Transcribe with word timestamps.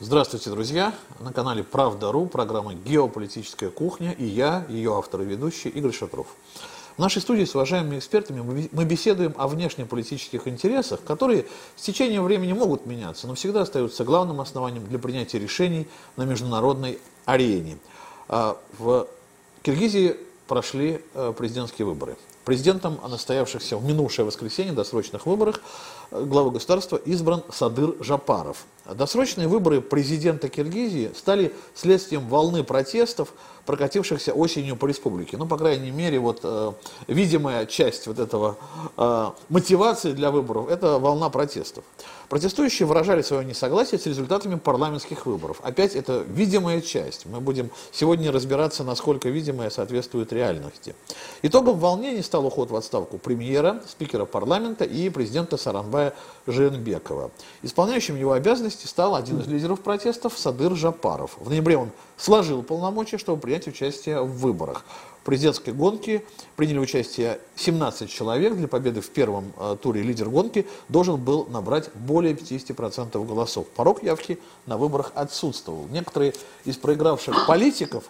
Здравствуйте, 0.00 0.50
друзья! 0.50 0.94
На 1.18 1.32
канале 1.32 1.64
Правда.ру 1.64 2.26
программа 2.26 2.72
«Геополитическая 2.72 3.68
кухня» 3.68 4.12
и 4.12 4.24
я, 4.24 4.64
ее 4.68 4.96
автор 4.96 5.22
и 5.22 5.24
ведущий 5.24 5.70
Игорь 5.70 5.92
Шатров. 5.92 6.28
В 6.96 7.00
нашей 7.00 7.20
студии 7.20 7.44
с 7.44 7.56
уважаемыми 7.56 7.98
экспертами 7.98 8.68
мы 8.70 8.84
беседуем 8.84 9.34
о 9.36 9.48
внешнеполитических 9.48 10.46
интересах, 10.46 11.02
которые 11.02 11.46
с 11.74 11.82
течением 11.82 12.22
времени 12.22 12.52
могут 12.52 12.86
меняться, 12.86 13.26
но 13.26 13.34
всегда 13.34 13.62
остаются 13.62 14.04
главным 14.04 14.40
основанием 14.40 14.86
для 14.86 15.00
принятия 15.00 15.40
решений 15.40 15.88
на 16.16 16.22
международной 16.22 17.00
арене. 17.24 17.78
А, 18.28 18.56
в 18.78 19.08
Киргизии 19.62 20.16
прошли 20.46 21.02
э, 21.14 21.32
президентские 21.36 21.86
выборы. 21.86 22.16
Президентом 22.48 22.98
настоявшихся 23.06 23.76
в 23.76 23.84
минувшее 23.84 24.24
воскресенье 24.24 24.72
досрочных 24.72 25.26
выборах 25.26 25.60
э, 26.10 26.24
главы 26.24 26.50
государства 26.52 26.96
избран 26.96 27.42
Садыр 27.52 27.96
Жапаров. 28.00 28.64
Досрочные 28.86 29.48
выборы 29.48 29.82
президента 29.82 30.48
Киргизии 30.48 31.12
стали 31.14 31.54
следствием 31.74 32.26
волны 32.26 32.64
протестов, 32.64 33.34
прокатившихся 33.66 34.32
осенью 34.32 34.76
по 34.76 34.86
республике. 34.86 35.36
Ну, 35.36 35.44
по 35.44 35.58
крайней 35.58 35.90
мере, 35.90 36.20
вот 36.20 36.40
э, 36.42 36.72
видимая 37.06 37.66
часть 37.66 38.06
вот 38.06 38.18
этого 38.18 38.56
э, 38.96 39.30
мотивации 39.50 40.12
для 40.12 40.30
выборов– 40.30 40.68
это 40.70 40.98
волна 40.98 41.28
протестов. 41.28 41.84
Протестующие 42.28 42.86
выражали 42.86 43.22
свое 43.22 43.44
несогласие 43.44 43.98
с 43.98 44.04
результатами 44.04 44.56
парламентских 44.56 45.24
выборов. 45.24 45.60
Опять 45.62 45.96
это 45.96 46.24
видимая 46.28 46.82
часть. 46.82 47.24
Мы 47.24 47.40
будем 47.40 47.70
сегодня 47.90 48.30
разбираться, 48.30 48.84
насколько 48.84 49.30
видимая 49.30 49.70
соответствует 49.70 50.30
реальности. 50.32 50.94
Итогом 51.40 51.78
волнений 51.78 52.22
стал 52.22 52.44
уход 52.44 52.70
в 52.70 52.76
отставку 52.76 53.16
премьера, 53.16 53.82
спикера 53.88 54.26
парламента 54.26 54.84
и 54.84 55.08
президента 55.08 55.56
Саранбая 55.56 56.12
Жиенбекова. 56.46 57.30
Исполняющим 57.62 58.16
его 58.16 58.32
обязанности 58.32 58.86
стал 58.86 59.14
один 59.14 59.40
из 59.40 59.46
лидеров 59.46 59.80
протестов 59.80 60.38
Садыр 60.38 60.76
Жапаров. 60.76 61.38
В 61.38 61.48
ноябре 61.48 61.78
он 61.78 61.90
сложил 62.18 62.62
полномочия, 62.62 63.16
чтобы 63.16 63.40
принять 63.40 63.66
участие 63.66 64.20
в 64.20 64.36
выборах 64.38 64.84
президентской 65.28 65.74
гонки 65.74 66.24
приняли 66.56 66.78
участие 66.78 67.38
17 67.56 68.08
человек. 68.08 68.54
Для 68.56 68.66
победы 68.66 69.02
в 69.02 69.10
первом 69.10 69.52
э, 69.58 69.76
туре 69.78 70.00
лидер 70.00 70.30
гонки 70.30 70.66
должен 70.88 71.22
был 71.22 71.44
набрать 71.50 71.90
более 71.92 72.32
50% 72.32 73.26
голосов. 73.26 73.66
Порог 73.76 74.02
явки 74.02 74.38
на 74.64 74.78
выборах 74.78 75.12
отсутствовал. 75.14 75.86
Некоторые 75.90 76.32
из 76.64 76.78
проигравших 76.78 77.46
политиков 77.46 78.04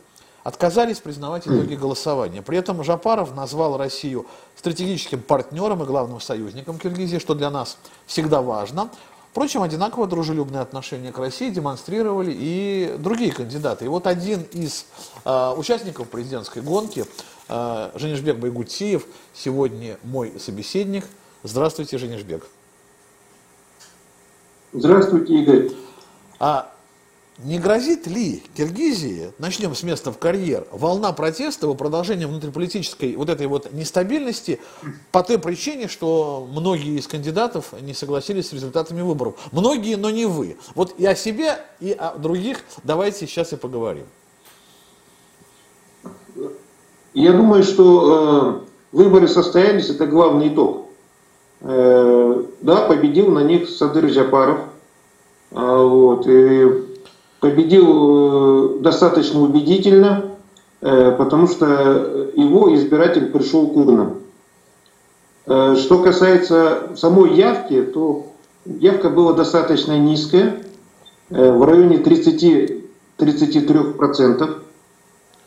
отказались 0.45 1.01
признавать 1.01 1.49
итоги 1.49 1.75
голосования. 1.75 2.41
При 2.41 2.57
этом 2.57 2.85
Жапаров 2.85 3.35
назвал 3.35 3.77
Россию 3.77 4.25
стратегическим 4.55 5.21
партнером 5.21 5.83
и 5.83 5.87
главным 5.87 6.21
союзником 6.21 6.79
Киргизии, 6.79 7.19
что 7.19 7.35
для 7.35 7.51
нас 7.51 7.79
всегда 8.07 8.43
важно. 8.43 8.91
Впрочем, 9.31 9.63
одинаково 9.63 10.07
дружелюбное 10.07 10.63
отношение 10.63 11.13
к 11.13 11.19
России 11.19 11.51
демонстрировали 11.51 12.35
и 12.35 12.97
другие 12.99 13.33
кандидаты. 13.33 13.85
И 13.85 13.89
вот 13.89 14.07
один 14.07 14.43
из 14.53 14.87
э, 15.25 15.55
участников 15.57 16.09
президентской 16.09 16.63
гонки, 16.63 17.05
э, 17.49 17.91
Женишбек 17.95 18.39
Байгутиев, 18.39 19.07
сегодня 19.35 19.99
мой 20.03 20.33
собеседник. 20.41 21.05
Здравствуйте, 21.43 21.99
Женишбек. 21.99 22.47
Здравствуйте, 24.73 25.35
Игорь. 25.35 25.71
А 26.41 26.73
не 27.39 27.59
грозит 27.59 28.07
ли 28.07 28.43
Киргизии, 28.57 29.33
начнем 29.39 29.75
с 29.75 29.83
места 29.83 30.11
в 30.11 30.19
карьер, 30.19 30.67
волна 30.73 31.13
протеста 31.13 31.69
во 31.69 31.75
продолжение 31.75 32.27
внутриполитической 32.27 33.15
вот 33.15 33.29
этой 33.29 33.47
вот 33.47 33.73
нестабильности 33.73 34.61
по 35.13 35.23
той 35.23 35.39
причине, 35.39 35.87
что 35.87 36.49
многие 36.51 36.99
из 36.99 37.07
кандидатов 37.07 37.73
не 37.81 37.95
согласились 37.95 38.49
с 38.49 38.53
результатами 38.53 39.03
выборов. 39.03 39.37
Многие, 39.53 39.97
но 39.97 40.11
не 40.11 40.27
вы. 40.27 40.57
Вот 40.75 40.95
и 40.99 41.07
о 41.07 41.15
себе, 41.15 41.59
и 41.81 41.93
о 41.93 42.17
других 42.19 42.59
давайте 42.83 43.27
сейчас 43.27 43.53
и 43.53 43.57
поговорим. 43.57 44.07
Я 47.15 47.33
думаю, 47.33 47.63
что 47.63 48.63
э, 48.93 48.97
выборы 48.97 49.29
состоялись, 49.29 49.89
это 49.91 50.07
главный 50.07 50.49
итог. 50.49 50.87
Э, 51.61 52.45
да, 52.61 52.87
победил 52.87 53.31
на 53.31 53.41
них 53.41 53.69
Садыр 53.69 54.07
Джапаров. 54.07 54.61
Э, 55.51 55.83
вот, 55.83 56.27
и 56.27 56.88
победил 57.41 58.77
э, 58.77 58.79
достаточно 58.81 59.41
убедительно, 59.41 60.25
э, 60.81 61.13
потому 61.13 61.47
что 61.49 62.31
его 62.35 62.75
избиратель 62.75 63.27
пришел 63.27 63.69
к 63.69 63.77
урнам. 63.77 64.15
Э, 65.47 65.77
что 65.77 66.03
касается 66.03 66.95
самой 66.97 67.35
явки, 67.35 67.83
то 67.83 68.25
явка 68.65 69.11
была 69.11 69.35
достаточно 69.35 69.99
низкая, 69.99 70.63
в 71.31 71.63
районе 71.63 71.99
30-33%. 71.99 74.51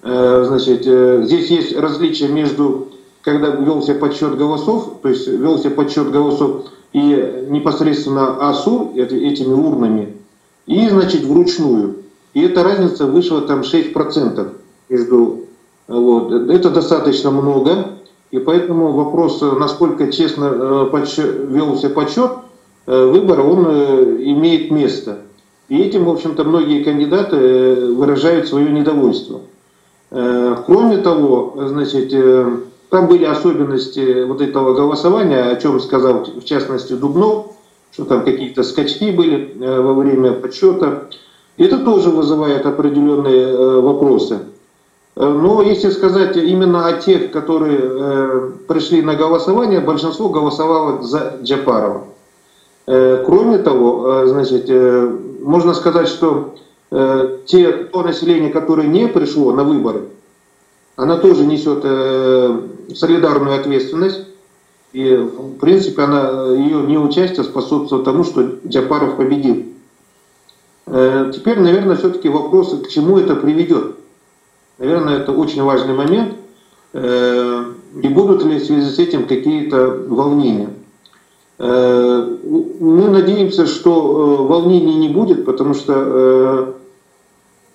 Значит, 0.04 0.86
здесь 1.26 1.50
есть 1.50 1.76
различие 1.76 2.30
между, 2.30 2.90
когда 3.24 3.48
велся 3.48 3.96
подсчет 3.96 4.38
голосов, 4.38 5.00
то 5.02 5.10
есть 5.10 5.28
велся 5.28 5.72
подсчет 5.72 6.12
голосов 6.12 6.68
и 6.94 7.48
непосредственно 7.50 8.48
АСУ, 8.48 8.92
этими 8.96 9.54
урнами, 9.54 10.21
и, 10.66 10.88
значит, 10.90 11.24
вручную. 11.24 11.98
И 12.34 12.42
эта 12.42 12.64
разница 12.64 13.06
вышла 13.06 13.42
там 13.42 13.62
6% 13.62 14.54
между... 14.90 15.46
Вот. 15.88 16.32
Это 16.32 16.70
достаточно 16.70 17.32
много, 17.32 17.98
и 18.32 18.40
поэтому 18.40 18.94
вопрос, 18.94 19.42
насколько 19.42 20.10
честно 20.12 20.46
э, 20.46 21.06
велся 21.50 21.90
подсчет 21.90 22.32
э, 22.88 23.06
выбора, 23.06 23.42
он 23.42 23.66
э, 23.68 24.18
имеет 24.22 24.72
место. 24.72 25.20
И 25.68 25.78
этим, 25.78 26.06
в 26.06 26.10
общем-то, 26.10 26.46
многие 26.46 26.84
кандидаты 26.84 27.94
выражают 27.94 28.48
свое 28.48 28.70
недовольство. 28.70 29.42
Кроме 30.10 30.98
того, 30.98 31.54
значит, 31.68 32.14
там 32.90 33.08
были 33.08 33.24
особенности 33.24 34.26
вот 34.26 34.42
этого 34.42 34.74
голосования, 34.74 35.44
о 35.44 35.56
чем 35.56 35.80
сказал, 35.80 36.26
в 36.26 36.44
частности, 36.44 36.92
Дубнов, 36.92 37.54
что 37.92 38.06
там 38.06 38.24
какие-то 38.24 38.64
скачки 38.64 39.12
были 39.12 39.56
э, 39.60 39.82
во 39.82 39.94
время 39.94 40.32
подсчета. 40.34 41.08
Это 41.58 41.78
тоже 41.80 42.10
вызывает 42.10 42.66
определенные 42.66 43.48
э, 43.48 43.80
вопросы. 43.82 44.40
Э, 45.16 45.28
но 45.28 45.62
если 45.62 45.90
сказать 45.90 46.38
именно 46.38 46.88
о 46.88 46.94
тех, 46.94 47.32
которые 47.32 48.54
пришли 48.68 49.02
на 49.02 49.16
голосование, 49.16 49.82
большинство 49.82 50.30
голосовало 50.30 51.04
за 51.04 51.38
Джапарова. 51.42 52.06
Кроме 52.86 53.60
того, 53.60 54.26
значит, 54.26 54.70
можно 55.40 55.74
сказать, 55.76 56.08
что 56.08 56.56
те, 57.46 57.72
то 57.72 58.02
население, 58.02 58.50
которое 58.50 58.88
не 58.88 59.08
пришло 59.08 59.54
на 59.54 59.64
выборы, 59.64 60.06
оно 60.96 61.18
тоже 61.18 61.46
несет 61.46 61.84
солидарную 62.98 63.60
ответственность 63.60 64.26
и, 64.94 65.16
в 65.16 65.58
принципе, 65.58 66.02
она, 66.02 66.52
ее 66.52 66.82
неучастие 66.82 67.44
способствует 67.46 68.04
тому, 68.04 68.24
что 68.24 68.58
Джапаров 68.68 69.16
победил. 69.16 69.66
Э, 70.88 71.32
теперь, 71.34 71.60
наверное, 71.60 71.96
все-таки 71.96 72.28
вопрос, 72.28 72.78
к 72.84 72.90
чему 72.90 73.18
это 73.18 73.36
приведет. 73.36 73.96
Наверное, 74.78 75.20
это 75.20 75.32
очень 75.32 75.64
важный 75.64 75.94
момент. 75.94 76.36
Э, 76.94 77.64
и 78.04 78.08
будут 78.10 78.44
ли 78.44 78.60
в 78.60 78.66
связи 78.66 78.90
с 78.90 79.00
этим 79.00 79.28
какие-то 79.28 79.88
волнения? 80.08 80.70
Э, 81.58 82.38
мы 82.44 83.10
надеемся, 83.10 83.68
что 83.68 84.46
волнений 84.46 84.96
не 84.96 85.08
будет, 85.08 85.46
потому 85.46 85.74
что, 85.74 86.76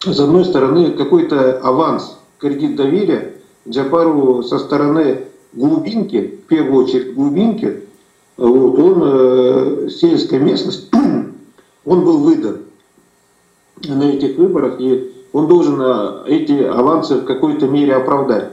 с 0.04 0.20
одной 0.20 0.44
стороны, 0.44 0.90
какой-то 0.90 1.60
аванс, 1.60 2.18
кредит 2.38 2.76
доверия 2.76 3.36
Джапару 3.66 4.42
со 4.42 4.58
стороны 4.58 5.26
глубинки, 5.56 6.38
в 6.44 6.48
первую 6.48 6.84
очередь 6.84 7.14
глубинки, 7.14 7.82
вот, 8.36 8.78
он, 8.78 9.02
э, 9.02 9.88
сельская 9.88 10.38
местность, 10.38 10.90
он 11.84 12.04
был 12.04 12.18
выдан 12.18 12.58
на 13.84 14.04
этих 14.04 14.36
выборах, 14.36 14.80
и 14.80 15.12
он 15.32 15.48
должен 15.48 15.80
э, 15.80 16.22
эти 16.26 16.62
авансы 16.62 17.16
в 17.16 17.24
какой-то 17.24 17.66
мере 17.66 17.94
оправдать. 17.94 18.50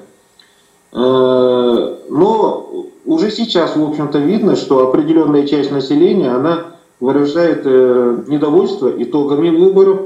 Э, 0.91 1.95
но 2.09 2.87
уже 3.05 3.31
сейчас, 3.31 3.75
в 3.75 3.83
общем-то, 3.83 4.19
видно, 4.19 4.55
что 4.55 4.87
определенная 4.87 5.47
часть 5.47 5.71
населения, 5.71 6.29
она 6.29 6.77
выражает 6.99 7.61
э, 7.65 8.23
недовольство 8.27 8.91
итогами 9.01 9.49
выборов, 9.49 10.01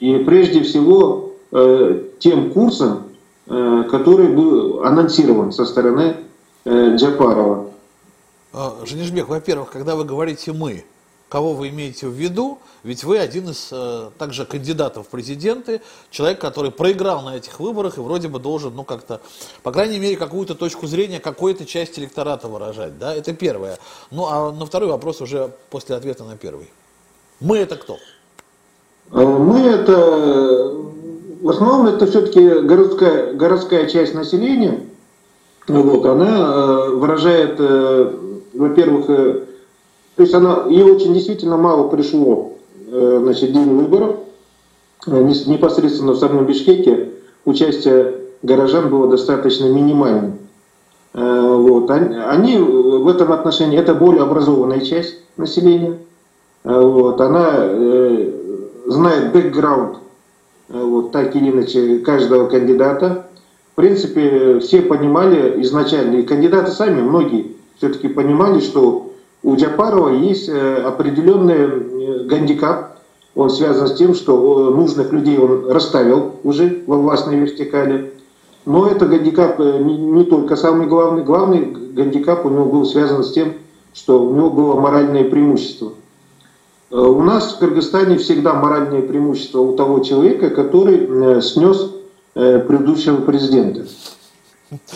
и 0.00 0.18
прежде 0.18 0.62
всего 0.62 1.24
тем 2.18 2.50
курсом, 2.50 3.04
который 3.46 4.28
был 4.28 4.82
анонсирован 4.84 5.50
со 5.50 5.64
стороны 5.64 6.17
э, 6.68 6.96
Джапарова. 6.96 7.70
А, 8.52 8.76
Женишбек, 8.84 9.28
во-первых, 9.28 9.70
когда 9.70 9.96
вы 9.96 10.04
говорите 10.04 10.52
«мы», 10.52 10.84
кого 11.28 11.52
вы 11.52 11.68
имеете 11.68 12.06
в 12.06 12.12
виду? 12.12 12.58
Ведь 12.82 13.04
вы 13.04 13.18
один 13.18 13.50
из 13.50 13.68
э, 13.70 14.10
также 14.18 14.46
кандидатов 14.46 15.06
в 15.06 15.10
президенты, 15.10 15.82
человек, 16.10 16.40
который 16.40 16.70
проиграл 16.70 17.22
на 17.22 17.36
этих 17.36 17.60
выборах 17.60 17.98
и 17.98 18.00
вроде 18.00 18.28
бы 18.28 18.38
должен, 18.38 18.74
ну 18.74 18.84
как-то, 18.84 19.20
по 19.62 19.72
крайней 19.72 19.98
мере, 19.98 20.16
какую-то 20.16 20.54
точку 20.54 20.86
зрения, 20.86 21.20
какой-то 21.20 21.66
часть 21.66 21.98
электората 21.98 22.48
выражать, 22.48 22.98
да? 22.98 23.14
Это 23.14 23.34
первое. 23.34 23.78
Ну 24.10 24.26
а 24.26 24.52
на 24.52 24.64
второй 24.64 24.88
вопрос 24.88 25.20
уже 25.20 25.50
после 25.70 25.96
ответа 25.96 26.24
на 26.24 26.36
первый. 26.36 26.70
Мы 27.40 27.58
это 27.58 27.76
кто? 27.76 27.98
Э, 29.12 29.24
Мы 29.24 29.60
это, 29.60 30.72
в 31.42 31.50
основном 31.50 31.86
это 31.86 32.06
все-таки 32.06 32.40
городская, 32.60 33.34
городская 33.34 33.86
часть 33.86 34.14
населения, 34.14 34.87
вот, 35.68 36.06
она 36.06 36.86
выражает, 36.90 37.60
во-первых, 38.54 39.06
то 39.06 40.22
есть 40.22 40.34
она, 40.34 40.64
ей 40.68 40.82
очень 40.82 41.14
действительно 41.14 41.56
мало 41.56 41.88
пришло, 41.88 42.54
значит, 42.90 43.52
день 43.52 43.76
выборов, 43.76 44.16
непосредственно 45.06 46.12
в 46.12 46.18
самом 46.18 46.46
Бишкеке 46.46 47.10
участие 47.44 48.14
горожан 48.42 48.88
было 48.88 49.08
достаточно 49.08 49.66
минимальным. 49.66 50.38
Э, 51.14 51.56
вот. 51.56 51.90
Они 51.90 52.56
в 52.58 53.08
этом 53.08 53.32
отношении, 53.32 53.78
это 53.78 53.94
более 53.94 54.22
образованная 54.22 54.80
часть 54.80 55.16
населения. 55.36 55.98
Э, 56.64 56.80
вот. 56.80 57.20
Она 57.20 57.50
э, 57.56 58.32
знает 58.86 59.32
бэкграунд, 59.32 59.98
вот, 60.68 61.12
так 61.12 61.34
или 61.34 61.50
иначе, 61.50 61.98
каждого 61.98 62.48
кандидата. 62.48 63.26
Принципе, 63.78 64.58
все 64.58 64.82
понимали 64.82 65.62
изначально, 65.62 66.16
и 66.16 66.22
кандидаты 66.24 66.72
сами, 66.72 67.00
многие 67.00 67.54
все-таки 67.76 68.08
понимали, 68.08 68.58
что 68.58 69.12
у 69.44 69.54
Джапарова 69.54 70.08
есть 70.08 70.48
определенный 70.48 72.26
гандикап, 72.26 72.98
он 73.36 73.50
связан 73.50 73.86
с 73.86 73.94
тем, 73.94 74.16
что 74.16 74.70
нужных 74.70 75.12
людей 75.12 75.38
он 75.38 75.70
расставил 75.70 76.32
уже 76.42 76.82
во 76.88 76.96
властной 76.96 77.36
вертикали. 77.36 78.12
Но 78.66 78.88
это 78.88 79.06
гандикап 79.06 79.60
э, 79.60 79.78
не, 79.80 80.24
только 80.24 80.56
самый 80.56 80.88
главный. 80.88 81.22
Главный 81.22 81.60
гандикап 81.60 82.44
у 82.44 82.50
него 82.50 82.64
был 82.64 82.84
связан 82.84 83.22
с 83.22 83.32
тем, 83.32 83.52
что 83.94 84.20
у 84.24 84.34
него 84.34 84.50
было 84.50 84.80
моральное 84.80 85.22
преимущество. 85.22 85.92
Э, 86.90 86.96
у 86.96 87.22
нас 87.22 87.54
в 87.54 87.58
Кыргызстане 87.60 88.18
всегда 88.18 88.54
моральное 88.54 89.02
преимущество 89.02 89.60
у 89.60 89.76
того 89.76 90.00
человека, 90.00 90.50
который 90.50 91.06
э, 91.36 91.40
снес 91.40 91.94
предыдущего 92.38 93.20
президента. 93.22 93.86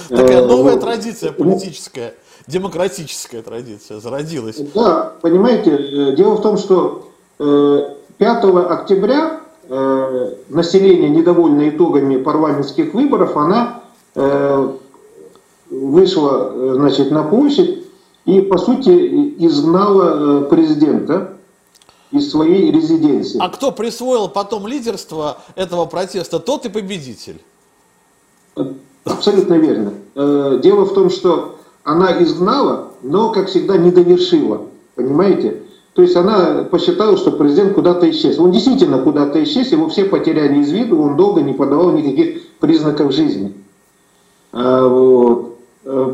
Такая 0.08 0.46
новая 0.46 0.76
традиция 0.76 1.32
политическая, 1.32 2.14
демократическая 2.46 3.42
традиция 3.42 4.00
зародилась. 4.00 4.58
Да, 4.74 5.12
понимаете, 5.20 6.14
дело 6.16 6.36
в 6.36 6.42
том, 6.42 6.56
что 6.58 7.08
5 7.38 8.44
октября 8.70 9.40
э, 9.68 10.34
население, 10.48 11.10
недовольное 11.10 11.70
итогами 11.70 12.16
парламентских 12.16 12.94
выборов, 12.94 13.36
она 13.36 13.82
э, 14.14 14.72
вышла 15.70 16.52
э, 16.52 16.72
значит, 16.74 17.10
на 17.10 17.24
площадь 17.24 17.84
и, 18.24 18.40
по 18.42 18.58
сути, 18.58 19.34
изгнала 19.38 20.44
э, 20.44 20.48
президента 20.48 21.32
из 22.12 22.30
своей 22.30 22.70
резиденции. 22.70 23.38
А 23.40 23.48
кто 23.48 23.72
присвоил 23.72 24.28
потом 24.28 24.66
лидерство 24.66 25.38
этого 25.56 25.86
протеста, 25.86 26.38
тот 26.38 26.66
и 26.66 26.68
победитель. 26.68 27.40
Абсолютно 29.04 29.54
верно. 29.54 29.94
Э, 30.14 30.60
дело 30.62 30.84
в 30.84 30.94
том, 30.94 31.10
что 31.10 31.56
она 31.82 32.22
изгнала, 32.22 32.92
но, 33.02 33.32
как 33.32 33.48
всегда, 33.48 33.76
не 33.76 33.90
довершила. 33.90 34.66
Понимаете? 34.94 35.62
То 35.94 36.02
есть 36.02 36.16
она 36.16 36.64
посчитала, 36.70 37.16
что 37.16 37.32
президент 37.32 37.74
куда-то 37.74 38.08
исчез. 38.10 38.38
Он 38.38 38.52
действительно 38.52 38.98
куда-то 38.98 39.42
исчез, 39.42 39.72
его 39.72 39.88
все 39.88 40.04
потеряли 40.04 40.60
из 40.60 40.70
виду, 40.70 41.00
он 41.00 41.16
долго 41.16 41.40
не 41.40 41.52
подавал 41.52 41.92
никаких 41.92 42.42
признаков 42.60 43.12
жизни. 43.12 43.54
А, 44.52 44.86
вот. 44.86 45.48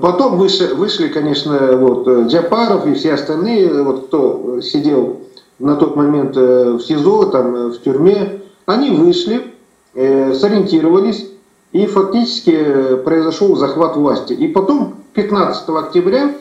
Потом 0.01 0.39
вышли, 0.39 0.73
вышли, 0.73 1.09
конечно, 1.09 1.77
вот, 1.77 2.09
Джапаров 2.09 2.87
и 2.87 2.95
все 2.95 3.13
остальные, 3.13 3.83
вот, 3.83 4.07
кто 4.07 4.63
сидел 4.63 5.19
на 5.59 5.77
тот 5.77 5.97
момент 5.97 6.37
э, 6.37 6.73
в 6.73 6.81
СИЗО, 6.81 7.27
там, 7.27 7.55
э, 7.55 7.69
в 7.69 7.83
тюрьме, 7.83 8.43
они 8.67 8.91
вышли, 8.91 9.55
э, 9.95 10.35
сориентировались, 10.35 11.29
и 11.73 11.87
фактически 11.87 12.97
произошел 13.05 13.57
захват 13.57 13.97
власти. 13.97 14.33
И 14.33 14.49
потом, 14.49 14.95
15 15.15 15.69
октября, 15.69 16.35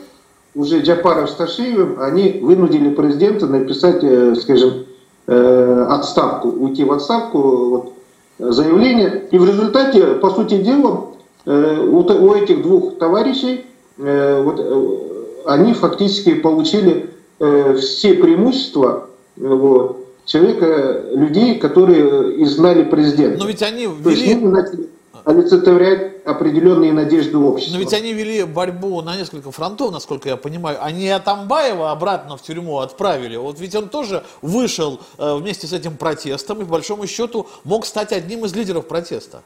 уже 0.54 0.80
Джапаров 0.80 1.30
с 1.30 1.34
Ташиевым, 1.34 2.00
они 2.00 2.40
вынудили 2.42 2.90
президента 2.90 3.46
написать, 3.46 4.02
скажем, 4.40 4.86
отставку, 5.26 6.48
уйти 6.48 6.82
в 6.84 6.92
отставку, 6.92 7.38
вот, 7.68 7.92
заявление. 8.38 9.28
И 9.30 9.36
в 9.36 9.46
результате, 9.46 10.14
по 10.14 10.30
сути 10.30 10.56
дела, 10.56 11.08
у 11.44 12.32
этих 12.32 12.62
двух 12.62 12.96
товарищей 12.96 13.66
вот, 13.98 15.44
они 15.44 15.74
фактически 15.74 16.34
получили 16.36 17.10
все 17.38 18.14
преимущества 18.14 19.07
вот, 19.40 20.06
человека, 20.24 21.04
людей, 21.12 21.58
которые 21.58 22.42
изгнали 22.42 22.84
президента. 22.84 23.38
Но 23.38 23.46
ведь 23.46 23.62
они 23.62 23.86
ввели... 23.86 24.02
То 24.02 24.10
есть, 24.10 24.88
олицетворять 25.28 26.24
определенные 26.24 26.92
надежды 26.92 27.36
общества. 27.36 27.74
Но 27.74 27.80
ведь 27.80 27.92
они 27.92 28.14
вели 28.14 28.44
борьбу 28.44 29.02
на 29.02 29.14
несколько 29.14 29.50
фронтов, 29.50 29.92
насколько 29.92 30.26
я 30.26 30.36
понимаю. 30.36 30.78
Они 30.82 31.06
Атамбаева 31.08 31.90
обратно 31.90 32.38
в 32.38 32.42
тюрьму 32.42 32.78
отправили. 32.78 33.36
Вот 33.36 33.60
ведь 33.60 33.74
он 33.74 33.90
тоже 33.90 34.24
вышел 34.40 35.00
э, 35.18 35.34
вместе 35.36 35.66
с 35.66 35.74
этим 35.74 35.98
протестом 35.98 36.62
и, 36.62 36.64
по 36.64 36.72
большому 36.72 37.06
счету, 37.06 37.46
мог 37.64 37.84
стать 37.84 38.12
одним 38.12 38.46
из 38.46 38.54
лидеров 38.54 38.86
протеста. 38.86 39.42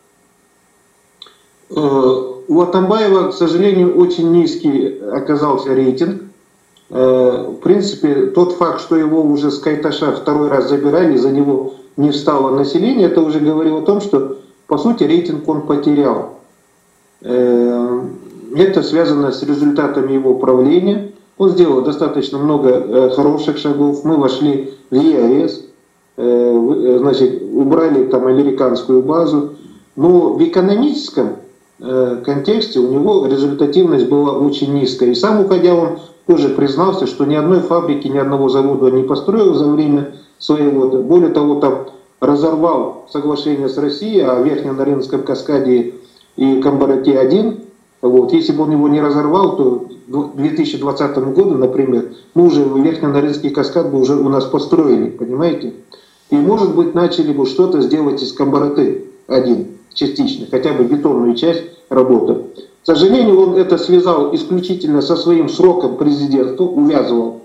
Э, 1.70 1.74
у 1.74 2.60
Атамбаева, 2.60 3.32
к 3.32 3.34
сожалению, 3.34 3.96
очень 3.96 4.30
низкий 4.30 5.00
оказался 5.00 5.74
рейтинг. 5.74 6.22
Э, 6.94 7.46
в 7.48 7.60
принципе, 7.62 8.26
тот 8.26 8.52
факт, 8.52 8.82
что 8.82 8.96
его 8.96 9.22
уже 9.22 9.50
с 9.50 9.58
Кайташа 9.58 10.12
второй 10.12 10.48
раз 10.48 10.68
забирали, 10.68 11.16
за 11.16 11.30
него 11.30 11.74
не 11.96 12.10
встало 12.10 12.54
население, 12.54 13.08
это 13.08 13.22
уже 13.22 13.40
говорило 13.40 13.78
о 13.78 13.82
том, 13.82 14.02
что 14.02 14.36
по 14.66 14.76
сути, 14.76 15.04
рейтинг 15.04 15.48
он 15.48 15.62
потерял. 15.62 16.34
Э, 17.22 18.00
это 18.56 18.82
связано 18.82 19.32
с 19.32 19.42
результатами 19.42 20.12
его 20.12 20.34
правления. 20.34 21.12
Он 21.38 21.50
сделал 21.50 21.80
достаточно 21.80 22.36
много 22.36 22.68
э, 22.68 23.10
хороших 23.10 23.56
шагов. 23.56 24.04
Мы 24.04 24.18
вошли 24.18 24.74
в 24.90 24.94
ЕАЭС, 24.94 25.64
значит, 26.14 27.42
убрали 27.54 28.04
там 28.04 28.26
американскую 28.26 29.02
базу. 29.02 29.54
Но 29.96 30.34
в 30.34 30.44
экономическом 30.44 31.36
контексте 31.78 32.78
у 32.78 32.90
него 32.90 33.26
результативность 33.26 34.08
была 34.08 34.32
очень 34.32 34.72
низкая. 34.74 35.10
И 35.10 35.14
сам 35.14 35.40
уходя 35.40 35.74
он 35.74 35.98
тоже 36.26 36.50
признался, 36.50 37.06
что 37.06 37.24
ни 37.24 37.34
одной 37.34 37.60
фабрики, 37.60 38.08
ни 38.08 38.18
одного 38.18 38.48
завода 38.48 38.90
не 38.90 39.02
построил 39.02 39.54
за 39.54 39.66
время 39.68 40.14
своего. 40.38 40.86
Более 40.88 41.30
того, 41.30 41.56
там 41.56 41.86
разорвал 42.20 43.06
соглашение 43.10 43.68
с 43.68 43.76
Россией 43.76 44.20
о 44.20 44.40
Верхнем-Наринском 44.42 45.22
каскаде 45.22 45.94
и 46.36 46.60
Камбарате-1, 46.60 47.60
вот, 48.02 48.32
если 48.32 48.52
бы 48.52 48.64
он 48.64 48.72
его 48.72 48.88
не 48.88 49.00
разорвал, 49.00 49.56
то 49.56 49.86
к 50.08 50.36
2020 50.36 51.18
году, 51.34 51.54
например, 51.56 52.12
мы 52.34 52.46
уже 52.46 52.64
Верхненаринский 52.64 53.50
каскад 53.50 53.90
бы 53.90 54.00
уже 54.00 54.16
у 54.16 54.28
нас 54.28 54.44
построили, 54.44 55.10
понимаете? 55.10 55.74
И, 56.30 56.36
может 56.36 56.74
быть, 56.74 56.94
начали 56.94 57.32
бы 57.32 57.46
что-то 57.46 57.80
сделать 57.80 58.20
из 58.20 58.32
Камбараты 58.32 59.04
один, 59.28 59.71
частично, 59.94 60.46
хотя 60.50 60.72
бы 60.72 60.84
бетонную 60.84 61.34
часть 61.34 61.64
работы. 61.88 62.34
К 62.82 62.86
сожалению, 62.86 63.40
он 63.40 63.56
это 63.56 63.78
связал 63.78 64.34
исключительно 64.34 65.02
со 65.02 65.16
своим 65.16 65.48
сроком 65.48 65.96
президентства, 65.96 66.64
увязывал. 66.64 67.42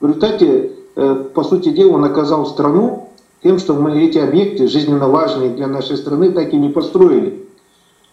В 0.00 0.06
результате, 0.06 0.72
э, 0.96 1.24
по 1.32 1.44
сути 1.44 1.68
дела, 1.68 1.92
он 1.92 2.04
оказал 2.04 2.46
страну 2.46 3.10
тем, 3.42 3.58
что 3.58 3.74
мы 3.74 4.02
эти 4.02 4.18
объекты, 4.18 4.66
жизненно 4.66 5.08
важные 5.08 5.50
для 5.50 5.68
нашей 5.68 5.96
страны, 5.96 6.32
так 6.32 6.52
и 6.52 6.56
не 6.56 6.68
построили. 6.68 7.46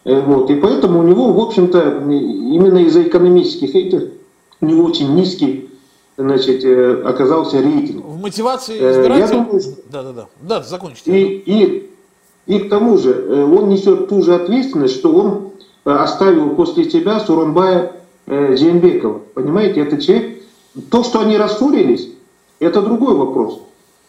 Э, 0.05 0.21
вот. 0.21 0.49
И 0.51 0.55
поэтому 0.55 0.99
у 0.99 1.03
него, 1.03 1.33
в 1.33 1.39
общем-то, 1.39 2.03
именно 2.07 2.77
из-за 2.79 3.03
экономических 3.03 3.75
этих, 3.75 4.09
у 4.61 4.65
него 4.65 4.83
очень 4.83 5.15
низкий 5.15 5.69
значит, 6.17 6.63
э, 6.63 7.01
оказался 7.03 7.61
рейтинг. 7.61 8.05
В 8.05 8.21
мотивации 8.21 8.75
избирателей... 8.75 9.19
Я 9.19 9.27
думаю, 9.27 9.61
что... 9.61 9.71
Да, 9.91 10.03
да, 10.03 10.11
да. 10.11 10.27
Да, 10.41 10.63
закончите. 10.63 11.11
И, 11.11 11.43
и, 11.45 11.89
и 12.49 12.57
к 12.57 12.69
тому 12.69 12.97
же 12.97 13.11
э, 13.11 13.43
он 13.43 13.69
несет 13.69 14.09
ту 14.09 14.23
же 14.23 14.33
ответственность, 14.33 14.95
что 14.95 15.13
он 15.13 15.51
оставил 15.85 16.49
после 16.55 16.89
себя 16.89 17.19
Суронбая 17.19 17.93
Джейнбекова. 18.27 19.21
Понимаете, 19.35 19.81
это 19.81 20.01
человек... 20.01 20.39
То, 20.89 21.03
что 21.03 21.19
они 21.19 21.37
рассорились, 21.37 22.09
это 22.59 22.81
другой 22.81 23.13
вопрос. 23.13 23.61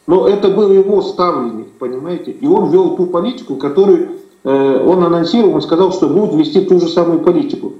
Но 0.06 0.26
это 0.26 0.48
был 0.48 0.72
его 0.72 1.02
ставленник, 1.02 1.68
понимаете? 1.78 2.30
И 2.30 2.46
он 2.46 2.70
вел 2.70 2.96
ту 2.96 3.06
политику, 3.06 3.56
которую 3.56 4.08
э, 4.44 4.84
он 4.86 5.04
анонсировал, 5.04 5.56
он 5.56 5.62
сказал, 5.62 5.92
что 5.92 6.08
будет 6.08 6.34
вести 6.34 6.62
ту 6.62 6.80
же 6.80 6.88
самую 6.88 7.20
политику. 7.20 7.74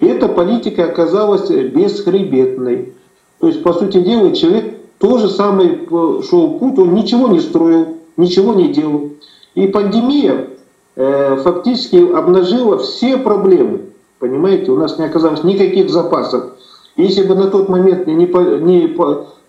И 0.00 0.06
эта 0.06 0.28
политика 0.28 0.84
оказалась 0.84 1.50
бесхребетной. 1.50 2.94
То 3.40 3.48
есть, 3.48 3.62
по 3.62 3.74
сути 3.74 4.00
дела, 4.00 4.34
человек 4.34 4.78
тоже 4.98 5.28
самый 5.28 5.86
шел 6.22 6.58
путь, 6.58 6.78
он 6.78 6.94
ничего 6.94 7.28
не 7.28 7.40
строил, 7.40 7.98
ничего 8.16 8.54
не 8.54 8.68
делал. 8.68 9.10
И 9.54 9.66
пандемия 9.68 10.48
э, 10.96 11.36
фактически 11.42 11.96
обнажила 11.96 12.78
все 12.78 13.16
проблемы. 13.16 13.80
Понимаете, 14.18 14.70
у 14.72 14.76
нас 14.76 14.98
не 14.98 15.04
оказалось 15.04 15.44
никаких 15.44 15.90
запасов. 15.90 16.52
Если 16.96 17.22
бы 17.22 17.34
на 17.34 17.48
тот 17.48 17.68
момент 17.68 18.06
не, 18.06 18.14
не 18.14 18.96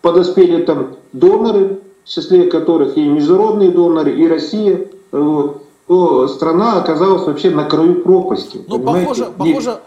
подоспели 0.02 0.64
там 0.64 0.96
доноры, 1.14 1.80
в 2.04 2.10
числе 2.10 2.50
которых 2.50 2.98
и 2.98 3.08
международные 3.08 3.72
доноры, 3.72 4.16
и 4.16 4.28
Россия, 4.28 4.88
вот, 5.12 5.64
то 5.88 6.28
страна 6.28 6.78
оказалась 6.78 7.26
вообще 7.26 7.50
на 7.50 7.66
краю 7.66 8.04
пропасти. 8.04 8.62
Ну, 8.68 8.80
похоже, 8.80 9.28
похоже, 9.36 9.80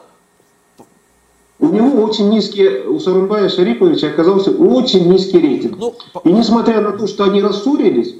у 1.60 1.68
него 1.68 2.02
очень 2.02 2.28
низкий, 2.28 2.80
у 2.80 2.98
Сарумбая 2.98 3.48
Шариповича 3.48 4.08
оказался 4.08 4.50
очень 4.50 5.08
низкий 5.08 5.38
рейтинг. 5.38 5.78
Ну, 5.78 5.94
и 6.24 6.32
несмотря 6.32 6.80
на 6.80 6.90
то, 6.90 7.06
что 7.06 7.22
они 7.22 7.40
рассорились, 7.40 8.16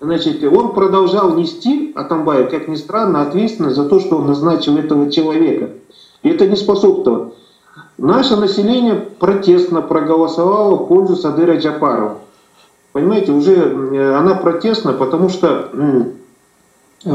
значит, 0.00 0.42
он 0.44 0.72
продолжал 0.72 1.34
нести, 1.34 1.92
Атамбаев, 1.94 2.50
как 2.50 2.68
ни 2.68 2.76
странно, 2.76 3.22
ответственность 3.22 3.76
за 3.76 3.84
то, 3.88 4.00
что 4.00 4.16
он 4.16 4.26
назначил 4.26 4.76
этого 4.76 5.10
человека. 5.10 5.70
И 6.22 6.28
это 6.28 6.46
не 6.46 6.56
способствовало. 6.56 7.32
Наше 7.98 8.36
население 8.36 8.94
протестно 8.94 9.82
проголосовало 9.82 10.76
в 10.76 10.88
пользу 10.88 11.16
Садыра 11.16 11.58
Джапарова. 11.58 12.18
Понимаете, 12.92 13.32
уже 13.32 13.54
э, 13.54 14.14
она 14.16 14.34
протестна, 14.34 14.92
потому 14.92 15.28
что 15.28 15.70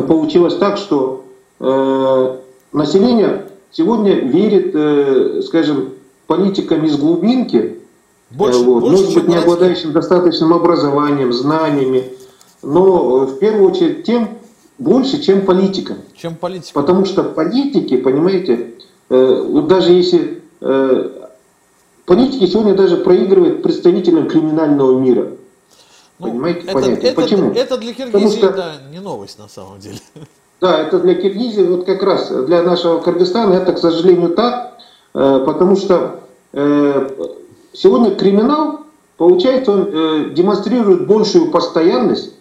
получилось 0.08 0.56
так, 0.56 0.78
что 0.78 1.26
э, 1.60 2.38
население 2.72 3.48
сегодня 3.72 4.14
верит, 4.14 4.72
э, 4.74 5.42
скажем, 5.46 5.90
политикам 6.28 6.86
из 6.86 6.98
глубинки, 6.98 7.80
больше, 8.32 8.60
вот, 8.60 8.82
больше, 8.82 9.04
может 9.04 9.16
быть, 9.16 9.28
не 9.28 9.36
обладающим 9.36 9.92
достаточным 9.92 10.54
образованием, 10.54 11.34
знаниями, 11.34 12.06
но 12.66 13.26
в 13.26 13.40
первую 13.40 13.72
очередь 13.72 14.04
тем 14.04 14.30
больше, 14.78 15.22
чем 15.22 15.46
политикам. 15.46 15.98
Чем 16.16 16.36
политикам. 16.36 16.82
Потому 16.82 17.06
что 17.06 17.24
политики, 17.24 17.98
понимаете, 17.98 18.74
вот 19.10 19.68
даже 19.68 19.94
если 19.94 20.42
политики 22.06 22.46
сегодня 22.48 22.76
даже 22.76 22.98
проигрывают 22.98 23.64
представителям 23.64 24.28
криминального 24.28 25.00
мира. 25.00 25.32
Ну, 26.20 26.28
Понимаете, 26.28 26.62
это, 26.62 26.74
понятие. 26.74 27.10
Это, 27.12 27.22
Почему? 27.22 27.52
Это 27.52 27.78
для 27.78 27.94
Киргизии, 27.94 28.38
что, 28.38 28.52
да, 28.52 28.74
не 28.90 29.00
новость 29.00 29.38
на 29.38 29.50
самом 29.50 29.80
деле. 29.80 30.00
Да, 30.62 30.80
это 30.80 31.00
для 31.00 31.16
Киргизии, 31.16 31.62
вот 31.62 31.86
как 31.86 32.02
раз 32.02 32.30
для 32.30 32.64
нашего 32.64 33.00
Кыргызстана 33.02 33.54
это, 33.54 33.74
к 33.74 33.78
сожалению, 33.78 34.30
так, 34.30 34.78
э, 35.14 35.44
потому 35.46 35.76
что 35.76 36.22
э, 36.54 37.10
сегодня 37.74 38.16
криминал, 38.16 38.80
получается, 39.18 39.74
он 39.74 39.90
э, 39.92 40.30
демонстрирует 40.34 41.08
большую 41.08 41.52
постоянность, 41.52 42.35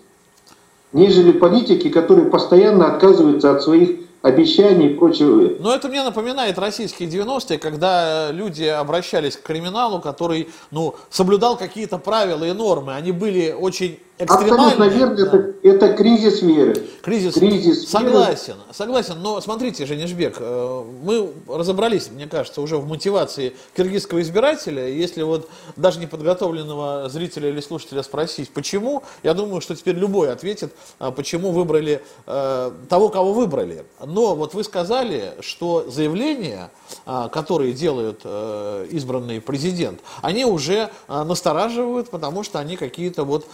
нежели 0.94 1.32
политики, 1.32 1.90
которые 1.90 2.30
постоянно 2.30 2.94
отказываются 2.94 3.50
от 3.50 3.62
своих 3.62 3.98
обещаний 4.22 4.86
и 4.86 4.94
прочего. 4.94 5.50
Но 5.60 5.74
это 5.74 5.88
мне 5.88 6.02
напоминает 6.02 6.58
российские 6.58 7.10
90-е, 7.10 7.58
когда 7.58 8.30
люди 8.32 8.64
обращались 8.64 9.36
к 9.36 9.42
криминалу, 9.42 10.00
который 10.00 10.48
ну, 10.70 10.94
соблюдал 11.10 11.58
какие-то 11.58 11.98
правила 11.98 12.44
и 12.44 12.52
нормы. 12.52 12.94
Они 12.94 13.12
были 13.12 13.52
очень 13.52 13.98
Абсолютно 14.28 14.84
верно, 14.84 15.16
да. 15.16 15.22
это, 15.26 15.54
это 15.62 15.92
кризис 15.94 16.42
веры. 16.42 16.74
Кризис, 17.02 17.34
кризис 17.34 17.90
согласен, 17.90 18.54
веры. 18.54 18.72
согласен, 18.72 19.16
но 19.20 19.38
смотрите, 19.40 19.84
Женишбек, 19.84 20.36
э, 20.40 20.84
мы 21.02 21.32
разобрались, 21.46 22.10
мне 22.10 22.26
кажется, 22.26 22.62
уже 22.62 22.78
в 22.78 22.88
мотивации 22.88 23.54
киргизского 23.76 24.22
избирателя. 24.22 24.88
Если 24.88 25.22
вот 25.22 25.50
даже 25.76 26.00
неподготовленного 26.00 27.08
зрителя 27.10 27.50
или 27.50 27.60
слушателя 27.60 28.02
спросить, 28.02 28.50
почему, 28.50 29.02
я 29.22 29.34
думаю, 29.34 29.60
что 29.60 29.76
теперь 29.76 29.96
любой 29.96 30.32
ответит, 30.32 30.72
а 30.98 31.10
почему 31.10 31.50
выбрали 31.50 32.02
э, 32.26 32.72
того, 32.88 33.08
кого 33.10 33.34
выбрали. 33.34 33.84
Но 34.04 34.34
вот 34.34 34.54
вы 34.54 34.64
сказали, 34.64 35.34
что 35.40 35.90
заявления, 35.90 36.70
а, 37.04 37.28
которые 37.28 37.72
делает 37.74 38.20
э, 38.24 38.86
избранный 38.90 39.40
президент, 39.40 40.00
они 40.22 40.44
уже 40.44 40.90
настораживают, 41.08 42.08
потому 42.10 42.44
что 42.44 42.58
они 42.60 42.76
какие-то 42.76 43.24
вот 43.24 43.46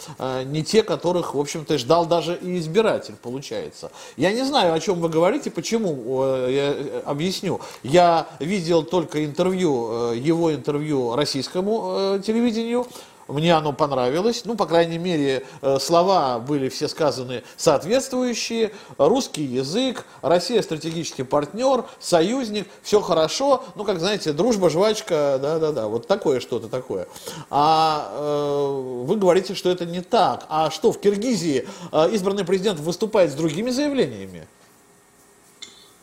не 0.45 0.60
те, 0.62 0.83
которых, 0.83 1.35
в 1.35 1.40
общем-то, 1.40 1.79
ждал 1.79 2.07
даже 2.07 2.37
и 2.37 2.59
избиратель, 2.59 3.14
получается. 3.21 3.90
Я 4.17 4.33
не 4.33 4.45
знаю, 4.45 4.75
о 4.75 4.81
чем 4.81 5.00
вы 5.00 5.09
говорите, 5.09 5.50
почему, 5.50 6.25
я 6.49 6.75
э, 6.76 7.02
объясню. 7.05 7.61
Я 7.83 8.26
видел 8.38 8.83
только 8.83 9.25
интервью, 9.25 10.12
э, 10.12 10.17
его 10.19 10.52
интервью 10.55 11.14
российскому 11.17 12.17
э, 12.17 12.21
телевидению, 12.25 12.87
мне 13.31 13.55
оно 13.55 13.73
понравилось. 13.73 14.43
Ну, 14.45 14.57
по 14.57 14.67
крайней 14.67 14.99
мере, 14.99 15.45
э, 15.63 15.79
слова 15.79 16.39
были 16.39 16.69
все 16.69 16.89
сказаны 16.89 17.43
соответствующие. 17.57 18.73
Русский 18.99 19.45
язык, 19.45 20.05
Россия 20.23 20.63
стратегический 20.63 21.23
партнер, 21.23 21.85
союзник, 21.99 22.67
все 22.83 23.01
хорошо. 23.01 23.65
Ну, 23.75 23.85
как 23.85 24.01
знаете, 24.01 24.33
дружба, 24.33 24.71
жвачка, 24.71 25.39
да-да-да, 25.41 25.89
вот 25.89 26.07
такое 26.07 26.41
что-то 26.41 26.69
такое. 26.69 27.07
А 27.51 28.11
э, 28.13 29.05
вы 29.07 29.17
говорите, 29.17 29.55
что 29.55 29.71
это 29.71 29.87
не 29.87 30.01
так. 30.01 30.45
А 30.49 30.71
что, 30.71 30.93
в 30.93 31.01
Киргизии 31.01 31.67
э, 31.93 32.11
избранный 32.13 32.45
президент 32.45 32.81
выступает 32.81 33.31
с 33.31 33.35
другими 33.35 33.71
заявлениями? 33.71 34.47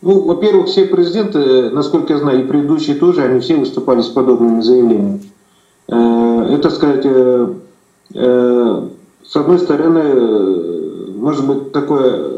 Ну, 0.01 0.22
во-первых, 0.22 0.67
все 0.67 0.86
президенты, 0.86 1.72
насколько 1.72 2.13
я 2.13 2.19
знаю, 2.19 2.43
и 2.43 2.48
предыдущие 2.48 2.96
тоже, 2.98 3.24
они 3.24 3.39
все 3.39 3.55
выступали 3.55 4.01
с 4.01 4.07
подобными 4.07 4.62
заявлениями. 4.62 5.22
Э, 6.47 6.55
это 6.55 6.69
сказать, 6.69 7.05
э, 7.05 7.47
э, 8.13 8.81
с 9.25 9.35
одной 9.35 9.59
стороны, 9.59 11.13
может 11.15 11.45
быть 11.45 11.71
такое 11.71 12.37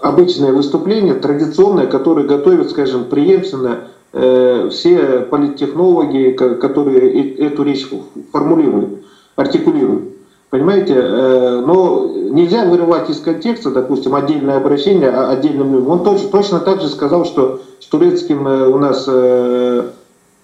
обычное 0.00 0.52
выступление, 0.52 1.14
традиционное, 1.14 1.86
которое 1.86 2.26
готовят, 2.26 2.70
скажем, 2.70 3.04
преемственно 3.04 3.88
все 4.12 5.26
политтехнологи, 5.30 6.32
которые 6.32 7.34
эту 7.34 7.62
речь 7.62 7.88
формулируют, 8.30 9.04
артикулируют. 9.36 10.04
Понимаете? 10.50 10.94
Но 10.94 12.10
нельзя 12.14 12.66
вырывать 12.66 13.08
из 13.08 13.20
контекста, 13.20 13.70
допустим, 13.70 14.14
отдельное 14.14 14.58
обращение 14.58 15.08
отдельным 15.08 15.72
людям. 15.72 15.88
Он 15.88 16.04
точно, 16.04 16.28
точно 16.28 16.60
так 16.60 16.82
же 16.82 16.88
сказал, 16.88 17.24
что 17.24 17.60
с 17.80 17.86
турецким 17.86 18.46
у 18.46 18.78
нас 18.78 19.08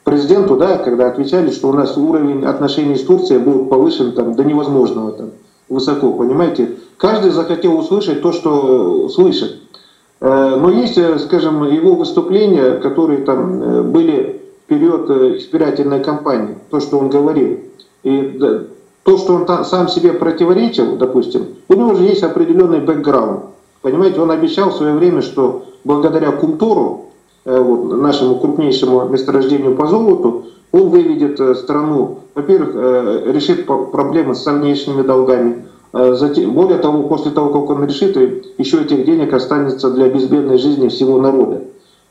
президенту, 0.09 0.57
да, 0.57 0.79
когда 0.79 1.09
отвечали, 1.09 1.51
что 1.51 1.69
у 1.69 1.73
нас 1.73 1.97
уровень 1.99 2.45
отношений 2.45 2.97
с 2.97 3.05
Турцией 3.05 3.41
будет 3.41 3.69
повышен 3.69 4.13
там, 4.13 4.35
до 4.35 4.43
невозможного 4.43 5.13
там, 5.13 5.31
высоко, 5.69 6.13
понимаете? 6.13 6.77
Каждый 6.97 7.31
захотел 7.31 7.79
услышать 7.79 8.23
то, 8.23 8.33
что 8.33 9.11
слышит. 9.11 9.57
Э, 10.21 10.57
но 10.59 10.71
есть, 10.71 10.97
э, 10.97 11.19
скажем, 11.19 11.63
его 11.65 11.95
выступления, 11.95 12.79
которые 12.79 13.23
там 13.25 13.63
э, 13.63 13.83
были 13.83 14.41
в 14.65 14.69
период 14.69 15.11
избирательной 15.11 16.03
кампании, 16.03 16.57
то, 16.71 16.81
что 16.81 16.99
он 16.99 17.11
говорил. 17.11 17.59
И 18.03 18.39
то, 19.03 19.19
что 19.19 19.35
он 19.35 19.45
там, 19.45 19.65
сам 19.65 19.89
себе 19.89 20.15
противоречил, 20.15 20.97
допустим, 20.97 21.49
у 21.69 21.75
него 21.75 21.95
же 21.95 22.05
есть 22.05 22.23
определенный 22.23 22.81
бэкграунд. 22.81 23.41
Понимаете, 23.83 24.21
он 24.21 24.31
обещал 24.31 24.71
в 24.71 24.77
свое 24.77 24.95
время, 24.95 25.21
что 25.21 25.65
благодаря 25.85 26.33
Кумтору, 26.33 27.08
Э, 27.08 27.08
нашему 27.49 28.37
крупнейшему 28.37 29.09
месторождению 29.09 29.75
по 29.75 29.87
золоту, 29.87 30.45
он 30.71 30.91
выведет 30.91 31.41
э, 31.41 31.55
страну, 31.55 32.19
во-первых, 32.35 32.71
э, 32.75 33.33
решит 33.33 33.67
проблемы 33.67 34.35
с 34.35 34.47
внешними 34.47 35.03
долгами, 35.03 35.65
Затем, 35.91 36.53
более 36.53 36.77
того, 36.77 37.05
после 37.05 37.31
того, 37.31 37.49
как 37.49 37.71
он 37.71 37.87
решит, 37.87 38.15
еще 38.59 38.83
этих 38.83 39.07
денег 39.07 39.33
останется 39.33 39.91
для 39.91 40.11
безбедной 40.11 40.59
жизни 40.59 40.89
всего 40.89 41.19
народа. 41.19 41.63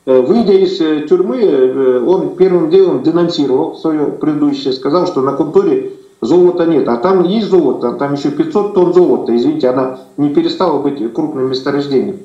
Выйдя 0.04 0.54
из 0.54 0.80
тюрьмы, 1.08 2.04
он 2.08 2.36
первым 2.36 2.72
делом 2.72 3.04
денонсировал 3.04 3.76
свое 3.76 4.08
предыдущее, 4.08 4.74
сказал, 4.74 5.06
что 5.06 5.22
на 5.22 5.34
конторе 5.34 5.92
золота 6.22 6.66
нет. 6.66 6.88
А 6.88 6.98
там 6.98 7.24
есть 7.24 7.50
золото, 7.50 7.94
там 7.94 8.14
еще 8.14 8.32
500 8.32 8.74
тонн 8.74 8.94
золота. 8.94 9.36
Извините, 9.36 9.70
она 9.70 10.00
не 10.18 10.30
перестала 10.30 10.82
быть 10.82 11.14
крупным 11.14 11.50
месторождением. 11.50 12.18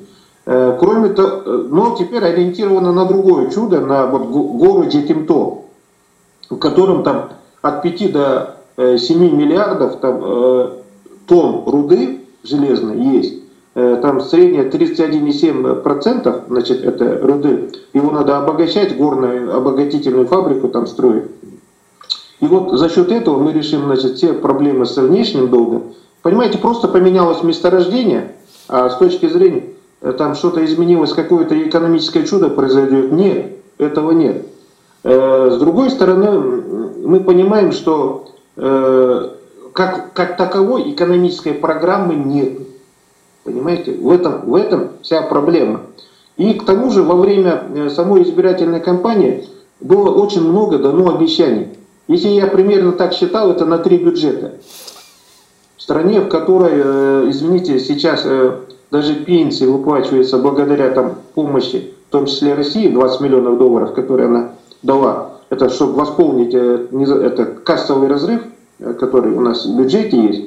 Э, 0.45 0.75
кроме 0.79 1.09
того, 1.09 1.41
э, 1.45 1.67
но 1.69 1.95
теперь 1.97 2.23
ориентировано 2.23 2.91
на 2.91 3.05
другое 3.05 3.49
чудо, 3.49 3.79
на 3.79 4.07
вот 4.07 4.23
гору 4.23 4.83
Детимто, 4.85 5.59
в 6.49 6.57
котором 6.57 7.03
там 7.03 7.29
от 7.61 7.81
5 7.81 8.11
до 8.11 8.55
7 8.77 9.23
э, 9.23 9.29
миллиардов 9.29 9.97
там, 9.97 10.73
тонн 11.27 11.63
руды 11.65 12.25
железной 12.43 12.97
есть. 12.97 13.39
Там 13.73 14.21
средняя 14.21 14.69
31,7% 14.69 16.43
значит, 16.47 16.83
это 16.83 17.17
руды. 17.25 17.71
Его 17.93 18.11
надо 18.11 18.37
обогащать, 18.37 18.95
горную 18.95 19.55
обогатительную 19.57 20.27
фабрику 20.27 20.67
там 20.67 20.85
строить. 20.85 21.23
И 22.39 22.45
вот 22.45 22.77
за 22.77 22.89
счет 22.89 23.11
этого 23.11 23.39
мы 23.39 23.51
решим 23.51 23.85
значит, 23.85 24.17
все 24.17 24.33
проблемы 24.33 24.85
с 24.85 24.95
внешним 24.97 25.49
долгом. 25.49 25.93
Понимаете, 26.21 26.59
просто 26.59 26.87
поменялось 26.87 27.41
месторождение, 27.41 28.35
а 28.67 28.89
с 28.91 28.97
точки 28.97 29.27
зрения 29.27 29.72
там 30.11 30.35
что-то 30.35 30.63
изменилось, 30.65 31.13
какое-то 31.13 31.55
экономическое 31.61 32.25
чудо 32.25 32.49
произойдет. 32.49 33.11
Нет, 33.13 33.57
этого 33.77 34.11
нет. 34.11 34.45
Э, 35.03 35.49
с 35.51 35.57
другой 35.57 35.89
стороны, 35.89 36.31
мы 37.05 37.21
понимаем, 37.21 37.71
что 37.71 38.27
э, 38.57 39.29
как, 39.71 40.13
как 40.13 40.37
таковой 40.37 40.91
экономической 40.91 41.53
программы 41.53 42.15
нет. 42.15 42.59
Понимаете? 43.45 43.93
В 43.93 44.11
этом, 44.11 44.41
в 44.45 44.55
этом 44.55 44.89
вся 45.01 45.21
проблема. 45.21 45.81
И 46.37 46.53
к 46.53 46.65
тому 46.65 46.89
же 46.89 47.03
во 47.03 47.15
время 47.15 47.89
самой 47.89 48.23
избирательной 48.23 48.79
кампании 48.79 49.47
было 49.79 50.09
очень 50.11 50.41
много 50.41 50.79
дано 50.79 51.15
обещаний. 51.15 51.69
Если 52.07 52.29
я 52.29 52.47
примерно 52.47 52.91
так 52.91 53.13
считал, 53.13 53.51
это 53.51 53.65
на 53.65 53.77
три 53.77 53.97
бюджета. 53.97 54.55
В 55.77 55.81
стране, 55.81 56.21
в 56.21 56.27
которой, 56.27 56.71
э, 56.73 57.25
извините, 57.29 57.79
сейчас 57.79 58.23
э, 58.25 58.57
даже 58.93 59.15
пенсии 59.15 59.65
выплачиваются 59.65 60.37
благодаря 60.37 60.91
там, 60.91 61.15
помощи, 61.33 61.93
в 62.09 62.11
том 62.11 62.27
числе 62.27 62.53
России, 62.53 62.87
20 62.89 63.21
миллионов 63.21 63.57
долларов, 63.57 63.93
которые 63.95 64.27
она 64.27 64.51
дала, 64.83 65.39
это 65.49 65.69
чтобы 65.69 65.93
восполнить 65.93 66.53
э, 66.53 66.85
это 66.91 67.45
кассовый 67.45 68.07
разрыв, 68.07 68.43
который 68.99 69.33
у 69.33 69.41
нас 69.41 69.65
в 69.65 69.75
бюджете 69.75 70.21
есть. 70.21 70.43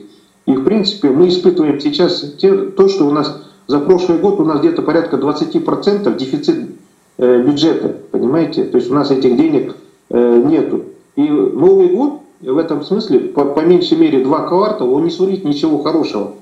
И 0.46 0.52
в 0.52 0.62
принципе 0.62 1.10
мы 1.10 1.26
испытываем 1.26 1.80
сейчас 1.80 2.20
то, 2.40 2.88
что 2.88 3.08
у 3.08 3.10
нас 3.10 3.42
за 3.66 3.80
прошлый 3.80 4.18
год 4.18 4.38
у 4.38 4.44
нас 4.44 4.60
где-то 4.60 4.82
порядка 4.82 5.16
20% 5.16 6.16
дефицит 6.16 6.70
бюджета, 7.18 7.96
понимаете? 8.12 8.62
То 8.62 8.78
есть 8.78 8.88
у 8.88 8.94
нас 8.94 9.10
этих 9.10 9.36
денег 9.36 9.74
нету. 10.08 10.84
И 11.16 11.28
Новый 11.28 11.88
год 11.88 12.20
в 12.40 12.58
этом 12.58 12.84
смысле, 12.84 13.18
по, 13.18 13.44
по 13.44 13.60
меньшей 13.60 13.98
мере 13.98 14.22
два 14.22 14.46
квартала, 14.46 14.90
он 14.90 15.02
не 15.02 15.10
сулит 15.10 15.44
ничего 15.44 15.78
хорошего. 15.78 16.34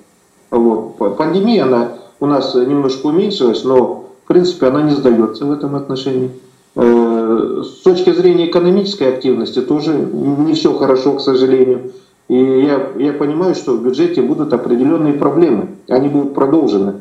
Вот. 0.54 1.16
Пандемия, 1.16 1.64
она 1.64 1.88
у 2.20 2.26
нас 2.26 2.54
немножко 2.54 3.06
уменьшилась, 3.06 3.64
но 3.64 4.04
в 4.24 4.28
принципе 4.28 4.66
она 4.66 4.82
не 4.82 4.92
сдается 4.92 5.44
в 5.44 5.52
этом 5.52 5.74
отношении. 5.74 6.30
Э, 6.76 7.62
с 7.64 7.82
точки 7.82 8.12
зрения 8.12 8.46
экономической 8.46 9.08
активности 9.08 9.60
тоже 9.60 9.92
не 9.94 10.54
все 10.54 10.72
хорошо, 10.74 11.14
к 11.14 11.20
сожалению. 11.20 11.92
И 12.28 12.36
я, 12.36 12.88
я 12.98 13.12
понимаю, 13.12 13.54
что 13.54 13.72
в 13.72 13.82
бюджете 13.82 14.22
будут 14.22 14.52
определенные 14.52 15.14
проблемы, 15.14 15.70
они 15.88 16.08
будут 16.08 16.34
продолжены. 16.34 16.94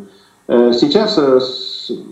Э, 0.47 0.73
сейчас 0.73 1.17
э, 1.19 1.39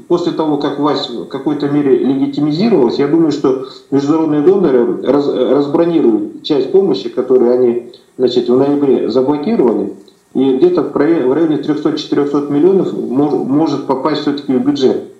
после 0.07 0.33
того, 0.33 0.57
как 0.57 0.77
власть 0.77 1.09
в 1.09 1.25
какой-то 1.25 1.69
мере 1.69 1.97
легитимизировалась, 1.97 2.99
я 2.99 3.07
думаю, 3.07 3.31
что 3.31 3.65
международные 3.89 4.41
доноры 4.41 5.01
раз, 5.01 5.27
разбронируют 5.27 6.43
часть 6.43 6.71
помощи, 6.71 7.09
которую 7.09 7.51
они 7.51 7.91
значит, 8.17 8.47
в 8.47 8.55
ноябре 8.55 9.09
заблокировали, 9.09 9.93
и 10.33 10.57
где-то 10.57 10.83
в 10.83 10.95
районе 10.95 11.57
300-400 11.57 12.51
миллионов 12.51 12.93
может 12.93 13.85
попасть 13.85 14.21
все-таки 14.21 14.53
в 14.53 14.65
бюджет. 14.65 15.11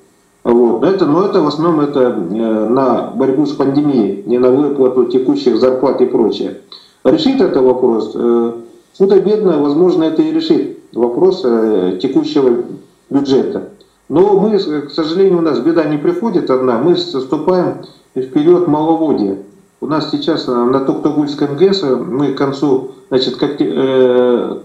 Вот. 0.43 0.83
Это, 0.83 1.05
но 1.05 1.25
это 1.25 1.41
в 1.41 1.47
основном 1.47 1.81
это 1.81 1.99
э, 1.99 2.69
на 2.69 3.11
борьбу 3.11 3.45
с 3.45 3.51
пандемией, 3.51 4.23
не 4.25 4.39
на 4.39 4.49
выплату 4.49 5.05
текущих 5.05 5.57
зарплат 5.57 6.01
и 6.01 6.05
прочее. 6.05 6.61
Решит 7.03 7.41
это 7.41 7.61
вопрос? 7.61 8.13
Э, 8.15 8.53
худо-бедно, 8.97 9.61
возможно, 9.61 10.05
это 10.05 10.21
и 10.23 10.31
решит 10.31 10.79
вопрос 10.93 11.43
э, 11.45 11.99
текущего 12.01 12.63
бюджета. 13.09 13.69
Но 14.09 14.39
мы, 14.39 14.57
к 14.57 14.89
сожалению, 14.89 15.39
у 15.39 15.41
нас 15.41 15.59
беда 15.59 15.83
не 15.83 15.97
приходит 15.97 16.49
одна, 16.49 16.79
мы 16.79 16.97
ступаем 16.97 17.83
вперед 18.15 18.67
маловодье. 18.67 19.37
У 19.79 19.87
нас 19.87 20.09
сейчас 20.11 20.47
на 20.47 20.79
Токтогульском 20.79 21.55
ГЭС 21.55 21.83
мы 21.83 22.33
к 22.33 22.37
концу, 22.37 22.91
значит, 23.09 23.37
как, 23.37 23.55
э, 23.59 24.57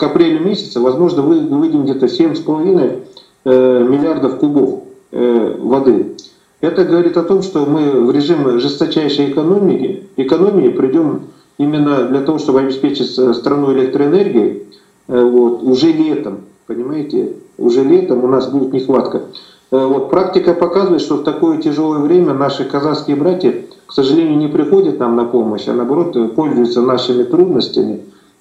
к 0.00 0.02
апрелю 0.02 0.40
месяца, 0.42 0.80
возможно, 0.80 1.20
вы 1.20 1.40
выйдем 1.40 1.84
где-то 1.84 2.06
7,5 2.06 3.02
э, 3.44 3.84
миллиардов 3.86 4.38
кубов 4.38 4.84
э, 5.12 5.56
воды. 5.58 6.16
Это 6.62 6.84
говорит 6.84 7.18
о 7.18 7.22
том, 7.22 7.42
что 7.42 7.66
мы 7.66 8.00
в 8.06 8.10
режим 8.10 8.58
жесточайшей 8.58 9.30
экономики, 9.30 10.08
экономии 10.16 10.70
придем 10.70 11.24
именно 11.58 12.04
для 12.04 12.22
того, 12.22 12.38
чтобы 12.38 12.60
обеспечить 12.60 13.10
страну 13.10 13.74
электроэнергией 13.74 14.62
э, 15.08 15.22
вот, 15.22 15.62
уже 15.62 15.92
летом, 15.92 16.40
понимаете? 16.66 17.34
уже 17.58 17.84
летом 17.84 18.24
у 18.24 18.28
нас 18.28 18.48
будет 18.48 18.72
нехватка. 18.72 19.24
Вот, 19.70 20.08
практика 20.08 20.54
показывает, 20.54 21.02
что 21.02 21.16
в 21.16 21.24
такое 21.24 21.58
тяжелое 21.58 21.98
время 21.98 22.32
наши 22.32 22.64
казахские 22.64 23.16
братья, 23.16 23.54
к 23.86 23.92
сожалению, 23.92 24.38
не 24.38 24.48
приходят 24.48 24.98
нам 24.98 25.14
на 25.14 25.26
помощь, 25.26 25.68
а 25.68 25.74
наоборот 25.74 26.34
пользуются 26.34 26.80
нашими 26.80 27.22
трудностями 27.22 28.00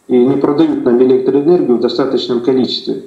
и 0.10 0.18
не 0.18 0.36
продают 0.36 0.84
нам 0.84 1.02
электроэнергию 1.02 1.78
в 1.78 1.82
достаточном 1.82 2.42
количестве. 2.42 3.04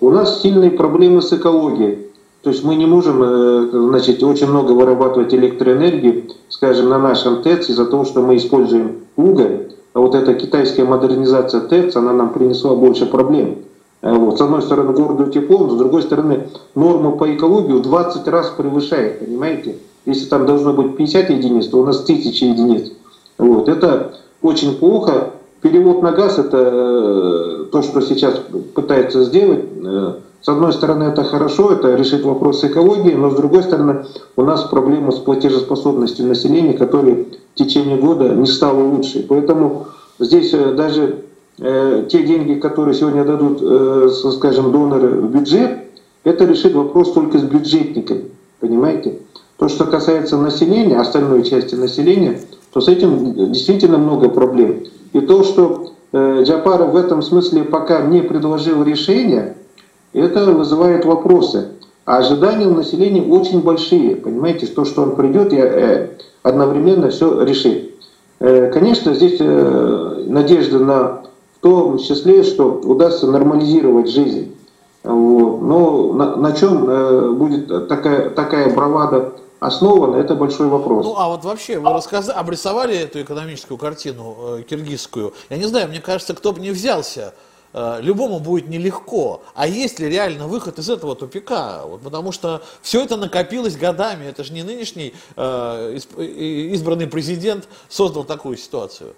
У 0.00 0.10
нас 0.10 0.40
сильные 0.40 0.70
проблемы 0.70 1.20
с 1.20 1.32
экологией. 1.32 2.06
То 2.42 2.50
есть 2.50 2.62
мы 2.62 2.76
не 2.76 2.86
можем 2.86 3.20
э, 3.22 3.68
значит, 3.72 4.22
очень 4.22 4.46
много 4.46 4.70
вырабатывать 4.70 5.34
электроэнергии, 5.34 6.30
скажем, 6.48 6.88
на 6.88 6.98
нашем 6.98 7.42
ТЭЦ 7.42 7.70
из-за 7.70 7.86
того, 7.86 8.04
что 8.04 8.22
мы 8.22 8.36
используем 8.36 8.98
уголь. 9.16 9.72
А 9.92 10.00
вот 10.00 10.14
эта 10.14 10.34
китайская 10.34 10.84
модернизация 10.84 11.62
ТЭЦ, 11.62 11.96
она 11.96 12.12
нам 12.12 12.32
принесла 12.32 12.76
больше 12.76 13.06
проблем. 13.06 13.56
Э, 14.02 14.12
вот. 14.12 14.38
С 14.38 14.40
одной 14.40 14.62
стороны, 14.62 14.92
городу 14.92 15.26
тепло, 15.32 15.66
но 15.66 15.70
с 15.70 15.78
другой 15.78 16.02
стороны, 16.02 16.46
норма 16.76 17.10
по 17.10 17.34
экологии 17.34 17.72
в 17.72 17.82
20 17.82 18.28
раз 18.28 18.50
превышает, 18.50 19.18
понимаете? 19.18 19.78
Если 20.04 20.26
там 20.26 20.46
должно 20.46 20.72
быть 20.72 20.96
50 20.96 21.30
единиц, 21.30 21.66
то 21.66 21.80
у 21.80 21.84
нас 21.84 22.04
1000 22.04 22.44
единиц. 22.44 22.92
Вот. 23.38 23.68
Это 23.68 24.14
очень 24.42 24.76
плохо. 24.76 25.32
Перевод 25.66 26.00
на 26.00 26.12
газ– 26.12 26.38
это 26.38 26.58
э, 26.58 27.64
то, 27.72 27.82
что 27.82 28.00
сейчас 28.00 28.40
пытается 28.72 29.24
сделать. 29.24 29.64
Э, 29.84 30.12
с 30.40 30.48
одной 30.48 30.72
стороны, 30.72 31.04
это 31.04 31.24
хорошо, 31.24 31.72
это 31.72 31.96
решит 31.96 32.22
вопрос 32.22 32.62
экологии, 32.62 33.14
но 33.14 33.30
с 33.30 33.34
другой 33.34 33.64
стороны, 33.64 34.04
у 34.36 34.42
нас 34.42 34.62
проблема 34.62 35.10
с 35.10 35.16
платежеспособностью 35.16 36.26
населения, 36.26 36.74
которая 36.74 37.24
в 37.24 37.56
течение 37.56 37.96
года 37.96 38.28
не 38.28 38.46
стала 38.46 38.80
лучше. 38.80 39.26
Поэтому 39.28 39.88
здесь 40.20 40.52
даже 40.52 41.24
Э, 41.58 42.06
те 42.10 42.22
деньги, 42.22 42.60
которые 42.60 42.94
сегодня 42.94 43.24
дадут, 43.24 43.62
скажем, 44.34 44.72
доноры 44.72 45.08
в 45.08 45.30
бюджет, 45.30 45.84
это 46.22 46.44
решит 46.44 46.74
вопрос 46.74 47.14
только 47.14 47.38
с 47.38 47.42
бюджетниками, 47.44 48.24
понимаете? 48.60 49.20
То, 49.56 49.68
что 49.68 49.86
касается 49.86 50.36
населения, 50.36 50.98
остальной 50.98 51.44
части 51.44 51.74
населения, 51.74 52.42
то 52.74 52.82
с 52.82 52.88
этим 52.88 53.52
действительно 53.52 53.96
много 53.96 54.28
проблем. 54.28 54.84
И 55.16 55.20
то, 55.22 55.42
что 55.44 55.92
э, 56.12 56.42
Джапаров 56.42 56.92
в 56.92 56.96
этом 56.96 57.22
смысле 57.22 57.64
пока 57.64 58.02
не 58.02 58.20
предложил 58.20 58.82
решения, 58.82 59.56
это 60.12 60.44
вызывает 60.52 61.06
вопросы. 61.06 61.68
А 62.04 62.18
ожидания 62.18 62.66
у 62.66 62.74
населения 62.74 63.22
очень 63.22 63.62
большие, 63.62 64.16
понимаете, 64.16 64.66
то, 64.66 64.84
что 64.84 65.00
он 65.00 65.16
придет 65.16 65.54
и 65.54 66.10
одновременно 66.42 67.08
все 67.08 67.42
решит. 67.42 67.94
Конечно, 68.38 69.14
здесь 69.14 69.40
надежда 69.40 70.78
на 70.78 71.22
том 71.62 71.98
числе, 71.98 72.42
что 72.42 72.80
удастся 72.84 73.26
нормализировать 73.26 74.10
жизнь. 74.10 74.54
Но 75.02 76.12
на, 76.12 76.36
на 76.36 76.52
чем 76.52 76.88
э, 76.88 77.30
будет 77.32 77.88
такая, 77.88 78.30
такая 78.30 78.74
бравада 78.74 79.32
основана, 79.60 80.16
это 80.16 80.34
большой 80.34 80.68
вопрос. 80.68 81.04
Ну, 81.04 81.14
а 81.16 81.28
вот 81.28 81.44
вообще, 81.44 81.78
вы 81.78 81.92
рассказали, 81.92 82.36
обрисовали 82.36 82.96
эту 82.96 83.22
экономическую 83.22 83.78
картину 83.78 84.36
э, 84.38 84.62
киргизскую. 84.62 85.34
Я 85.50 85.56
не 85.56 85.64
знаю, 85.64 85.88
мне 85.88 86.00
кажется, 86.00 86.34
кто 86.34 86.52
бы 86.52 86.60
не 86.60 86.70
взялся, 86.70 87.34
э, 87.72 87.98
любому 88.00 88.40
будет 88.40 88.68
нелегко. 88.68 89.42
А 89.54 89.66
есть 89.66 89.98
ли 89.98 90.08
реально 90.08 90.46
выход 90.46 90.78
из 90.78 90.90
этого 90.90 91.16
тупика? 91.16 91.82
Вот, 91.84 92.02
потому 92.02 92.32
что 92.32 92.62
все 92.82 93.02
это 93.02 93.16
накопилось 93.16 93.76
годами. 93.76 94.26
Это 94.26 94.44
же 94.44 94.52
не 94.52 94.62
нынешний 94.62 95.14
э, 95.36 95.98
избранный 96.16 97.06
президент 97.06 97.68
создал 97.88 98.24
такую 98.24 98.56
ситуацию. 98.56 99.14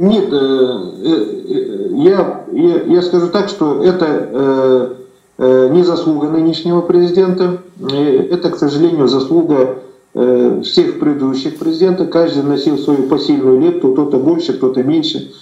Нет, 0.00 0.32
э, 0.32 0.36
э, 0.36 1.88
я, 1.92 2.44
я, 2.52 2.82
я 2.84 3.02
скажу 3.02 3.28
так, 3.28 3.50
что 3.50 3.84
это 3.84 4.06
э, 4.08 4.94
не 5.40 5.82
заслуга 5.82 6.28
нынешнего 6.28 6.82
президента, 6.82 7.62
это, 7.80 8.50
к 8.50 8.58
сожалению, 8.58 9.08
заслуга 9.08 9.78
всех 10.12 11.00
предыдущих 11.00 11.58
президентов. 11.58 12.10
Каждый 12.10 12.42
носил 12.42 12.76
свою 12.76 13.04
посильную 13.04 13.58
лепту, 13.60 13.92
кто-то 13.92 14.18
больше, 14.18 14.52
кто-то 14.52 14.82
меньше. 14.82 15.32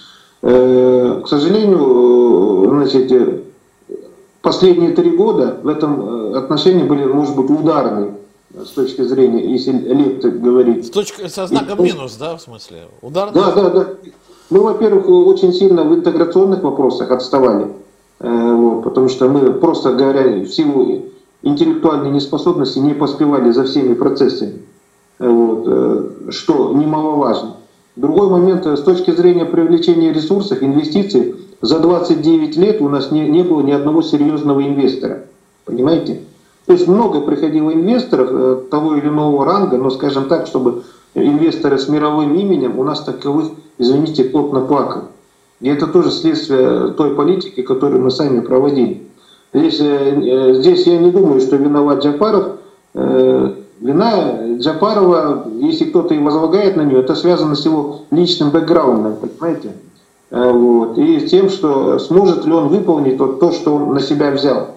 К 0.41 1.25
сожалению, 1.27 2.69
значит, 2.69 3.43
последние 4.41 4.91
три 4.91 5.09
года 5.11 5.57
в 5.61 5.67
этом 5.67 6.33
отношении 6.35 6.83
были, 6.83 7.03
может 7.03 7.35
быть, 7.35 7.49
ударные 7.49 8.13
с 8.55 8.69
точки 8.69 9.01
зрения, 9.01 9.45
если 9.51 9.73
лепты 9.73 10.31
говорить. 10.31 10.85
С 10.85 10.89
точки, 10.91 11.27
со 11.27 11.45
знаком 11.45 11.83
минус, 11.83 12.15
да, 12.15 12.37
в 12.37 12.41
смысле? 12.41 12.87
Ударные? 13.01 13.43
Да, 13.43 13.51
да, 13.51 13.69
да. 13.69 13.87
Мы, 14.49 14.61
во-первых, 14.61 15.09
очень 15.09 15.53
сильно 15.53 15.83
в 15.83 15.93
интеграционных 15.93 16.63
вопросах 16.63 17.11
отставали, 17.11 17.65
э, 17.65 17.67
вот, 18.27 18.83
потому 18.83 19.07
что 19.09 19.29
мы, 19.29 19.53
просто 19.53 19.93
говоря, 19.93 20.43
в 20.43 20.47
силу 20.47 21.05
интеллектуальной 21.41 22.11
неспособности 22.11 22.79
не 22.79 22.93
поспевали 22.93 23.51
за 23.51 23.63
всеми 23.63 23.93
процессами, 23.93 24.61
э, 25.19 25.29
вот, 25.29 25.63
э, 25.67 26.31
что 26.31 26.73
немаловажно. 26.73 27.55
Другой 27.95 28.29
момент, 28.29 28.65
с 28.65 28.81
точки 28.81 29.11
зрения 29.11 29.45
привлечения 29.45 30.13
ресурсов, 30.13 30.61
инвестиций, 30.61 31.35
за 31.61 31.79
29 31.79 32.55
лет 32.57 32.81
у 32.81 32.89
нас 32.89 33.11
не, 33.11 33.27
не 33.27 33.43
было 33.43 33.61
ни 33.61 33.71
одного 33.71 34.01
серьезного 34.01 34.65
инвестора. 34.65 35.23
Понимаете? 35.65 36.21
То 36.65 36.73
есть 36.73 36.87
много 36.87 37.21
приходило 37.21 37.71
инвесторов 37.71 38.69
того 38.69 38.95
или 38.95 39.07
иного 39.07 39.43
ранга, 39.43 39.77
но, 39.77 39.89
скажем 39.89 40.25
так, 40.25 40.47
чтобы 40.47 40.83
инвесторы 41.15 41.77
с 41.77 41.89
мировым 41.89 42.35
именем 42.35 42.79
у 42.79 42.83
нас 42.83 43.03
таковых 43.03 43.49
извините, 43.79 44.25
плотно 44.25 44.61
плакал. 44.61 45.03
И 45.61 45.69
это 45.69 45.87
тоже 45.87 46.11
следствие 46.11 46.91
той 46.91 47.15
политики, 47.15 47.61
которую 47.61 48.01
мы 48.01 48.11
сами 48.11 48.39
проводили. 48.39 49.03
Здесь, 49.53 49.79
э, 49.81 50.53
здесь 50.55 50.85
я 50.87 50.97
не 50.97 51.11
думаю, 51.11 51.41
что 51.41 51.55
виноват 51.57 52.03
Джапаров. 52.03 52.59
Э, 52.93 53.53
Вина 53.81 54.57
Джапарова, 54.57 55.47
если 55.59 55.85
кто-то 55.85 56.13
и 56.13 56.19
возлагает 56.19 56.75
на 56.75 56.81
нее, 56.81 56.99
это 56.99 57.15
связано 57.15 57.55
с 57.55 57.65
его 57.65 58.01
личным 58.11 58.51
бэкграундом, 58.51 59.15
понимаете? 59.15 59.71
Э, 60.31 60.51
вот. 60.51 60.97
И 60.97 61.19
с 61.19 61.29
тем, 61.29 61.49
что 61.49 61.97
сможет 61.99 62.45
ли 62.45 62.51
он 62.51 62.67
выполнить 62.67 63.17
то, 63.17 63.27
то, 63.27 63.51
что 63.51 63.75
он 63.75 63.93
на 63.93 64.01
себя 64.01 64.31
взял. 64.31 64.67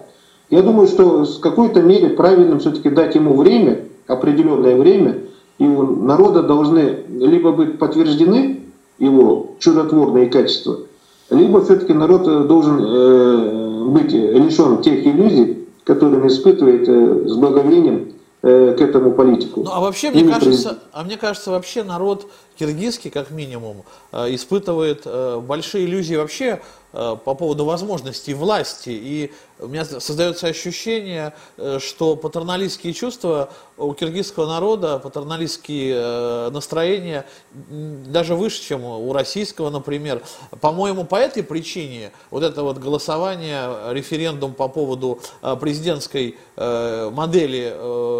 Я 0.49 0.61
думаю, 0.61 0.87
что 0.87 1.25
с 1.25 1.37
какой-то 1.37 1.81
мере 1.81 2.09
правильным 2.09 2.59
все-таки 2.59 2.89
дать 2.89 3.15
ему 3.15 3.35
время, 3.35 3.81
определенное 4.07 4.75
время, 4.75 5.17
и 5.59 5.65
у 5.65 6.03
народа 6.03 6.43
должны 6.43 6.99
либо 7.09 7.51
быть 7.51 7.79
подтверждены 7.79 8.62
его 9.03 9.51
чудотворные 9.59 10.27
качества, 10.27 10.79
либо 11.29 11.63
все-таки 11.63 11.93
народ 11.93 12.27
э, 12.27 12.43
должен 12.43 12.79
э, 12.83 13.83
быть 13.85 14.11
лишен 14.11 14.81
тех 14.81 15.05
иллюзий, 15.05 15.67
которые 15.83 16.21
он 16.21 16.27
испытывает 16.27 16.87
э, 16.87 17.27
с 17.27 17.35
благовением 17.35 18.13
к 18.41 18.45
этому 18.45 19.13
политику. 19.13 19.61
Ну 19.63 19.71
а 19.71 19.79
вообще, 19.79 20.11
мне 20.11 20.29
кажется, 20.29 20.79
а 20.91 21.05
мне 21.05 21.15
кажется, 21.15 21.51
вообще 21.51 21.81
народ 21.81 22.27
киргизский, 22.57 23.09
как 23.09 23.31
минимум, 23.31 23.83
э, 24.11 24.33
испытывает 24.35 25.03
э, 25.05 25.39
большие 25.39 25.85
иллюзии 25.85 26.15
вообще 26.15 26.61
Э, 26.95 27.17
по 27.23 27.33
поводу 27.33 27.65
возможностей 27.65 28.35
власти. 28.35 28.89
И 28.91 29.33
у 29.57 29.67
меня 29.67 29.83
создается 29.83 30.45
ощущение, 30.45 31.33
что 31.79 32.15
патерналистские 32.15 32.93
чувства 32.93 33.49
у 33.77 33.93
киргизского 33.93 34.45
народа, 34.45 34.99
патерналистские 34.99 36.49
настроения 36.49 37.25
даже 37.51 38.35
выше, 38.35 38.61
чем 38.61 38.83
у 38.83 39.11
российского, 39.13 39.69
например. 39.69 40.21
По-моему, 40.59 41.05
по 41.05 41.15
этой 41.15 41.43
причине 41.43 42.11
вот 42.29 42.43
это 42.43 42.61
вот 42.61 42.77
голосование, 42.77 43.93
референдум 43.93 44.53
по 44.53 44.67
поводу 44.67 45.19
президентской 45.61 46.37
модели 46.57 47.73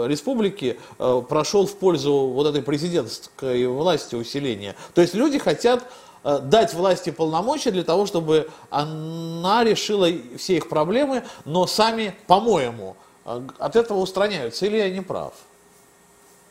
республики 0.08 0.80
прошел 0.98 1.68
в 1.68 1.76
пользу 1.76 2.14
вот 2.14 2.48
этой 2.48 2.62
президентской 2.62 3.68
власти 3.68 4.16
усиления. 4.24 4.76
То 4.96 5.02
есть 5.02 5.14
люди 5.14 5.38
хотят 5.38 5.84
Э, 6.24 6.40
дать 6.42 6.74
власти 6.74 7.10
полномочия 7.10 7.72
для 7.72 7.84
того, 7.84 8.06
чтобы 8.06 8.48
она 8.70 9.64
решила 9.64 10.08
все 10.38 10.58
их 10.58 10.70
проблемы, 10.70 11.24
но 11.44 11.68
сами, 11.68 12.16
по-моему, 12.28 12.96
э, 13.26 13.42
от 13.60 13.76
этого 13.76 14.00
устраняются. 14.00 14.66
Или 14.66 14.78
я 14.78 14.90
не 14.90 15.02
прав? 15.02 15.34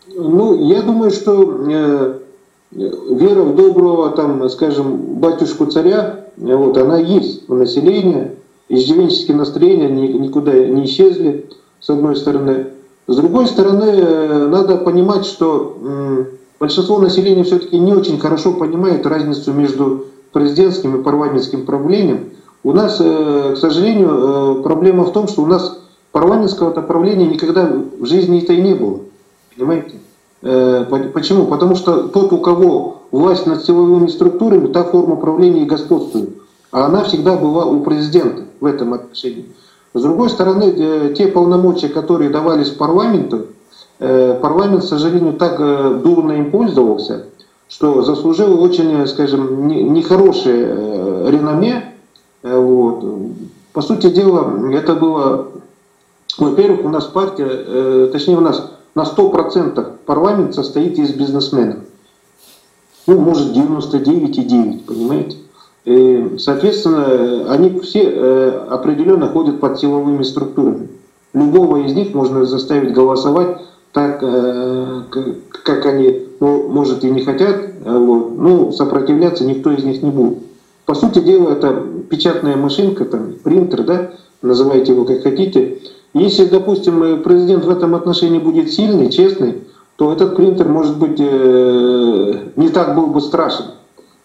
Ну, 0.08 0.68
я 0.68 0.82
думаю, 0.82 1.10
что 1.10 1.42
э, 1.42 2.18
вера 2.72 3.42
в 3.42 3.56
доброго, 3.56 4.10
там, 4.10 4.48
скажем, 4.50 4.96
батюшку 5.20 5.66
царя, 5.66 6.26
вот, 6.36 6.76
она 6.76 6.98
есть 6.98 7.48
у 7.48 7.54
населения. 7.54 8.34
Иждивенческие 8.68 9.36
настроения 9.36 9.88
никуда 9.88 10.52
не 10.52 10.84
исчезли, 10.84 11.48
с 11.80 11.90
одной 11.90 12.16
стороны. 12.16 12.68
С 13.06 13.16
другой 13.16 13.46
стороны, 13.46 14.48
надо 14.48 14.78
понимать, 14.78 15.26
что 15.26 15.76
большинство 16.62 17.00
населения 17.00 17.42
все-таки 17.42 17.76
не 17.76 17.92
очень 17.92 18.20
хорошо 18.20 18.52
понимает 18.52 19.04
разницу 19.04 19.52
между 19.52 20.06
президентским 20.30 20.94
и 20.94 21.02
парламентским 21.02 21.66
правлением. 21.66 22.30
У 22.62 22.72
нас, 22.72 22.98
э, 23.00 23.54
к 23.56 23.58
сожалению, 23.58 24.10
э, 24.10 24.62
проблема 24.62 25.02
в 25.02 25.12
том, 25.12 25.26
что 25.26 25.42
у 25.42 25.46
нас 25.46 25.80
парламентского 26.12 26.70
правления 26.70 27.26
никогда 27.26 27.68
в 27.98 28.06
жизни-то 28.06 28.52
и 28.52 28.62
не 28.62 28.74
было. 28.74 29.00
Понимаете? 29.56 29.94
Э, 30.42 30.84
почему? 31.12 31.46
Потому 31.46 31.74
что 31.74 32.04
тот, 32.06 32.32
у 32.32 32.38
кого 32.38 33.02
власть 33.10 33.44
над 33.44 33.64
силовыми 33.64 34.06
структурами, 34.06 34.68
та 34.68 34.84
форма 34.84 35.16
правления 35.16 35.62
и 35.62 35.66
господствует. 35.66 36.30
А 36.70 36.86
она 36.86 37.02
всегда 37.02 37.34
была 37.34 37.64
у 37.64 37.80
президента 37.80 38.44
в 38.60 38.66
этом 38.66 38.94
отношении. 38.94 39.46
С 39.94 40.00
другой 40.00 40.30
стороны, 40.30 41.12
те 41.18 41.26
полномочия, 41.26 41.88
которые 41.88 42.30
давались 42.30 42.70
парламенту, 42.70 43.46
парламент, 44.40 44.82
к 44.82 44.86
сожалению, 44.86 45.34
так 45.34 45.60
э, 45.60 46.00
дурно 46.02 46.32
им 46.32 46.50
пользовался, 46.50 47.26
что 47.68 48.02
заслужил 48.02 48.60
очень, 48.60 49.06
скажем, 49.06 49.68
нехорошее 49.68 50.66
э, 50.68 51.28
реноме. 51.30 51.94
Вот. 52.42 53.04
По 53.72 53.80
сути 53.80 54.10
дела, 54.10 54.68
это 54.72 54.94
было, 54.94 55.48
во-первых, 56.36 56.84
у 56.84 56.88
нас 56.88 57.04
партия, 57.04 58.08
точнее 58.08 58.36
у 58.36 58.40
нас 58.40 58.72
на 58.94 59.02
100% 59.02 59.92
парламент 60.04 60.54
состоит 60.54 60.98
из 60.98 61.12
бизнесменов. 61.14 61.78
Ну, 63.06 63.20
может, 63.20 63.56
99,9, 63.56 64.84
понимаете? 64.84 65.38
И, 65.84 66.36
соответственно, 66.38 67.50
они 67.50 67.78
все 67.80 68.08
определенно 68.68 69.28
ходят 69.28 69.60
под 69.60 69.78
силовыми 69.78 70.24
структурами. 70.24 70.88
Любого 71.32 71.78
из 71.78 71.94
них 71.94 72.12
можно 72.12 72.44
заставить 72.44 72.92
голосовать 72.92 73.58
так, 73.92 74.20
э, 74.22 75.02
как 75.64 75.86
они, 75.86 76.26
ну, 76.40 76.68
может, 76.68 77.04
и 77.04 77.10
не 77.10 77.22
хотят, 77.22 77.56
э, 77.56 77.98
вот, 77.98 78.38
ну, 78.38 78.72
сопротивляться 78.72 79.44
никто 79.44 79.70
из 79.70 79.84
них 79.84 80.02
не 80.02 80.10
будет. 80.10 80.38
По 80.86 80.94
сути 80.94 81.20
дела, 81.20 81.50
это 81.50 81.84
печатная 82.08 82.56
машинка, 82.56 83.04
там, 83.04 83.34
принтер, 83.44 83.84
да, 83.84 84.10
называйте 84.40 84.92
его 84.92 85.04
как 85.04 85.22
хотите. 85.22 85.78
Если, 86.14 86.46
допустим, 86.46 87.02
э, 87.02 87.16
президент 87.18 87.64
в 87.64 87.70
этом 87.70 87.94
отношении 87.94 88.38
будет 88.38 88.72
сильный, 88.72 89.10
честный, 89.10 89.62
то 89.96 90.10
этот 90.10 90.36
принтер, 90.36 90.68
может 90.68 90.98
быть, 90.98 91.20
не 91.20 92.68
так 92.70 92.96
был 92.96 93.08
бы 93.08 93.20
страшен. 93.20 93.66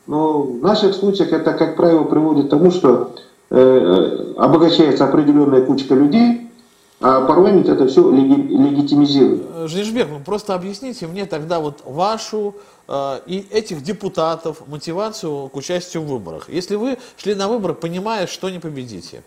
Но 0.07 0.41
в 0.41 0.63
наших 0.63 0.95
случаях 0.95 1.33
это, 1.33 1.51
как 1.51 1.75
правило, 1.75 2.03
приводит 2.03 2.47
к 2.47 2.49
тому, 2.49 2.71
что 2.71 3.11
обогащается 3.49 5.03
определенная 5.03 5.61
кучка 5.61 5.93
людей, 5.93 6.46
а 6.99 7.21
парламент 7.25 7.69
это 7.69 7.87
все 7.87 8.09
леги, 8.11 8.33
легитимизирует. 8.33 9.43
Э, 9.53 9.67
Жнежбек, 9.67 10.07
ну 10.09 10.19
просто 10.19 10.55
объясните 10.55 11.05
мне 11.05 11.25
тогда 11.25 11.59
вот 11.59 11.83
вашу 11.85 12.55
э, 12.87 13.19
и 13.27 13.45
этих 13.51 13.83
депутатов 13.83 14.67
мотивацию 14.67 15.49
к 15.49 15.55
участию 15.55 16.01
в 16.01 16.07
выборах. 16.07 16.49
Если 16.49 16.75
вы 16.75 16.97
шли 17.17 17.35
на 17.35 17.47
выборы, 17.47 17.75
понимая, 17.75 18.25
что 18.25 18.49
не 18.49 18.57
победите, 18.57 19.21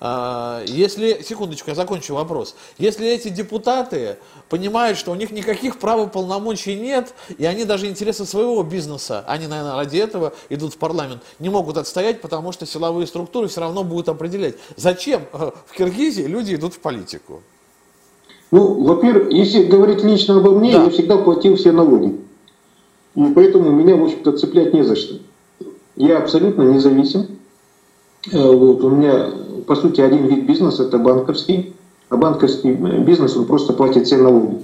если, 0.00 1.22
секундочку, 1.22 1.70
я 1.70 1.74
закончу 1.74 2.14
вопрос. 2.14 2.54
Если 2.78 3.06
эти 3.08 3.28
депутаты 3.28 4.16
понимают, 4.48 4.96
что 4.96 5.10
у 5.10 5.14
них 5.16 5.32
никаких 5.32 5.78
прав 5.78 6.06
и 6.06 6.10
полномочий 6.10 6.76
нет, 6.76 7.14
и 7.36 7.44
они 7.44 7.64
даже 7.64 7.86
интересы 7.86 8.24
своего 8.24 8.62
бизнеса, 8.62 9.24
они, 9.26 9.46
наверное, 9.46 9.74
ради 9.74 9.98
этого 9.98 10.32
идут 10.50 10.74
в 10.74 10.78
парламент, 10.78 11.22
не 11.40 11.48
могут 11.48 11.76
отстоять, 11.76 12.20
потому 12.20 12.52
что 12.52 12.64
силовые 12.64 13.06
структуры 13.06 13.48
все 13.48 13.60
равно 13.60 13.82
будут 13.82 14.08
определять. 14.08 14.54
Зачем 14.76 15.22
э, 15.32 15.50
в 15.66 15.76
Киргизии 15.76 16.22
люди 16.22 16.54
идут 16.54 16.74
в 16.74 16.78
политику? 16.78 17.42
Ну, 18.50 18.82
во-первых, 18.84 19.32
если 19.32 19.64
говорить 19.64 20.02
лично 20.02 20.38
обо 20.38 20.52
мне, 20.52 20.72
да. 20.72 20.84
я 20.84 20.90
всегда 20.90 21.18
платил 21.18 21.56
все 21.56 21.72
налоги. 21.72 22.16
И 23.14 23.32
поэтому 23.34 23.70
меня, 23.70 23.96
в 23.96 24.04
общем-то, 24.04 24.38
цеплять 24.38 24.72
не 24.72 24.82
за 24.82 24.96
что. 24.96 25.16
Я 25.96 26.18
абсолютно 26.18 26.62
независим. 26.62 27.37
Э, 28.32 28.52
вот, 28.52 28.82
у 28.84 28.90
меня 28.90 29.30
по 29.68 29.76
сути, 29.76 30.00
один 30.00 30.26
вид 30.26 30.46
бизнеса– 30.46 30.82
это 30.84 30.98
банковский, 30.98 31.74
а 32.08 32.16
банковский 32.16 32.72
бизнес, 32.72 33.36
он 33.36 33.44
просто 33.44 33.74
платит 33.74 34.06
все 34.06 34.16
налоги. 34.16 34.62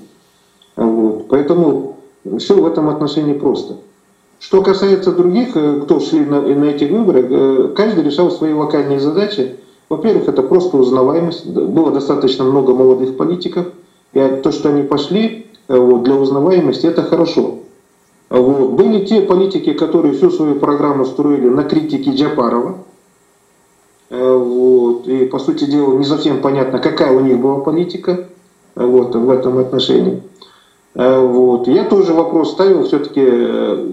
Вот. 0.77 1.29
Поэтому 1.29 1.99
все 2.39 2.55
в 2.55 2.67
этом 2.67 2.89
отношении 2.89 3.35
просто. 3.35 3.77
Что 4.41 4.63
касается 4.63 5.13
других, 5.13 5.57
э, 5.57 5.81
кто 5.83 6.01
шли 6.01 6.21
на, 6.21 6.41
на 6.41 6.65
эти 6.65 6.85
выборы, 6.85 7.27
э, 7.31 7.75
каждый 7.77 8.03
решал 8.03 8.31
свои 8.31 8.55
локальные 8.55 8.99
задачи. 8.99 9.57
Во-первых, 9.91 10.27
это 10.29 10.43
просто 10.43 10.79
узнаваемость. 10.79 11.47
Было 11.47 11.93
достаточно 11.93 12.45
много 12.45 12.75
молодых 12.75 13.17
политиков. 13.17 13.67
И 14.15 14.41
то, 14.43 14.53
что 14.53 14.71
они 14.71 14.83
пошли 14.83 15.47
э, 15.69 15.79
вот, 15.79 16.03
для 16.05 16.15
узнаваемости, 16.15 16.87
это 16.87 17.03
хорошо. 17.03 17.57
Вот. 18.31 18.71
Были 18.73 19.05
те 19.05 19.21
политики, 19.21 19.75
которые 19.75 20.15
всю 20.15 20.31
свою 20.31 20.57
программу 20.57 21.05
строили 21.05 21.49
на 21.49 21.65
критике 21.65 22.13
Джапарова. 22.13 22.79
Э, 24.11 24.37
вот. 24.37 25.09
И, 25.09 25.27
по 25.27 25.39
сути 25.39 25.65
дела, 25.65 25.97
не 25.97 26.05
совсем 26.05 26.41
понятно, 26.41 26.79
какая 26.79 27.13
у 27.13 27.21
них 27.21 27.39
была 27.39 27.61
политика 27.61 28.27
э, 28.75 28.85
вот, 28.85 29.15
в 29.15 29.31
этом 29.31 29.59
отношении. 29.59 30.23
Э, 30.95 31.21
вот. 31.21 31.67
Я 31.69 31.85
тоже 31.85 32.13
вопрос 32.13 32.53
ставил 32.53 32.85
все-таки 32.85 33.25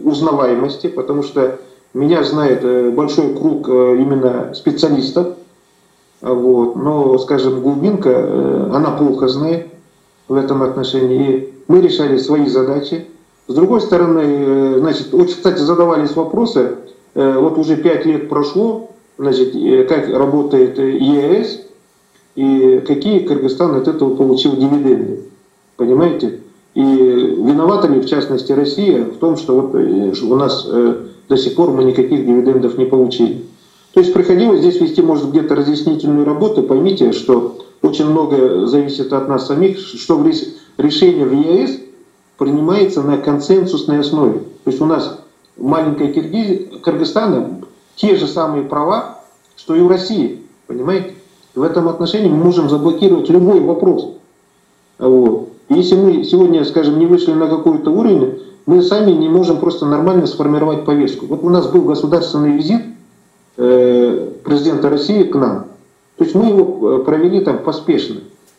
узнаваемости, 0.04 0.88
потому 0.88 1.24
что 1.24 1.60
меня 1.94 2.24
знает 2.24 2.96
большой 2.96 3.34
круг 3.34 3.68
именно 3.68 4.54
специалистов. 4.54 5.36
Вот. 6.22 6.76
Но, 6.76 7.18
скажем, 7.18 7.62
глубинка, 7.62 8.70
она 8.74 8.92
плохо 8.92 9.28
знает 9.28 9.68
в 10.28 10.36
этом 10.36 10.62
отношении. 10.64 11.28
И 11.28 11.54
мы 11.68 11.82
решали 11.82 12.18
свои 12.18 12.46
задачи. 12.46 13.08
С 13.48 13.54
другой 13.54 13.82
стороны, 13.82 14.80
значит, 14.80 15.14
очень, 15.14 15.36
кстати, 15.36 15.60
задавались 15.60 16.16
вопросы. 16.16 16.76
Вот 17.14 17.58
уже 17.58 17.76
пять 17.76 18.06
лет 18.06 18.30
прошло, 18.30 18.92
значит, 19.22 19.54
как 19.88 20.10
работает 20.10 20.80
ЕС 20.80 21.62
и 22.36 22.82
какие 22.88 23.20
Кыргызстан 23.20 23.76
от 23.76 23.88
этого 23.88 24.16
получил 24.16 24.56
дивиденды. 24.56 25.22
Понимаете? 25.78 26.40
И 26.74 26.82
виновата 26.82 27.88
ли, 27.88 28.00
в 28.00 28.06
частности, 28.06 28.52
Россия 28.52 29.04
в 29.04 29.18
том, 29.18 29.38
что 29.38 29.60
вот 29.60 29.76
э, 29.76 30.14
у 30.24 30.36
нас 30.36 30.66
э, 30.68 31.06
до 31.28 31.38
сих 31.38 31.56
пор 31.56 31.72
мы 31.72 31.84
никаких 31.84 32.26
дивидендов 32.26 32.78
не 32.78 32.86
получили. 32.86 33.44
То 33.94 34.00
есть 34.00 34.14
приходилось 34.14 34.62
здесь 34.62 34.80
вести, 34.80 35.02
может, 35.02 35.30
где-то 35.32 35.54
разъяснительную 35.54 36.26
работу. 36.26 36.64
Поймите, 36.64 37.12
что 37.12 37.60
очень 37.82 38.06
многое 38.06 38.66
зависит 38.68 39.12
от 39.12 39.28
нас 39.28 39.48
самих, 39.48 39.78
что 39.80 40.26
решение 40.78 41.26
в 41.26 41.34
ЕС 41.34 41.78
принимается 42.38 43.02
на 43.02 43.18
консенсусной 43.18 44.00
основе. 44.00 44.40
То 44.64 44.72
есть 44.72 44.82
у 44.82 44.86
нас 44.86 45.20
маленькая 45.58 46.14
Киргизия, 46.14 46.80
Кыргызстана 46.82 47.61
те 48.02 48.16
же 48.16 48.28
самые 48.28 48.64
права, 48.64 49.20
что 49.56 49.76
и 49.76 49.82
в 49.82 49.88
России. 49.88 50.42
Понимаете? 50.66 51.14
В 51.54 51.62
этом 51.62 51.88
отношении 51.88 52.30
мы 52.30 52.44
можем 52.44 52.70
заблокировать 52.70 53.30
любой 53.30 53.60
вопрос. 53.60 54.16
Вот. 54.98 55.50
Если 55.70 55.96
мы 55.96 56.24
сегодня, 56.24 56.66
скажем, 56.66 56.98
не 56.98 57.06
вышли 57.06 57.34
на 57.34 57.48
какой-то 57.48 57.92
уровень, 57.92 58.42
мы 58.66 58.82
сами 58.82 59.12
не 59.12 59.30
можем 59.30 59.60
просто 59.60 59.86
нормально 59.86 60.26
сформировать 60.26 60.84
повестку. 60.84 61.28
Вот 61.28 61.44
у 61.44 61.50
нас 61.50 61.68
был 61.68 61.84
государственный 61.84 62.54
визит 62.54 62.82
э, 63.58 64.30
президента 64.44 64.90
России 64.90 65.24
к 65.24 65.36
нам. 65.36 65.66
То 66.18 66.24
есть 66.24 66.36
мы 66.36 66.46
его 66.46 67.00
э, 67.00 67.04
провели 67.04 67.42
там 67.42 67.60
поспешно, 67.60 68.18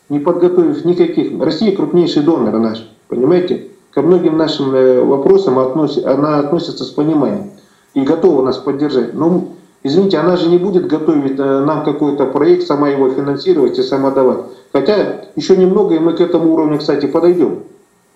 не 0.09 0.19
подготовив 0.19 0.85
никаких. 0.85 1.39
Россия 1.41 1.75
крупнейший 1.75 2.23
донор 2.23 2.57
наш, 2.59 2.89
понимаете? 3.07 3.67
Ко 3.91 4.01
многим 4.01 4.37
нашим 4.37 4.73
э, 4.73 5.03
вопросам 5.03 5.59
она 5.59 6.39
относится 6.39 6.83
с 6.83 6.89
пониманием 6.89 7.52
и 7.93 8.01
готова 8.01 8.43
нас 8.43 8.57
поддержать. 8.57 9.13
Но, 9.13 9.49
извините, 9.83 10.17
она 10.17 10.37
же 10.37 10.49
не 10.49 10.57
будет 10.57 10.87
готовить 10.87 11.39
э, 11.39 11.59
нам 11.65 11.83
какой-то 11.83 12.25
проект, 12.25 12.65
сама 12.65 12.89
его 12.89 13.09
финансировать 13.09 13.77
и 13.77 13.83
сама 13.83 14.11
давать. 14.11 14.45
Хотя 14.71 15.25
еще 15.35 15.55
немного, 15.55 15.95
и 15.95 15.99
мы 15.99 16.13
к 16.13 16.21
этому 16.21 16.53
уровню, 16.53 16.79
кстати, 16.79 17.05
подойдем. 17.05 17.59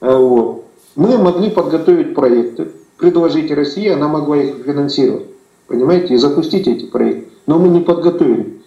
Вот. 0.01 0.63
Мы 0.95 1.17
могли 1.17 1.51
подготовить 1.51 2.15
проекты, 2.15 2.69
предложить 2.97 3.51
России, 3.51 3.87
она 3.87 4.07
могла 4.07 4.37
их 4.37 4.65
финансировать, 4.65 5.27
понимаете, 5.67 6.15
и 6.15 6.17
запустить 6.17 6.67
эти 6.67 6.85
проекты. 6.85 7.27
Но 7.45 7.59
мы 7.59 7.69
не 7.69 7.81
подготовили. 7.81 8.61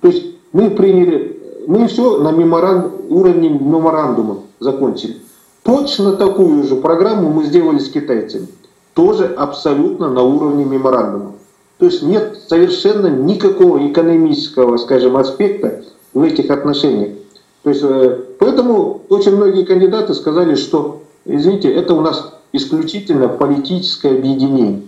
То 0.00 0.08
есть 0.08 0.26
мы 0.52 0.70
приняли, 0.70 1.40
мы 1.68 1.86
все 1.86 2.18
на 2.18 2.32
меморанд, 2.32 2.92
уровне 3.08 3.48
меморандума 3.48 4.38
закончили. 4.58 5.16
Точно 5.62 6.12
такую 6.12 6.64
же 6.64 6.76
программу 6.76 7.30
мы 7.30 7.44
сделали 7.44 7.78
с 7.78 7.88
китайцами. 7.88 8.48
Тоже 8.96 9.26
абсолютно 9.26 10.08
на 10.08 10.22
уровне 10.22 10.64
меморандума. 10.64 11.32
То 11.76 11.84
есть 11.84 12.02
нет 12.02 12.38
совершенно 12.48 13.08
никакого 13.08 13.86
экономического, 13.86 14.78
скажем, 14.78 15.18
аспекта 15.18 15.84
в 16.14 16.22
этих 16.22 16.50
отношениях. 16.50 17.10
То 17.62 17.68
есть, 17.68 17.82
э, 17.84 18.22
поэтому 18.38 19.02
очень 19.10 19.36
многие 19.36 19.66
кандидаты 19.66 20.14
сказали, 20.14 20.54
что 20.54 21.02
извините, 21.26 21.70
это 21.70 21.92
у 21.92 22.00
нас 22.00 22.32
исключительно 22.54 23.28
политическое 23.28 24.16
объединение. 24.16 24.80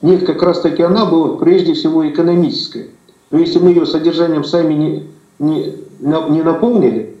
Нет, 0.00 0.26
как 0.26 0.42
раз 0.42 0.60
таки 0.60 0.82
она 0.82 1.06
была 1.06 1.36
прежде 1.36 1.74
всего 1.74 2.08
экономическая. 2.08 2.88
Но 3.30 3.38
если 3.38 3.60
мы 3.60 3.70
ее 3.70 3.86
содержанием 3.86 4.42
сами 4.42 4.74
не, 4.74 5.06
не, 5.38 5.76
не 6.00 6.42
наполнили, 6.42 7.14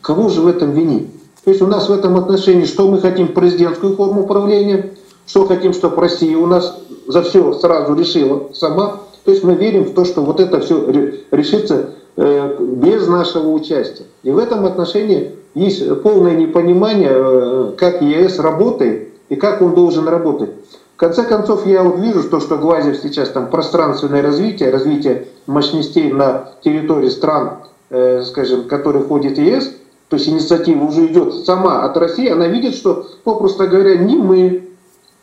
кого 0.00 0.30
же 0.30 0.40
в 0.40 0.46
этом 0.46 0.70
винить? 0.70 1.08
То 1.44 1.50
есть 1.50 1.60
у 1.60 1.66
нас 1.66 1.90
в 1.90 1.92
этом 1.92 2.16
отношении, 2.16 2.64
что 2.64 2.88
мы 2.88 2.98
хотим 2.98 3.28
президентскую 3.28 3.94
форму 3.94 4.22
управления, 4.22 4.94
что 5.26 5.46
хотим, 5.46 5.72
чтобы 5.72 5.96
Россия 6.00 6.36
у 6.36 6.46
нас 6.46 6.78
за 7.06 7.22
все 7.22 7.52
сразу 7.54 7.94
решила 7.94 8.48
сама. 8.54 9.00
То 9.24 9.30
есть 9.30 9.44
мы 9.44 9.54
верим 9.54 9.84
в 9.84 9.94
то, 9.94 10.04
что 10.04 10.22
вот 10.22 10.40
это 10.40 10.60
все 10.60 10.84
решится 11.30 11.90
э, 12.16 12.56
без 12.60 13.06
нашего 13.06 13.50
участия. 13.50 14.04
И 14.22 14.30
в 14.30 14.38
этом 14.38 14.66
отношении 14.66 15.32
есть 15.54 16.02
полное 16.02 16.34
непонимание, 16.36 17.12
э, 17.12 17.72
как 17.76 18.02
ЕС 18.02 18.38
работает 18.38 19.08
и 19.28 19.36
как 19.36 19.62
он 19.62 19.74
должен 19.74 20.08
работать. 20.08 20.50
В 20.94 20.96
конце 20.98 21.24
концов, 21.24 21.66
я 21.66 21.82
вот 21.82 21.98
вижу, 21.98 22.22
что, 22.22 22.40
что 22.40 22.56
Глазев 22.56 22.96
сейчас 23.02 23.30
там 23.30 23.48
пространственное 23.48 24.22
развитие, 24.22 24.70
развитие 24.70 25.26
мощностей 25.46 26.12
на 26.12 26.50
территории 26.62 27.08
стран, 27.08 27.58
э, 27.90 28.22
скажем, 28.22 28.64
которые 28.64 29.04
входит 29.04 29.38
в 29.38 29.40
ЕС, 29.40 29.72
то 30.08 30.16
есть 30.16 30.28
инициатива 30.28 30.84
уже 30.84 31.06
идет 31.06 31.46
сама 31.46 31.84
от 31.84 31.96
России, 31.96 32.28
она 32.28 32.46
видит, 32.46 32.74
что, 32.74 33.06
попросту 33.24 33.66
говоря, 33.66 33.96
ни 33.96 34.16
мы, 34.16 34.71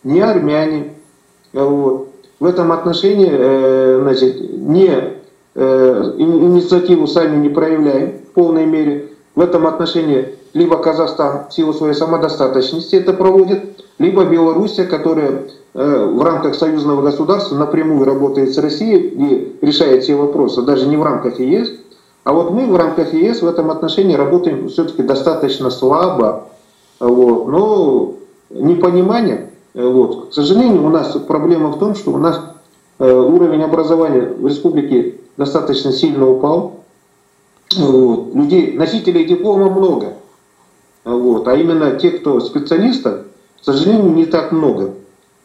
ни 0.03 0.19
армяне 0.19 0.93
э, 1.53 1.63
вот, 1.63 2.09
в 2.39 2.45
этом 2.45 2.71
отношении 2.71 3.29
э, 3.31 3.99
значит, 4.01 4.39
не, 4.57 4.89
э, 5.55 6.13
инициативу 6.17 7.07
сами 7.07 7.37
не 7.37 7.49
проявляем 7.49 8.19
в 8.29 8.33
полной 8.33 8.65
мере, 8.65 9.09
в 9.35 9.41
этом 9.41 9.67
отношении 9.67 10.35
либо 10.53 10.77
Казахстан 10.77 11.47
в 11.49 11.53
силу 11.53 11.73
своей 11.73 11.93
самодостаточности 11.93 12.95
это 12.95 13.13
проводит, 13.13 13.85
либо 13.99 14.25
Белоруссия, 14.25 14.85
которая 14.85 15.43
в 15.73 16.23
рамках 16.23 16.55
союзного 16.55 17.03
государства 17.03 17.55
напрямую 17.55 18.03
работает 18.03 18.51
с 18.51 18.57
Россией 18.57 18.97
и 19.09 19.57
решает 19.63 20.03
все 20.03 20.15
вопросы, 20.15 20.63
даже 20.63 20.87
не 20.87 20.97
в 20.97 21.03
рамках 21.03 21.39
ЕС. 21.39 21.71
А 22.23 22.33
вот 22.33 22.51
мы 22.51 22.65
в 22.65 22.75
рамках 22.75 23.13
ЕС 23.13 23.43
в 23.43 23.47
этом 23.47 23.69
отношении 23.69 24.15
работаем 24.15 24.67
все-таки 24.69 25.03
достаточно 25.03 25.69
слабо. 25.69 26.47
Вот. 26.99 27.47
Но 27.47 28.15
непонимание, 28.49 29.49
э, 29.73 29.87
вот. 29.87 30.29
к 30.29 30.33
сожалению, 30.33 30.85
у 30.85 30.89
нас 30.89 31.13
проблема 31.27 31.69
в 31.69 31.79
том, 31.79 31.95
что 31.95 32.11
у 32.11 32.17
нас 32.17 32.39
э, 32.99 33.11
уровень 33.11 33.63
образования 33.63 34.21
в 34.21 34.47
республике 34.47 35.15
достаточно 35.37 35.91
сильно 35.91 36.29
упал. 36.29 36.79
Вот. 37.77 38.33
Людей, 38.35 38.77
носителей 38.77 39.25
диплома 39.25 39.69
много. 39.69 40.13
Вот. 41.03 41.47
А 41.47 41.55
именно 41.55 41.91
тех, 41.91 42.21
кто 42.21 42.39
специалистов, 42.39 43.25
к 43.61 43.65
сожалению, 43.65 44.11
не 44.13 44.25
так 44.25 44.51
много. 44.51 44.93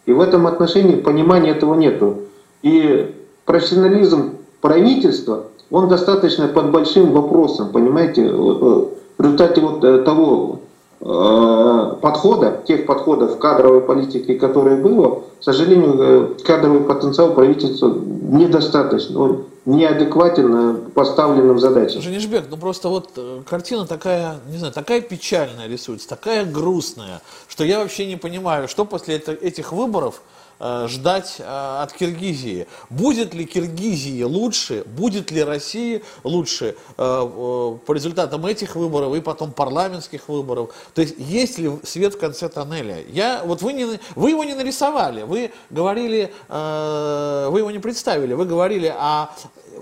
И 0.06 0.12
в 0.12 0.20
этом 0.20 0.46
отношении 0.46 0.96
понимания 0.96 1.50
этого 1.50 1.74
нету. 1.74 2.22
И 2.62 3.14
профессионализм 3.44 4.32
правительства, 4.60 5.44
он 5.70 5.88
достаточно 5.88 6.48
под 6.48 6.70
большим 6.70 7.12
вопросом, 7.12 7.70
понимаете, 7.70 8.30
в 8.30 8.90
результате 9.18 9.60
вот 9.60 9.84
э, 9.84 10.02
того 10.02 10.60
э, 10.60 10.63
подхода, 11.04 12.62
тех 12.66 12.86
подходов 12.86 13.38
кадровой 13.38 13.82
политики, 13.82 14.34
которые 14.38 14.76
было, 14.76 15.22
к 15.38 15.44
сожалению, 15.44 15.96
э, 15.98 16.42
кадровый 16.44 16.80
потенциал 16.80 17.34
правительства 17.34 17.94
недостаточно. 17.94 19.20
Он 19.20 19.44
неадекватен 19.66 20.90
поставленным 20.94 21.58
задачам. 21.58 22.00
Женишбек, 22.00 22.44
ну 22.50 22.56
просто 22.56 22.88
вот 22.88 23.10
э, 23.16 23.42
картина 23.46 23.86
такая, 23.86 24.36
не 24.48 24.56
знаю, 24.56 24.72
такая 24.72 25.02
печальная 25.02 25.68
рисуется, 25.68 26.08
такая 26.08 26.46
грустная, 26.46 27.20
что 27.48 27.64
я 27.64 27.80
вообще 27.80 28.06
не 28.06 28.16
понимаю, 28.16 28.66
что 28.66 28.86
после 28.86 29.16
этих 29.16 29.72
выборов 29.72 30.22
Э, 30.22 30.43
ждать 30.88 31.36
э, 31.38 31.44
от 31.82 31.92
Киргизии. 31.92 32.66
Будет 32.90 33.34
ли 33.34 33.44
Киргизии 33.44 34.22
лучше, 34.22 34.84
будет 34.86 35.30
ли 35.30 35.42
России 35.42 36.02
лучше 36.22 36.76
э, 36.96 36.96
по 36.96 37.92
результатам 37.92 38.46
этих 38.46 38.76
выборов 38.76 39.14
и 39.14 39.20
потом 39.20 39.52
парламентских 39.52 40.28
выборов? 40.28 40.74
То 40.94 41.02
есть 41.02 41.14
есть 41.18 41.58
ли 41.58 41.70
свет 41.82 42.14
в 42.14 42.18
конце 42.18 42.48
тоннеля? 42.48 43.04
Я, 43.08 43.42
вот 43.44 43.62
вы, 43.62 43.72
не, 43.72 43.98
вы 44.14 44.30
его 44.30 44.44
не 44.44 44.54
нарисовали, 44.54 45.22
вы 45.22 45.50
говорили, 45.70 46.32
вы 46.48 47.58
его 47.58 47.70
не 47.70 47.78
представили, 47.78 48.32
вы 48.34 48.46
говорили 48.46 48.94
о 48.96 49.28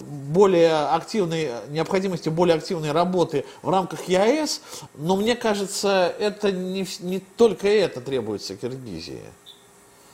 более 0.01 0.75
активной, 0.89 1.51
необходимости 1.69 2.29
более 2.29 2.57
активной 2.57 2.93
работы 2.93 3.45
в 3.63 3.69
рамках 3.69 4.09
ЕАЭС, 4.09 4.63
но 4.95 5.17
мне 5.17 5.37
кажется, 5.37 6.15
это 6.19 6.51
не, 6.51 6.87
не 7.01 7.21
только 7.21 7.69
это 7.69 8.01
требуется 8.01 8.57
Киргизии. 8.57 9.23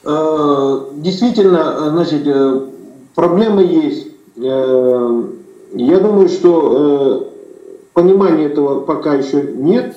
Э, 0.04 0.80
действительно, 0.94 1.76
э, 1.78 1.90
значит, 1.90 2.22
э, 2.26 2.60
проблемы 3.14 3.62
есть. 3.62 4.08
Я 4.36 5.98
думаю, 5.98 6.28
что 6.28 7.32
понимания 7.92 8.46
этого 8.46 8.82
пока 8.82 9.14
еще 9.14 9.42
нет. 9.42 9.96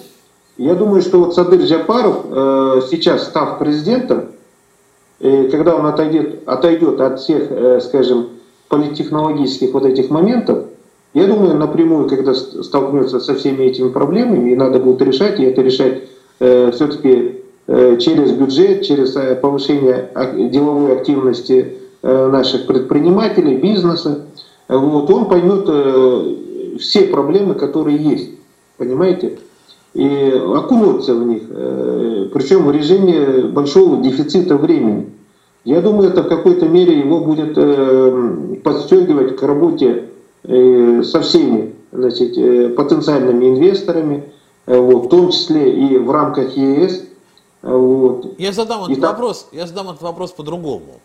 Я 0.58 0.74
думаю, 0.74 1.04
что 1.04 1.20
вот 1.20 1.36
Садыр 1.36 1.62
Джапаров, 1.62 2.88
сейчас 2.90 3.26
став 3.26 3.60
президентом, 3.60 4.30
когда 5.20 5.76
он 5.76 5.86
отойдет, 5.86 6.42
отойдет 6.48 7.00
от 7.00 7.20
всех, 7.20 7.84
скажем, 7.84 8.30
политтехнологических 8.68 9.72
вот 9.74 9.86
этих 9.86 10.10
моментов, 10.10 10.66
я 11.14 11.28
думаю, 11.28 11.56
напрямую, 11.56 12.10
когда 12.10 12.34
столкнется 12.34 13.20
со 13.20 13.36
всеми 13.36 13.66
этими 13.66 13.90
проблемами, 13.90 14.50
и 14.50 14.56
надо 14.56 14.80
будет 14.80 15.04
решать, 15.04 15.40
и 15.40 15.44
это 15.44 15.62
решать 15.62 16.02
все-таки 16.40 17.41
через 17.68 18.32
бюджет, 18.32 18.84
через 18.84 19.16
э, 19.16 19.36
повышение 19.36 20.10
деловой 20.50 20.98
активности 20.98 21.78
э, 22.02 22.30
наших 22.30 22.66
предпринимателей, 22.68 23.58
бизнеса, 23.58 24.26
вот, 24.68 25.10
он 25.10 25.26
поймет 25.26 26.80
все 26.80 27.02
проблемы, 27.04 27.56
которые 27.56 27.98
есть, 27.98 28.32
понимаете, 28.78 29.40
и 29.94 30.34
окунется 30.56 31.14
в 31.14 31.28
них, 31.28 31.42
причем 32.34 32.64
в 32.64 32.72
режиме 32.72 33.48
большого 33.48 34.02
дефицита 34.02 34.56
времени. 34.56 35.10
Я 35.66 35.82
думаю, 35.82 36.10
это 36.10 36.24
в 36.24 36.30
какой-то 36.30 36.70
мере 36.70 36.98
его 36.98 37.20
будет 37.20 37.56
подстегивать 38.64 39.36
к 39.36 39.44
работе 39.44 40.06
со 40.44 41.20
всеми 41.20 41.74
значит, 41.92 42.76
потенциальными 42.78 43.50
инвесторами, 43.50 44.24
вот, 44.66 45.08
в 45.08 45.10
том 45.10 45.32
числе 45.32 45.70
и 45.70 45.98
в 45.98 46.10
рамках 46.12 46.56
ЕС, 46.56 47.04
вот. 47.62 48.40
Я 48.40 48.52
задам 48.52 48.84
этот 48.86 49.02
так... 49.02 49.12
вопрос, 49.12 49.48
я 49.52 49.68
задам 49.68 49.90
этот 49.90 50.02
вопрос 50.02 50.32
по-другому. 50.32 51.00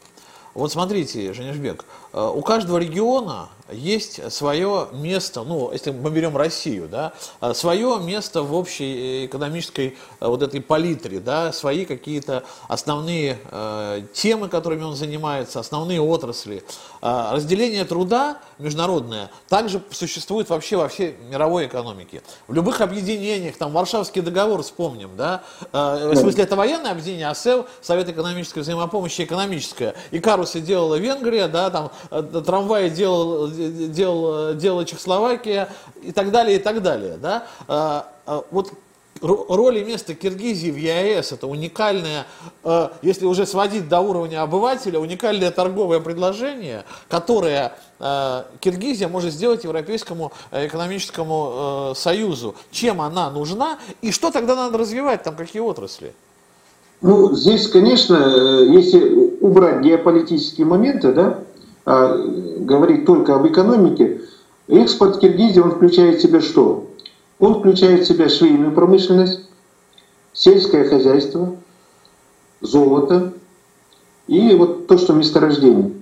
Вот 0.55 0.73
смотрите, 0.73 1.33
Женишбек, 1.35 1.85
э, 2.13 2.33
у 2.35 2.41
каждого 2.41 2.79
региона 2.79 3.49
есть 3.71 4.33
свое 4.33 4.89
место, 4.93 5.43
ну, 5.43 5.73
если 5.73 5.91
мы 5.91 6.11
берем 6.11 6.37
Россию, 6.37 6.89
да, 6.89 7.13
а, 7.41 7.55
свое 7.55 7.99
место 8.01 8.43
в 8.43 8.55
общей 8.55 9.27
экономической 9.27 9.97
а, 10.21 10.29
вот 10.29 10.43
этой 10.43 10.61
палитре, 10.61 11.21
да, 11.21 11.53
свои 11.53 11.85
какие-то 11.85 12.45
основные 12.69 13.39
э, 13.51 14.03
темы, 14.13 14.49
которыми 14.49 14.83
он 14.83 14.95
занимается, 14.95 15.61
основные 15.61 16.01
отрасли. 16.01 16.63
Э, 17.03 17.31
разделение 17.33 17.85
труда 17.85 18.39
международное 18.59 19.31
также 19.49 19.83
существует 19.91 20.49
вообще 20.49 20.77
во 20.77 20.89
всей 20.89 21.17
мировой 21.31 21.67
экономике. 21.67 22.23
В 22.49 22.55
любых 22.55 22.81
объединениях, 22.81 23.57
там, 23.57 23.73
Варшавский 23.73 24.23
договор 24.23 24.63
вспомним, 24.63 25.17
да, 25.17 25.43
э, 25.73 26.11
в 26.13 26.17
смысле 26.17 26.45
это 26.45 26.57
военное 26.57 26.93
объединение, 26.93 27.29
АСЭВ, 27.29 27.67
Совет 27.83 28.09
экономической 28.09 28.61
взаимопомощи 28.61 29.23
экономическая. 29.23 29.95
И 30.11 30.21
карусы 30.21 30.61
делала 30.61 30.97
Венгрия, 30.97 31.49
да, 31.49 31.71
там, 31.71 31.91
трамваи 32.45 32.89
делал 32.89 33.56
делал, 33.57 34.55
делала 34.55 34.85
Чехословакия 34.85 35.69
и 36.03 36.13
так 36.13 36.31
далее, 36.31 36.57
и 36.57 36.61
так 36.61 36.83
далее. 36.83 37.17
Да? 37.21 37.47
А, 37.69 38.13
а, 38.27 38.45
вот 38.51 38.73
роль 39.21 39.79
и 39.79 39.85
место 39.85 40.15
Киргизии 40.15 40.71
в 40.71 40.77
ЕАЭС 40.77 41.33
это 41.33 41.47
уникальное, 41.47 42.27
а, 42.63 42.93
если 43.03 43.25
уже 43.25 43.47
сводить 43.47 43.89
до 43.89 44.01
уровня 44.01 44.43
обывателя, 44.43 44.99
уникальное 44.99 45.51
торговое 45.51 46.01
предложение, 46.01 46.85
которое 47.09 47.73
Киргизия 48.61 49.09
может 49.09 49.33
сделать 49.33 49.65
Европейскому 49.65 50.31
экономическому 50.53 51.95
союзу. 51.97 52.55
Чем 52.71 53.01
она 53.01 53.31
нужна 53.31 53.79
и 54.03 54.13
что 54.13 54.31
тогда 54.31 54.55
надо 54.55 54.77
развивать, 54.77 55.23
там 55.23 55.35
какие 55.35 55.63
отрасли? 55.63 56.13
Ну, 57.03 57.35
здесь, 57.35 57.69
конечно, 57.69 58.15
э, 58.15 58.67
если 58.71 59.01
убрать 59.41 59.83
геополитические 59.83 60.67
моменты, 60.67 61.13
да, 61.13 61.41
говорить 61.87 63.07
только 63.07 63.37
об 63.37 63.47
экономике, 63.47 64.21
экспорт 64.69 65.21
Киргизии, 65.21 65.61
он 65.61 65.71
включает 65.71 66.19
в 66.19 66.23
себя 66.23 66.41
что? 66.41 66.89
Он 67.39 67.61
включает 67.61 68.03
в 68.03 68.07
себя 68.07 68.29
швейную 68.29 68.73
промышленность, 68.73 69.49
сельское 70.33 70.89
хозяйство, 70.89 71.57
золото 72.61 73.35
и 74.27 74.55
вот 74.55 74.87
то, 74.87 74.99
что 74.99 75.13
месторождение 75.13 75.93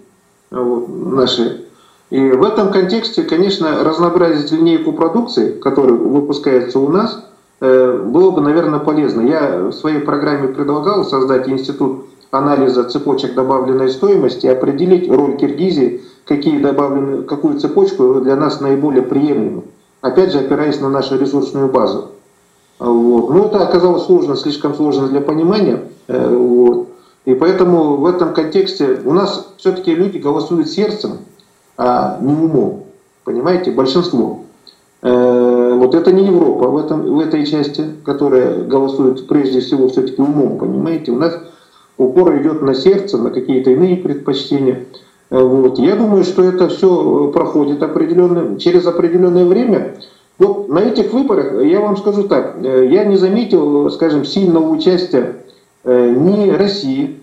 вот, 0.50 0.88
наши. 0.88 1.66
И 2.10 2.30
в 2.30 2.42
этом 2.44 2.70
контексте, 2.70 3.22
конечно, 3.24 3.82
разнообразить 3.82 4.52
линейку 4.52 4.92
продукции, 4.92 5.58
которая 5.58 5.94
выпускается 5.94 6.78
у 6.78 6.88
нас, 6.88 7.24
э, 7.60 7.98
было 7.98 8.30
бы, 8.30 8.40
наверное, 8.40 8.78
полезно. 8.78 9.22
Я 9.22 9.64
в 9.64 9.72
своей 9.72 10.00
программе 10.00 10.48
предлагал 10.48 11.04
создать 11.04 11.48
институт 11.48 12.06
анализа 12.30 12.84
цепочек 12.84 13.34
добавленной 13.34 13.90
стоимости, 13.90 14.46
определить 14.46 15.10
роль 15.10 15.36
Киргизии, 15.36 16.02
какие 16.24 16.58
добавлены, 16.58 17.22
какую 17.22 17.58
цепочку 17.58 18.20
для 18.20 18.36
нас 18.36 18.60
наиболее 18.60 19.02
приемлемы. 19.02 19.62
Опять 20.00 20.32
же, 20.32 20.40
опираясь 20.40 20.80
на 20.80 20.88
нашу 20.88 21.18
ресурсную 21.18 21.68
базу. 21.68 22.10
Вот. 22.78 23.30
Но 23.30 23.46
это 23.46 23.62
оказалось 23.66 24.04
сложно, 24.04 24.36
слишком 24.36 24.74
сложно 24.74 25.08
для 25.08 25.20
понимания. 25.20 25.84
Э, 26.08 26.34
вот. 26.34 26.88
И 27.24 27.34
поэтому 27.34 27.96
в 27.96 28.06
этом 28.06 28.34
контексте 28.34 29.00
у 29.04 29.12
нас 29.12 29.54
все-таки 29.56 29.94
люди 29.94 30.18
голосуют 30.18 30.68
сердцем, 30.68 31.18
а 31.78 32.18
не 32.20 32.32
умом. 32.32 32.84
Понимаете, 33.24 33.70
большинство. 33.70 34.40
Э, 35.02 35.74
вот 35.74 35.94
это 35.94 36.12
не 36.12 36.26
Европа 36.26 36.68
в, 36.68 36.76
этом, 36.76 37.02
в 37.14 37.20
этой 37.20 37.46
части, 37.46 37.84
которая 38.04 38.62
голосует 38.64 39.26
прежде 39.26 39.60
всего 39.60 39.88
все-таки 39.88 40.20
умом, 40.20 40.58
понимаете. 40.58 41.12
У 41.12 41.16
нас 41.16 41.38
упор 41.98 42.36
идет 42.40 42.62
на 42.62 42.74
сердце, 42.74 43.18
на 43.18 43.30
какие-то 43.30 43.70
иные 43.70 43.96
предпочтения. 43.96 44.86
Э, 45.30 45.42
вот. 45.42 45.78
Я 45.78 45.96
думаю, 45.96 46.24
что 46.24 46.42
это 46.42 46.68
все 46.68 47.30
проходит 47.32 47.82
определенное, 47.82 48.58
через 48.58 48.86
определенное 48.86 49.44
время. 49.44 49.96
Вот 50.38 50.68
на 50.68 50.80
этих 50.80 51.12
выборах, 51.12 51.62
я 51.64 51.80
вам 51.80 51.96
скажу 51.96 52.24
так, 52.24 52.56
э, 52.62 52.88
я 52.90 53.04
не 53.04 53.16
заметил, 53.16 53.90
скажем, 53.90 54.24
сильного 54.24 54.68
участия 54.68 55.36
э, 55.84 56.10
ни 56.10 56.50
России, 56.50 57.20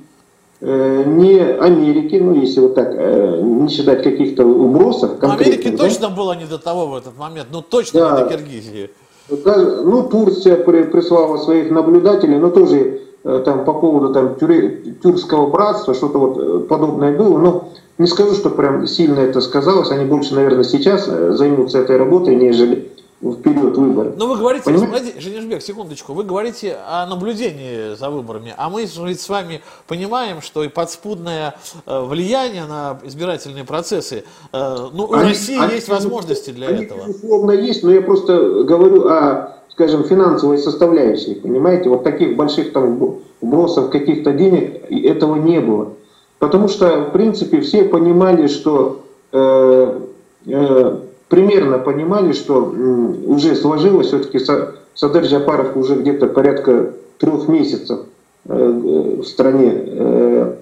ни 0.64 1.40
Америки, 1.40 2.18
ну 2.18 2.36
если 2.36 2.60
вот 2.60 2.76
так, 2.76 2.94
не 2.94 3.68
считать 3.68 4.04
каких-то 4.04 4.46
убросов. 4.46 5.14
Америке 5.20 5.72
да? 5.72 5.78
точно 5.78 6.10
было 6.10 6.34
не 6.34 6.46
до 6.46 6.60
того 6.60 6.86
в 6.86 6.96
этот 6.96 7.18
момент, 7.18 7.48
ну 7.52 7.64
точно 7.64 8.00
да. 8.00 8.12
не 8.12 8.24
до 8.24 8.30
Киргизии. 8.30 8.90
Ну, 9.28 10.04
Турция 10.04 10.58
прислала 10.58 11.38
своих 11.38 11.72
наблюдателей, 11.72 12.38
но 12.38 12.52
тоже 12.52 13.02
Э, 13.02 13.11
там 13.24 13.66
по 13.66 13.74
поводу 13.74 14.14
там 14.14 14.36
тюркского 14.36 15.48
братства, 15.48 15.94
что-то 15.94 16.18
вот 16.18 16.38
э, 16.38 16.60
подобное 16.68 17.16
было, 17.16 17.38
но 17.38 17.70
не 17.98 18.08
скажу, 18.08 18.34
что 18.34 18.50
прям 18.50 18.88
сильно 18.88 19.20
это 19.20 19.42
сказалось, 19.42 19.92
они 19.92 20.06
больше, 20.06 20.34
наверное, 20.34 20.64
сейчас 20.64 21.08
э, 21.08 21.34
займутся 21.34 21.80
этой 21.80 21.98
работой, 21.98 22.36
нежели 22.36 22.92
в 23.22 23.36
период 23.36 23.78
выборов. 23.78 24.16
Но 24.18 24.26
вы 24.26 24.38
говорите, 24.38 24.66
Понимаете? 24.66 25.20
Женежбек, 25.20 25.62
секундочку, 25.62 26.14
вы 26.14 26.24
говорите 26.24 26.76
о 26.88 27.06
наблюдении 27.06 27.94
за 27.94 28.10
выборами, 28.10 28.56
а 28.58 28.72
мы 28.72 28.86
ведь 28.86 29.22
с 29.22 29.30
вами 29.30 29.62
понимаем, 29.86 30.42
что 30.42 30.64
и 30.64 30.70
подспудное 30.70 31.54
влияние 31.86 32.66
на 32.66 33.00
избирательные 33.04 33.64
процессы, 33.64 34.24
ну, 34.52 35.06
у 35.08 35.14
они, 35.14 35.30
России 35.30 35.56
они, 35.56 35.76
есть 35.76 35.88
возможности 35.88 36.50
для 36.50 36.70
они, 36.70 36.86
этого. 36.86 37.06
Безусловно, 37.06 37.52
есть, 37.52 37.84
но 37.84 37.92
я 37.92 38.02
просто 38.02 38.64
говорю 38.64 39.08
о 39.08 39.61
скажем, 39.74 40.04
финансовой 40.04 40.58
составляющей, 40.58 41.36
понимаете, 41.36 41.90
вот 41.90 42.04
таких 42.04 42.36
больших 42.36 42.74
там 42.74 43.20
бросов 43.42 43.90
каких-то 43.90 44.32
денег 44.32 44.82
этого 44.90 45.36
не 45.36 45.60
было. 45.60 45.94
Потому 46.40 46.68
что, 46.68 47.06
в 47.06 47.12
принципе, 47.12 47.62
все 47.62 47.84
понимали, 47.86 48.48
что 48.48 49.04
э, 49.32 50.00
э, 50.48 50.98
примерно 51.30 51.78
понимали, 51.78 52.34
что 52.34 52.74
э, 52.76 53.28
уже 53.28 53.56
сложилось, 53.56 54.08
все-таки 54.08 54.40
Садыр 54.94 55.24
Джапаров 55.24 55.78
уже 55.78 55.96
где-то 55.96 56.28
порядка 56.28 56.94
трех 57.20 57.48
месяцев 57.48 58.02
э, 58.46 59.20
в 59.22 59.24
стране 59.24 59.72
э, 59.74 60.56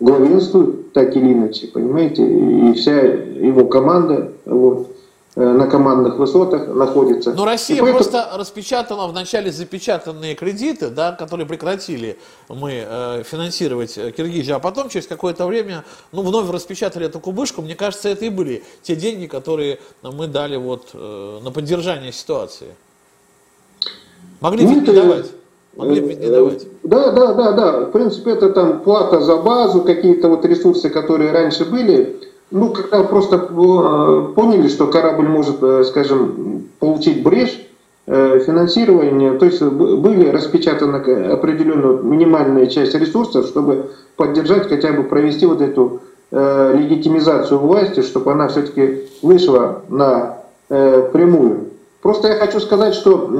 главенствует, 0.00 0.92
так 0.92 1.14
или 1.16 1.32
иначе, 1.34 1.68
понимаете, 1.68 2.26
и 2.26 2.72
вся 2.72 2.98
его 3.00 3.66
команда, 3.66 4.32
вот, 4.46 4.88
Э, 4.88 4.95
на 5.36 5.66
командных 5.66 6.16
высотах 6.16 6.66
находится. 6.68 7.34
Но 7.34 7.44
Россия 7.44 7.82
поэтому... 7.82 7.98
просто 7.98 8.30
распечатала 8.36 9.06
вначале 9.06 9.52
запечатанные 9.52 10.34
кредиты, 10.34 10.88
да, 10.88 11.12
которые 11.12 11.46
прекратили 11.46 12.18
мы 12.48 12.84
э, 12.86 13.22
финансировать 13.22 13.98
э, 13.98 14.12
Киргизию, 14.12 14.56
а 14.56 14.60
потом 14.60 14.88
через 14.88 15.06
какое-то 15.06 15.46
время 15.46 15.84
ну, 16.10 16.22
вновь 16.22 16.50
распечатали 16.50 17.04
эту 17.04 17.20
кубышку. 17.20 17.60
Мне 17.60 17.74
кажется, 17.74 18.08
это 18.08 18.24
и 18.24 18.30
были 18.30 18.64
те 18.82 18.96
деньги, 18.96 19.26
которые 19.26 19.78
мы 20.02 20.26
дали 20.26 20.56
вот, 20.56 20.88
э, 20.94 21.38
на 21.42 21.50
поддержание 21.50 22.12
ситуации. 22.12 22.68
Могли 24.40 24.64
ну, 24.64 24.74
ведь 24.74 24.88
не 24.88 24.94
давать. 24.94 25.26
Могли 25.76 26.00
не 26.00 26.30
давать. 26.30 26.66
Да, 26.82 27.12
да, 27.12 27.34
да, 27.34 27.52
да. 27.52 27.80
В 27.80 27.90
принципе, 27.90 28.30
это 28.30 28.50
там 28.50 28.80
плата 28.80 29.20
за 29.20 29.36
базу, 29.36 29.82
какие-то 29.82 30.28
вот 30.28 30.46
ресурсы, 30.46 30.88
которые 30.88 31.32
раньше 31.32 31.66
были, 31.66 32.22
ну, 32.50 32.72
когда 32.72 33.02
просто 33.02 33.36
э, 33.36 34.32
поняли, 34.34 34.68
что 34.68 34.86
корабль 34.86 35.26
может, 35.26 35.62
э, 35.62 35.84
скажем, 35.84 36.68
получить 36.78 37.22
брешь, 37.22 37.60
э, 38.06 38.40
финансирование, 38.46 39.32
то 39.32 39.46
есть 39.46 39.60
были 39.62 40.28
распечатаны 40.28 40.96
определенную 41.32 42.02
минимальная 42.04 42.66
часть 42.66 42.94
ресурсов, 42.94 43.46
чтобы 43.46 43.90
поддержать, 44.16 44.68
хотя 44.68 44.92
бы 44.92 45.02
провести 45.02 45.46
вот 45.46 45.60
эту 45.60 46.00
легитимизацию 46.32 47.60
власти, 47.60 48.02
чтобы 48.02 48.32
она 48.32 48.48
все-таки 48.48 49.08
вышла 49.22 49.82
на 49.88 50.38
прямую. 50.68 51.68
Просто 52.02 52.26
я 52.26 52.34
хочу 52.34 52.58
сказать, 52.58 52.94
что, 52.94 53.30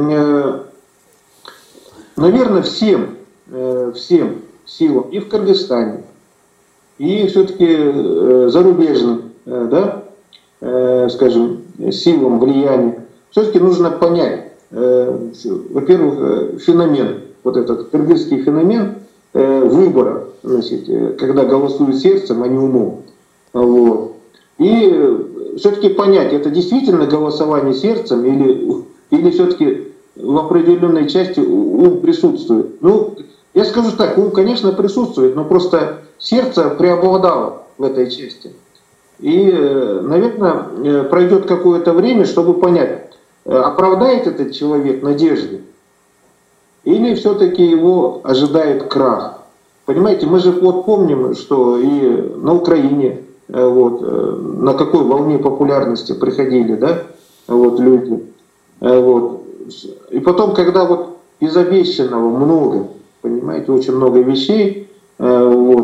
наверное, 2.16 2.62
всем, 2.62 3.16
всем 3.92 4.36
силам 4.64 5.08
и 5.10 5.18
в 5.18 5.28
Кыргызстане, 5.28 6.04
и 6.98 7.26
все-таки 7.26 7.66
э, 7.68 8.48
зарубежным, 8.50 9.32
э, 9.44 9.68
да, 9.70 10.04
э, 10.60 11.08
скажем, 11.10 11.62
силам 11.90 12.38
влияния, 12.40 13.06
все-таки 13.30 13.58
нужно 13.58 13.90
понять, 13.90 14.44
во-первых, 14.70 16.60
феномен, 16.60 17.20
вот 17.44 17.56
этот 17.58 17.90
кыргызский 17.90 18.42
феномен 18.42 18.94
выбора, 19.34 20.24
значит, 20.42 20.86
когда 21.18 21.44
голосуют 21.44 21.98
сердцем, 21.98 22.42
а 22.42 22.48
не 22.48 22.56
умом. 22.56 23.02
Вот. 23.52 24.12
И 24.58 25.54
все-таки 25.58 25.90
понять, 25.90 26.32
это 26.32 26.48
действительно 26.48 27.06
голосование 27.06 27.74
сердцем 27.74 28.24
или, 28.24 28.84
или 29.10 29.30
все-таки 29.30 29.88
в 30.16 30.36
определенной 30.38 31.08
части 31.08 31.40
ум 31.40 32.00
присутствует. 32.00 32.80
Ну, 32.80 33.16
я 33.52 33.66
скажу 33.66 33.92
так, 33.96 34.16
ум, 34.16 34.30
конечно, 34.30 34.72
присутствует, 34.72 35.36
но 35.36 35.44
просто 35.44 36.05
сердце 36.18 36.70
преобладало 36.70 37.62
в 37.78 37.84
этой 37.84 38.10
части. 38.10 38.52
И, 39.18 39.50
э, 39.50 40.00
наверное, 40.02 40.66
э, 40.84 41.04
пройдет 41.04 41.46
какое-то 41.46 41.92
время, 41.92 42.26
чтобы 42.26 42.54
понять, 42.54 43.12
э, 43.44 43.56
оправдает 43.56 44.26
этот 44.26 44.52
человек 44.52 45.02
надежды 45.02 45.62
или 46.84 47.14
все-таки 47.14 47.64
его 47.64 48.20
ожидает 48.24 48.84
крах. 48.84 49.40
Понимаете, 49.86 50.26
мы 50.26 50.38
же 50.38 50.52
вот 50.52 50.84
помним, 50.84 51.34
что 51.34 51.78
и 51.78 52.34
на 52.36 52.54
Украине 52.54 53.22
вот, 53.48 54.00
на 54.00 54.74
какой 54.74 55.04
волне 55.04 55.38
популярности 55.38 56.12
приходили, 56.12 56.74
да, 56.74 57.04
вот, 57.46 57.78
люди. 57.78 58.24
Вот. 58.80 59.42
И 60.10 60.18
потом, 60.18 60.54
когда 60.54 60.84
вот 60.84 61.18
из 61.38 61.56
обещанного 61.56 62.28
много, 62.28 62.88
понимаете, 63.22 63.70
очень 63.70 63.94
много 63.94 64.20
вещей, 64.20 64.88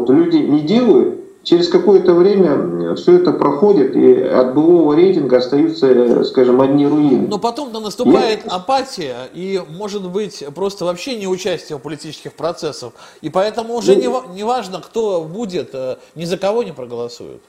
вот, 0.02 0.10
люди 0.10 0.36
не 0.36 0.60
делают, 0.60 1.22
Через 1.44 1.68
какое-то 1.68 2.14
время 2.14 2.94
все 2.94 3.16
это 3.16 3.32
проходит, 3.32 3.96
и 3.96 4.22
от 4.22 4.54
былого 4.54 4.94
рейтинга 4.94 5.38
остаются, 5.38 6.22
скажем, 6.22 6.60
одни 6.60 6.86
руины. 6.86 7.26
Но 7.28 7.38
потом-то 7.40 7.80
наступает 7.80 8.44
Я... 8.44 8.52
апатия, 8.52 9.28
и, 9.34 9.60
может 9.76 10.08
быть, 10.08 10.44
просто 10.54 10.84
вообще 10.84 11.16
не 11.16 11.26
участие 11.26 11.78
в 11.78 11.80
политических 11.80 12.34
процессах. 12.34 12.92
И 13.22 13.28
поэтому 13.28 13.74
уже 13.74 13.96
ну, 13.96 14.00
не, 14.00 14.36
не 14.36 14.44
важно, 14.44 14.80
кто 14.80 15.22
будет, 15.22 15.70
э, 15.72 15.96
ни 16.14 16.26
за 16.26 16.38
кого 16.38 16.62
не 16.62 16.72
проголосуют. 16.72 17.42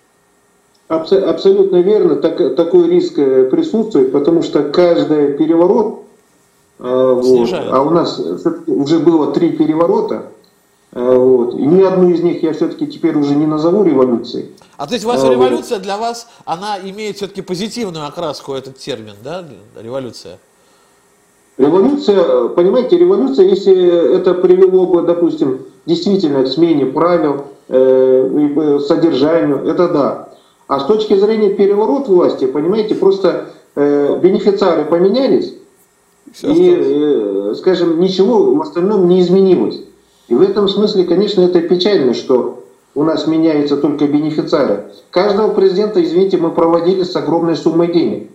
Абсолютно 0.88 1.78
верно, 1.78 2.16
так, 2.16 2.56
такой 2.56 2.90
риск 2.90 3.20
э, 3.20 3.46
присутствует, 3.46 4.12
потому 4.12 4.42
что 4.42 4.64
каждый 4.64 5.34
переворот, 5.34 6.02
э, 6.80 7.14
вот, 7.22 7.50
а 7.54 7.82
у 7.84 7.92
нас 7.92 8.20
уже 8.66 8.98
было 8.98 9.32
три 9.34 9.52
переворота, 9.52 10.24
Э, 10.24 10.43
вот. 10.94 11.56
И 11.56 11.62
ни 11.66 11.82
одну 11.82 12.10
из 12.10 12.22
них 12.22 12.44
я 12.44 12.54
все-таки 12.54 12.88
теперь 12.88 13.18
уже 13.18 13.36
не 13.36 13.48
назову 13.48 13.84
революцией. 13.84 14.52
А 14.78 14.86
то 14.86 14.94
есть 14.94 15.06
вас 15.06 15.24
а, 15.24 15.30
революция 15.30 15.80
для 15.80 15.98
вас, 15.98 16.28
она 16.46 16.78
имеет 16.84 17.18
все-таки 17.18 17.42
позитивную 17.42 18.06
окраску, 18.08 18.54
этот 18.54 18.78
термин, 18.78 19.14
да, 19.24 19.44
революция? 19.82 20.40
Революция, 21.58 22.48
понимаете, 22.50 22.98
революция, 22.98 23.48
если 23.48 24.16
это 24.16 24.34
привело 24.34 24.88
бы, 24.88 25.04
допустим, 25.04 25.66
действительно 25.86 26.44
к 26.44 26.48
смене 26.48 26.88
правил, 26.88 27.46
э, 27.70 28.80
содержанию, 28.88 29.66
это 29.68 29.88
да. 29.90 30.30
А 30.68 30.80
с 30.80 30.86
точки 30.86 31.16
зрения 31.16 31.52
переворота 31.52 32.12
власти, 32.12 32.46
понимаете, 32.46 32.96
просто 32.96 33.50
э, 33.76 34.20
бенефициары 34.22 34.86
поменялись, 34.86 35.54
Все 36.34 36.52
и, 36.52 36.76
э, 36.76 37.56
скажем, 37.58 38.00
ничего 38.00 38.56
в 38.56 38.62
остальном 38.62 39.08
не 39.08 39.22
изменилось. 39.22 39.82
И 40.28 40.34
в 40.34 40.42
этом 40.42 40.70
смысле, 40.70 41.04
конечно, 41.04 41.42
это 41.42 41.62
печально, 41.62 42.14
что 42.14 42.64
у 42.96 43.04
нас 43.04 43.28
меняются 43.28 43.78
только 43.78 44.08
бенефициары. 44.08 44.92
Каждого 45.12 45.54
президента, 45.54 46.04
извините, 46.04 46.38
мы 46.38 46.52
проводили 46.52 47.04
с 47.04 47.16
огромной 47.16 47.56
суммой 47.56 47.92
денег. 47.92 48.30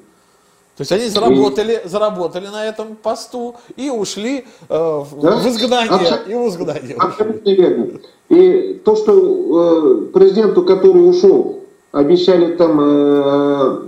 То 0.77 0.83
есть 0.83 0.93
они 0.93 1.09
заработали, 1.09 1.83
и... 1.85 1.89
заработали 1.89 2.47
на 2.47 2.65
этом 2.65 2.95
посту 2.95 3.57
и 3.77 3.91
ушли 3.91 4.45
э, 4.69 5.05
да? 5.21 5.37
в 5.37 5.47
изгнание. 5.49 5.91
Абсолютно, 5.91 6.31
и 6.31 6.35
в 6.35 6.49
изгнание. 6.49 6.97
Абсолютно 6.97 7.51
верно. 7.51 7.87
И 8.29 8.81
то, 8.85 8.95
что 8.95 9.13
э, 9.13 10.13
президенту, 10.13 10.63
который 10.63 11.09
ушел, 11.09 11.65
обещали 11.91 12.55
там, 12.55 12.79
э, 12.81 13.79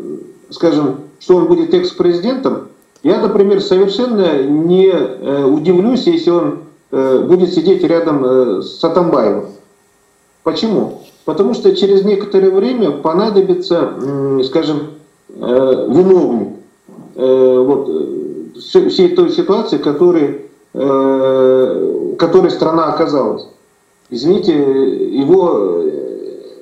скажем, 0.50 1.02
что 1.20 1.36
он 1.36 1.46
будет 1.46 1.72
экс-президентом, 1.74 2.68
я, 3.04 3.20
например, 3.20 3.60
совершенно 3.60 4.42
не 4.42 4.88
э, 4.88 5.44
удивлюсь, 5.44 6.08
если 6.08 6.30
он 6.30 6.58
будет 7.22 7.52
сидеть 7.54 7.84
рядом 7.84 8.24
э, 8.24 8.62
с 8.62 8.82
Атамбаевым. 8.82 9.46
Почему? 10.42 11.02
Потому 11.24 11.54
что 11.54 11.74
через 11.76 12.04
некоторое 12.04 12.50
время 12.50 12.90
понадобится, 12.90 13.92
скажем, 14.44 14.78
э, 15.28 15.86
виновник 15.88 16.56
вот, 17.14 17.90
всей 18.56 19.14
той 19.14 19.30
ситуации, 19.30 19.76
которой, 19.76 20.46
которой 20.72 22.50
страна 22.50 22.86
оказалась. 22.86 23.46
Извините, 24.08 24.52
его 24.54 25.82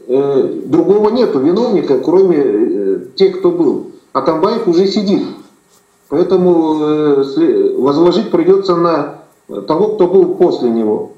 другого 0.09 1.11
нету 1.11 1.39
виновника, 1.39 1.99
кроме 2.01 3.05
тех, 3.15 3.39
кто 3.39 3.53
был. 3.53 3.93
Атамбаев 4.13 4.67
уже 4.67 4.87
сидит. 4.89 5.23
Поэтому 6.09 7.23
возложить 7.81 8.31
придется 8.31 8.75
на 8.75 9.18
того, 9.67 9.89
кто 9.95 10.07
был 10.07 10.35
после 10.35 10.71
него. 10.71 11.13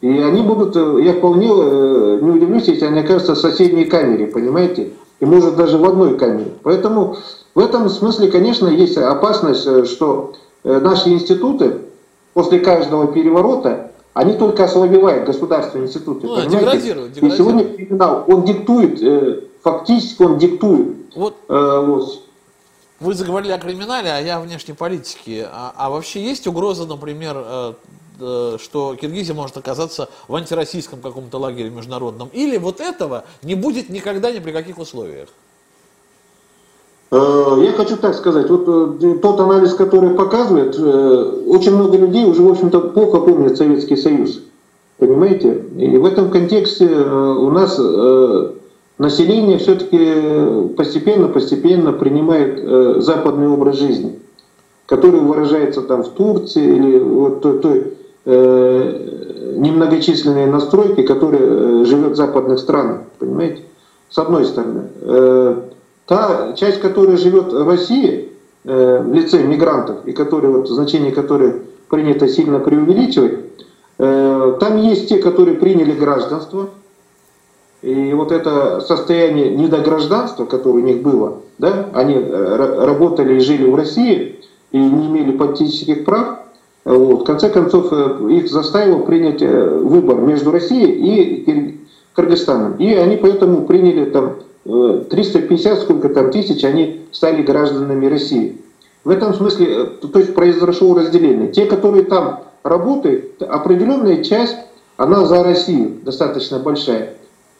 И 0.00 0.08
они 0.08 0.42
будут, 0.42 0.76
э, 0.76 1.02
я 1.02 1.14
вполне 1.14 1.48
э, 1.48 2.18
не 2.20 2.30
удивлюсь, 2.30 2.68
если 2.68 2.84
они 2.84 3.00
окажутся 3.00 3.34
в 3.34 3.38
соседней 3.38 3.86
камере, 3.86 4.26
понимаете? 4.26 4.90
И 5.20 5.24
может 5.24 5.56
даже 5.56 5.78
в 5.78 5.84
одной 5.84 6.18
камере. 6.18 6.52
Поэтому 6.62 7.16
в 7.54 7.58
этом 7.58 7.88
смысле, 7.88 8.30
конечно, 8.30 8.68
есть 8.68 8.98
опасность, 8.98 9.66
э, 9.66 9.84
что 9.84 10.34
наши 10.64 11.10
институты 11.10 11.78
после 12.34 12.58
каждого 12.58 13.06
переворота, 13.06 13.92
они 14.14 14.32
только 14.32 14.64
ослабевают 14.64 15.26
государственные 15.26 15.86
институты. 15.86 16.26
Ну, 16.26 16.34
понимаете? 16.34 16.58
Деградируют, 16.58 17.12
деградируют. 17.12 17.32
И 17.32 17.36
сегодня 17.36 17.64
криминал, 17.64 18.24
он 18.26 18.44
диктует, 18.44 19.00
фактически 19.62 20.22
он 20.22 20.38
диктует. 20.38 20.96
Вот. 21.16 21.34
Э, 21.48 21.84
вот. 21.86 22.22
Вы 22.98 23.12
заговорили 23.14 23.52
о 23.52 23.58
криминале, 23.58 24.10
а 24.10 24.20
я 24.20 24.38
о 24.38 24.40
внешней 24.40 24.72
политике. 24.72 25.46
А, 25.52 25.72
а 25.76 25.90
вообще 25.90 26.22
есть 26.22 26.46
угроза, 26.46 26.86
например, 26.86 27.36
э, 27.36 27.72
э, 28.20 28.56
что 28.58 28.96
Киргизия 28.98 29.34
может 29.34 29.58
оказаться 29.58 30.08
в 30.28 30.34
антироссийском 30.34 31.00
каком-то 31.00 31.36
лагере 31.36 31.68
международном? 31.68 32.30
Или 32.32 32.56
вот 32.56 32.80
этого 32.80 33.24
не 33.42 33.54
будет 33.54 33.90
никогда 33.90 34.32
ни 34.32 34.38
при 34.38 34.50
каких 34.50 34.78
условиях? 34.78 35.28
Э, 37.10 37.56
я 37.60 37.72
хочу 37.72 37.98
так 37.98 38.14
сказать, 38.14 38.48
вот 38.48 38.64
тот 39.20 39.40
анализ, 39.40 39.74
который 39.74 40.14
показывает, 40.14 40.78
очень 40.78 41.76
много 41.76 41.98
людей 41.98 42.24
уже, 42.24 42.42
в 42.42 42.50
общем-то, 42.50 42.80
плохо 42.80 43.20
помнят 43.20 43.58
Советский 43.58 43.96
Союз. 43.96 44.40
Понимаете? 44.96 45.52
И 45.76 45.98
в 45.98 46.06
этом 46.06 46.30
контексте 46.30 46.86
у 46.86 47.50
нас 47.50 47.78
население 48.98 49.58
все-таки 49.58 50.74
постепенно-постепенно 50.76 51.92
принимает 51.92 52.58
э, 52.62 52.94
западный 53.00 53.48
образ 53.48 53.78
жизни, 53.78 54.18
который 54.86 55.20
выражается 55.20 55.82
там 55.82 56.02
в 56.02 56.10
Турции 56.10 56.64
или 56.64 56.98
вот 56.98 57.40
той, 57.42 57.58
той 57.58 57.94
э, 58.24 59.54
немногочисленной 59.56 60.46
настройки, 60.46 61.02
которая 61.02 61.42
э, 61.42 61.84
живет 61.84 62.12
в 62.12 62.16
западных 62.16 62.58
странах, 62.58 63.02
понимаете? 63.18 63.62
С 64.08 64.18
одной 64.18 64.44
стороны. 64.44 64.84
Э, 65.02 65.60
та 66.06 66.52
часть, 66.54 66.80
которая 66.80 67.16
живет 67.16 67.52
в 67.52 67.68
России, 67.68 68.32
э, 68.64 69.02
в 69.02 69.12
лице 69.12 69.42
мигрантов, 69.42 70.06
и 70.06 70.12
которые, 70.12 70.52
вот, 70.52 70.68
значение 70.68 71.12
которой 71.12 71.54
принято 71.88 72.28
сильно 72.28 72.58
преувеличивать, 72.60 73.40
э, 73.98 74.56
там 74.60 74.76
есть 74.78 75.08
те, 75.08 75.18
которые 75.18 75.56
приняли 75.56 75.92
гражданство, 75.92 76.70
и 77.86 78.12
вот 78.14 78.32
это 78.32 78.80
состояние 78.80 79.50
недогражданства, 79.50 80.44
которое 80.44 80.82
у 80.82 80.84
них 80.84 81.02
было, 81.02 81.34
да, 81.58 81.86
они 81.92 82.14
э, 82.14 82.84
работали 82.84 83.36
и 83.36 83.38
жили 83.38 83.70
в 83.70 83.76
России 83.76 84.40
и 84.72 84.76
не 84.76 85.06
имели 85.06 85.36
политических 85.36 86.04
прав, 86.04 86.38
вот, 86.84 87.20
в 87.20 87.24
конце 87.24 87.48
концов 87.48 87.92
э, 87.92 88.28
их 88.30 88.50
заставило 88.50 89.02
принять 89.04 89.40
э, 89.40 89.68
выбор 89.68 90.16
между 90.16 90.50
Россией 90.50 90.94
и 90.94 91.80
Кыргызстаном. 92.12 92.74
И 92.78 92.92
они 92.92 93.18
поэтому 93.18 93.66
приняли 93.66 94.06
там 94.06 94.34
350 94.64 95.78
сколько 95.78 96.08
там 96.08 96.32
тысяч, 96.32 96.64
они 96.64 97.02
стали 97.12 97.42
гражданами 97.42 98.06
России. 98.06 98.60
В 99.04 99.10
этом 99.10 99.32
смысле, 99.32 99.84
то 99.84 100.18
есть 100.18 100.34
произошло 100.34 100.96
разделение. 100.96 101.52
Те, 101.52 101.66
которые 101.66 102.02
там 102.02 102.40
работают, 102.64 103.40
определенная 103.42 104.24
часть, 104.24 104.56
она 104.96 105.24
за 105.24 105.44
Россию, 105.44 105.98
достаточно 106.02 106.58
большая. 106.58 107.15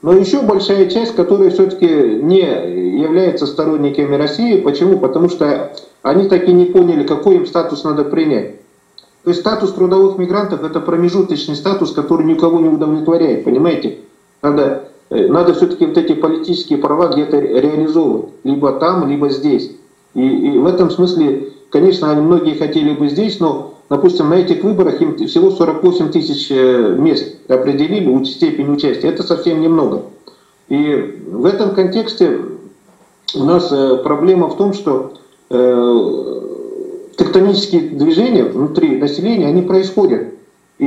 Но 0.07 0.12
еще 0.12 0.40
большая 0.40 0.88
часть, 0.88 1.16
которая 1.16 1.50
все-таки 1.50 1.88
не 1.88 2.38
является 2.38 3.44
сторонниками 3.44 4.14
России. 4.14 4.61
Почему? 4.61 5.00
Потому 5.00 5.28
что 5.28 5.72
они 6.02 6.28
так 6.28 6.48
и 6.48 6.52
не 6.52 6.66
поняли, 6.66 7.04
какой 7.04 7.34
им 7.34 7.44
статус 7.44 7.82
надо 7.82 8.04
принять. 8.04 8.61
То 9.24 9.30
есть 9.30 9.40
статус 9.40 9.72
трудовых 9.72 10.16
мигрантов 10.16 10.62
это 10.62 10.78
промежуточный 10.78 11.57
статус, 11.57 11.90
который 11.90 12.24
никого 12.24 12.61
не 12.61 12.68
удовлетворяет, 12.68 13.42
понимаете? 13.42 13.98
Надо, 14.42 14.90
э, 15.11 15.26
надо 15.26 15.54
все-таки 15.54 15.86
вот 15.86 15.98
эти 15.98 16.12
политические 16.12 16.78
права 16.78 17.09
где-то 17.09 17.40
реализовывать, 17.40 18.30
либо 18.44 18.74
там, 18.74 19.09
либо 19.09 19.28
здесь. 19.28 19.72
И, 20.14 20.20
и 20.24 20.57
в 20.57 20.66
этом 20.66 20.92
смысле, 20.92 21.48
конечно, 21.77 22.11
они 22.11 22.22
многие 22.22 22.55
хотели 22.55 22.95
бы 22.95 23.11
здесь, 23.11 23.39
но 23.39 23.74
допустим, 23.91 24.31
на 24.31 24.35
этих 24.35 24.64
выборах 24.64 25.03
им 25.03 25.14
всего 25.27 25.51
48 25.51 26.11
тысяч 26.11 26.47
э, 26.51 26.97
мест 26.99 27.37
определили 27.49 28.24
степень 28.24 28.72
участия. 28.72 29.09
Это 29.09 29.22
совсем 29.22 29.61
немного. 29.61 30.05
И 30.70 31.20
в 31.31 31.45
этом 31.45 31.74
контексте 31.74 32.41
у 33.35 33.45
нас 33.45 33.70
э, 33.70 33.97
проблема 34.03 34.49
в 34.49 34.57
том, 34.57 34.72
что 34.72 35.12
э, 35.51 36.41
тектонические 37.18 37.91
движения 37.91 38.45
внутри 38.45 38.97
населения, 38.97 39.47
они 39.47 39.61
происходят. 39.61 40.29
И 40.79 40.87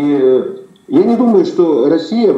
я 0.88 1.04
не 1.04 1.16
думаю, 1.16 1.46
что 1.46 1.88
Россия 1.88 2.34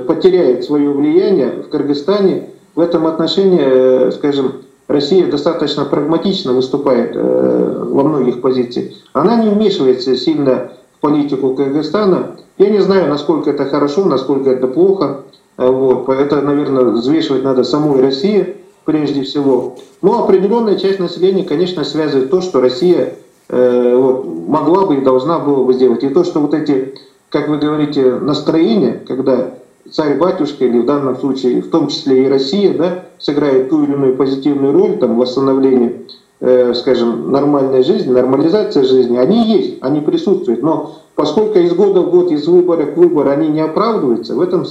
потеряет 0.00 0.64
свое 0.64 0.90
влияние 0.90 1.62
в 1.62 1.68
Кыргызстане. 1.68 2.50
В 2.74 2.80
этом 2.80 3.06
отношении, 3.06 4.10
скажем, 4.10 4.65
Россия 4.96 5.30
достаточно 5.30 5.84
прагматично 5.84 6.54
выступает 6.54 7.12
э, 7.14 7.84
во 7.90 8.02
многих 8.02 8.40
позициях. 8.40 8.94
Она 9.12 9.36
не 9.36 9.50
вмешивается 9.50 10.16
сильно 10.16 10.72
в 10.96 11.00
политику 11.02 11.54
Кыргызстана. 11.54 12.36
Я 12.56 12.70
не 12.70 12.78
знаю, 12.78 13.10
насколько 13.10 13.50
это 13.50 13.66
хорошо, 13.66 14.06
насколько 14.06 14.48
это 14.48 14.66
плохо. 14.66 15.20
Вот, 15.58 16.08
это, 16.08 16.40
наверное, 16.40 16.84
взвешивать 16.84 17.44
надо 17.44 17.62
самой 17.62 18.00
России 18.00 18.56
прежде 18.86 19.22
всего. 19.22 19.76
Но 20.00 20.24
определенная 20.24 20.76
часть 20.76 20.98
населения, 20.98 21.44
конечно, 21.44 21.84
связывает 21.84 22.30
то, 22.30 22.40
что 22.40 22.62
Россия 22.62 23.16
э, 23.50 23.96
вот, 23.96 24.24
могла 24.48 24.86
бы 24.86 24.96
и 24.96 25.02
должна 25.02 25.38
была 25.38 25.64
бы 25.64 25.74
сделать. 25.74 26.04
И 26.04 26.08
то, 26.08 26.24
что 26.24 26.40
вот 26.40 26.54
эти, 26.54 26.94
как 27.28 27.48
вы 27.48 27.58
говорите, 27.58 28.14
настроения, 28.14 29.02
когда 29.06 29.50
царь-батюшка, 29.92 30.64
или 30.64 30.80
в 30.80 30.86
данном 30.86 31.16
случае 31.16 31.62
в 31.62 31.70
том 31.70 31.88
числе 31.88 32.24
и 32.24 32.28
Россия, 32.28 32.74
да, 32.74 33.04
сыграет 33.18 33.68
ту 33.68 33.84
или 33.84 33.92
иную 33.92 34.16
позитивную 34.16 34.72
роль 34.72 34.98
там, 34.98 35.14
в 35.14 35.18
восстановлении, 35.18 36.06
э, 36.40 36.74
скажем, 36.74 37.30
нормальной 37.30 37.82
жизни, 37.82 38.10
нормализация 38.10 38.84
жизни, 38.84 39.16
они 39.16 39.46
есть, 39.46 39.78
они 39.80 40.00
присутствуют. 40.00 40.62
Но 40.62 40.98
поскольку 41.14 41.58
из 41.58 41.72
года 41.72 42.00
в 42.00 42.10
год, 42.10 42.30
из 42.30 42.46
выбора 42.46 42.86
к 42.86 42.96
выбору 42.96 43.30
они 43.30 43.48
не 43.48 43.60
оправдываются, 43.60 44.34
в 44.34 44.40
этом 44.40 44.64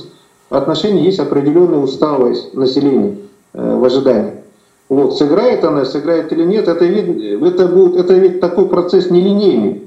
отношении 0.50 1.04
есть 1.04 1.20
определенная 1.20 1.80
усталость 1.80 2.54
населения 2.54 3.18
э, 3.54 3.78
в 3.78 3.84
ожидании. 3.84 4.34
Вот, 4.88 5.18
сыграет 5.18 5.64
она, 5.64 5.84
сыграет 5.84 6.32
или 6.32 6.44
нет, 6.44 6.68
это, 6.68 6.86
вид, 6.86 7.42
это, 7.42 7.68
будет, 7.68 7.96
это 7.96 8.14
ведь 8.14 8.40
такой 8.40 8.68
процесс 8.68 9.10
нелинейный. 9.10 9.82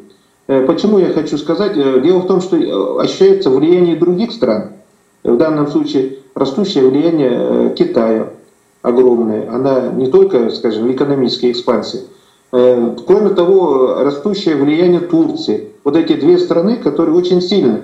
Э, 0.49 0.65
почему 0.67 0.99
я 0.99 1.11
хочу 1.11 1.39
сказать? 1.39 1.77
Э, 1.77 2.01
дело 2.01 2.21
в 2.21 2.27
том, 2.27 2.41
что 2.41 2.57
э, 2.57 3.03
ощущается 3.03 3.51
влияние 3.51 3.97
других 3.97 4.33
стран. 4.33 4.71
В 5.25 5.37
данном 5.37 5.67
случае 5.69 6.19
растущее 6.35 6.89
влияние 6.89 7.75
Китая 7.75 8.31
огромное. 8.83 9.51
Она 9.51 9.89
не 9.89 10.07
только, 10.07 10.51
скажем, 10.51 10.87
в 10.87 10.93
экономической 10.93 11.51
экспансии. 11.51 12.01
Кроме 12.51 13.31
того, 13.31 13.97
растущее 14.03 14.57
влияние 14.57 15.01
Турции. 15.01 15.69
Вот 15.85 15.97
эти 15.97 16.15
две 16.15 16.39
страны, 16.39 16.77
которые 16.77 17.15
очень 17.15 17.43
сильны. 17.43 17.81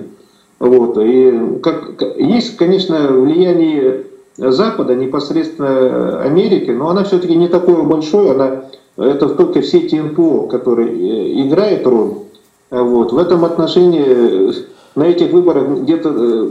Вот. 0.59 0.97
И 0.97 1.59
как, 1.61 2.01
есть, 2.17 2.57
конечно, 2.57 3.09
влияние 3.09 4.05
Запада, 4.37 4.95
непосредственно 4.95 6.21
Америки, 6.21 6.71
но 6.71 6.89
она 6.89 7.03
все-таки 7.03 7.35
не 7.35 7.47
такое 7.47 7.83
большое, 7.83 8.31
она, 8.31 8.65
это 8.97 9.29
только 9.29 9.61
все 9.61 9.79
эти 9.79 9.95
НПО, 9.95 10.47
которые 10.47 11.45
играют 11.45 11.85
роль. 11.85 12.13
Вот. 12.71 13.11
В 13.11 13.17
этом 13.17 13.45
отношении 13.45 14.53
на 14.95 15.03
этих 15.03 15.31
выборах 15.31 15.81
где-то 15.81 16.49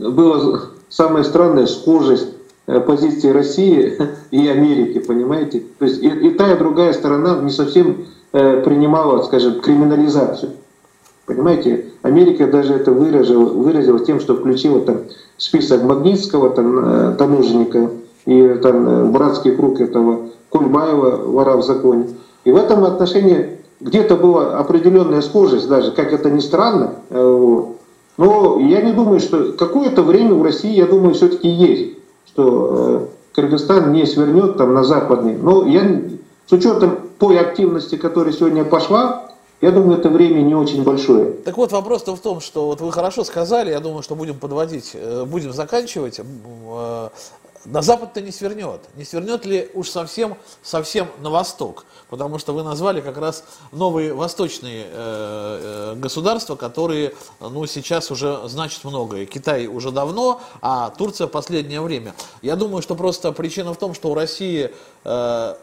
была 0.00 0.60
самая 0.88 1.22
странная 1.22 1.66
схожесть 1.66 2.28
э, 2.66 2.80
позиции 2.80 3.30
России 3.30 3.98
и 4.30 4.48
Америки, 4.48 4.98
понимаете? 4.98 5.62
То 5.78 5.84
есть 5.84 6.02
и, 6.02 6.08
и 6.08 6.30
та, 6.30 6.52
и 6.52 6.58
другая 6.58 6.92
сторона 6.92 7.38
не 7.40 7.50
совсем 7.50 8.06
э, 8.32 8.62
принимала, 8.62 9.22
скажем, 9.22 9.60
криминализацию. 9.60 10.52
Понимаете, 11.26 11.86
Америка 12.02 12.46
даже 12.46 12.74
это 12.74 12.90
выразила, 12.90 13.44
выразила 13.44 14.00
тем, 14.00 14.20
что 14.20 14.34
включила 14.34 14.80
там 14.80 15.02
список 15.36 15.82
Магнитского, 15.84 16.50
там, 16.50 16.78
э, 16.78 17.14
таможенника, 17.16 17.90
и 18.26 18.58
там 18.62 19.12
братский 19.12 19.52
круг 19.52 19.80
этого 19.80 20.30
Кульбаева, 20.48 21.30
вора 21.30 21.56
в 21.56 21.62
законе. 21.62 22.08
И 22.44 22.50
в 22.50 22.56
этом 22.56 22.84
отношении 22.84 23.58
где-то 23.80 24.16
была 24.16 24.58
определенная 24.58 25.20
схожесть 25.20 25.68
даже, 25.68 25.92
как 25.92 26.12
это 26.12 26.30
ни 26.30 26.40
странно. 26.40 26.94
Вот. 27.10 27.79
Но 28.20 28.60
я 28.60 28.82
не 28.82 28.92
думаю, 28.92 29.18
что 29.18 29.54
какое-то 29.54 30.02
время 30.02 30.34
в 30.34 30.42
России, 30.42 30.74
я 30.74 30.84
думаю, 30.84 31.14
все-таки 31.14 31.48
есть, 31.48 31.96
что 32.26 32.68
э, 32.74 33.06
Кыргызстан 33.32 33.94
не 33.94 34.04
свернет 34.04 34.58
там 34.58 34.74
на 34.74 34.84
западный. 34.84 35.38
Но 35.38 35.66
я 35.66 36.02
с 36.46 36.52
учетом 36.52 36.98
той 37.18 37.40
активности, 37.40 37.96
которая 37.96 38.34
сегодня 38.34 38.62
пошла, 38.62 39.30
я 39.62 39.70
думаю, 39.70 39.98
это 39.98 40.10
время 40.10 40.42
не 40.42 40.54
очень 40.54 40.82
большое. 40.82 41.32
Так 41.32 41.56
вот, 41.56 41.72
вопрос-то 41.72 42.14
в 42.14 42.20
том, 42.20 42.40
что 42.40 42.66
вот 42.66 42.82
вы 42.82 42.92
хорошо 42.92 43.24
сказали, 43.24 43.70
я 43.70 43.80
думаю, 43.80 44.02
что 44.02 44.14
будем 44.14 44.34
подводить, 44.34 44.90
э, 44.92 45.24
будем 45.24 45.54
заканчивать. 45.54 46.20
На 47.66 47.82
запад-то 47.82 48.22
не 48.22 48.32
свернет. 48.32 48.80
Не 48.96 49.04
свернет 49.04 49.44
ли 49.44 49.70
уж 49.74 49.90
совсем, 49.90 50.38
совсем 50.62 51.08
на 51.18 51.28
восток? 51.28 51.84
Потому 52.08 52.38
что 52.38 52.54
вы 52.54 52.62
назвали 52.62 53.02
как 53.02 53.18
раз 53.18 53.44
новые 53.70 54.14
восточные 54.14 54.86
э, 54.86 55.92
э, 55.92 55.94
государства, 55.96 56.56
которые 56.56 57.14
ну, 57.38 57.66
сейчас 57.66 58.10
уже 58.10 58.40
значат 58.48 58.84
многое. 58.84 59.26
Китай 59.26 59.66
уже 59.66 59.90
давно, 59.90 60.40
а 60.62 60.88
Турция 60.90 61.26
последнее 61.26 61.82
время. 61.82 62.14
Я 62.40 62.56
думаю, 62.56 62.80
что 62.80 62.94
просто 62.94 63.30
причина 63.32 63.74
в 63.74 63.78
том, 63.78 63.92
что 63.92 64.08
у 64.08 64.14
России 64.14 64.72
э, 65.04 65.54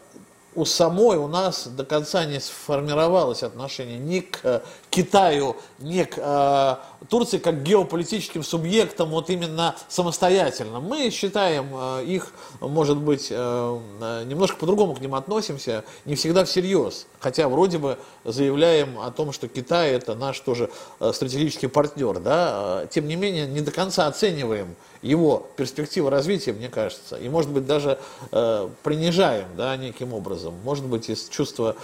у 0.54 0.64
самой 0.64 1.16
у 1.18 1.28
нас 1.28 1.66
до 1.66 1.84
конца 1.84 2.24
не 2.24 2.40
сформировалось 2.40 3.42
отношение 3.42 3.98
ни 3.98 4.20
к 4.20 4.62
Китаю, 4.98 5.54
ни 5.78 6.02
к 6.02 6.14
э, 6.16 7.06
Турции 7.08 7.38
как 7.38 7.62
геополитическим 7.62 8.42
субъектам 8.42 9.10
вот 9.10 9.30
именно 9.30 9.76
самостоятельно. 9.88 10.80
Мы 10.80 11.10
считаем 11.10 11.68
э, 11.72 12.04
их, 12.04 12.32
может 12.58 12.96
быть, 12.96 13.28
э, 13.30 13.80
э, 14.00 14.24
немножко 14.24 14.56
по-другому 14.56 14.96
к 14.96 15.00
ним 15.00 15.14
относимся, 15.14 15.84
не 16.04 16.16
всегда 16.16 16.44
всерьез. 16.44 17.06
Хотя 17.20 17.48
вроде 17.48 17.78
бы 17.78 17.96
заявляем 18.24 18.98
о 18.98 19.12
том, 19.12 19.30
что 19.30 19.46
Китай 19.46 19.92
это 19.92 20.16
наш 20.16 20.40
тоже 20.40 20.68
э, 20.98 21.12
стратегический 21.14 21.68
партнер. 21.68 22.18
Да? 22.18 22.82
Э, 22.82 22.86
тем 22.90 23.06
не 23.06 23.14
менее, 23.14 23.46
не 23.46 23.60
до 23.60 23.70
конца 23.70 24.08
оцениваем 24.08 24.74
его 25.02 25.46
перспективы 25.56 26.10
развития, 26.10 26.52
мне 26.52 26.68
кажется, 26.68 27.16
и, 27.16 27.28
может 27.28 27.50
быть, 27.50 27.66
даже 27.66 27.98
э, 28.32 28.68
принижаем 28.82 29.46
да, 29.56 29.76
неким 29.76 30.12
образом. 30.12 30.54
Может 30.64 30.86
быть, 30.86 31.08
из 31.08 31.28
чувства, 31.28 31.76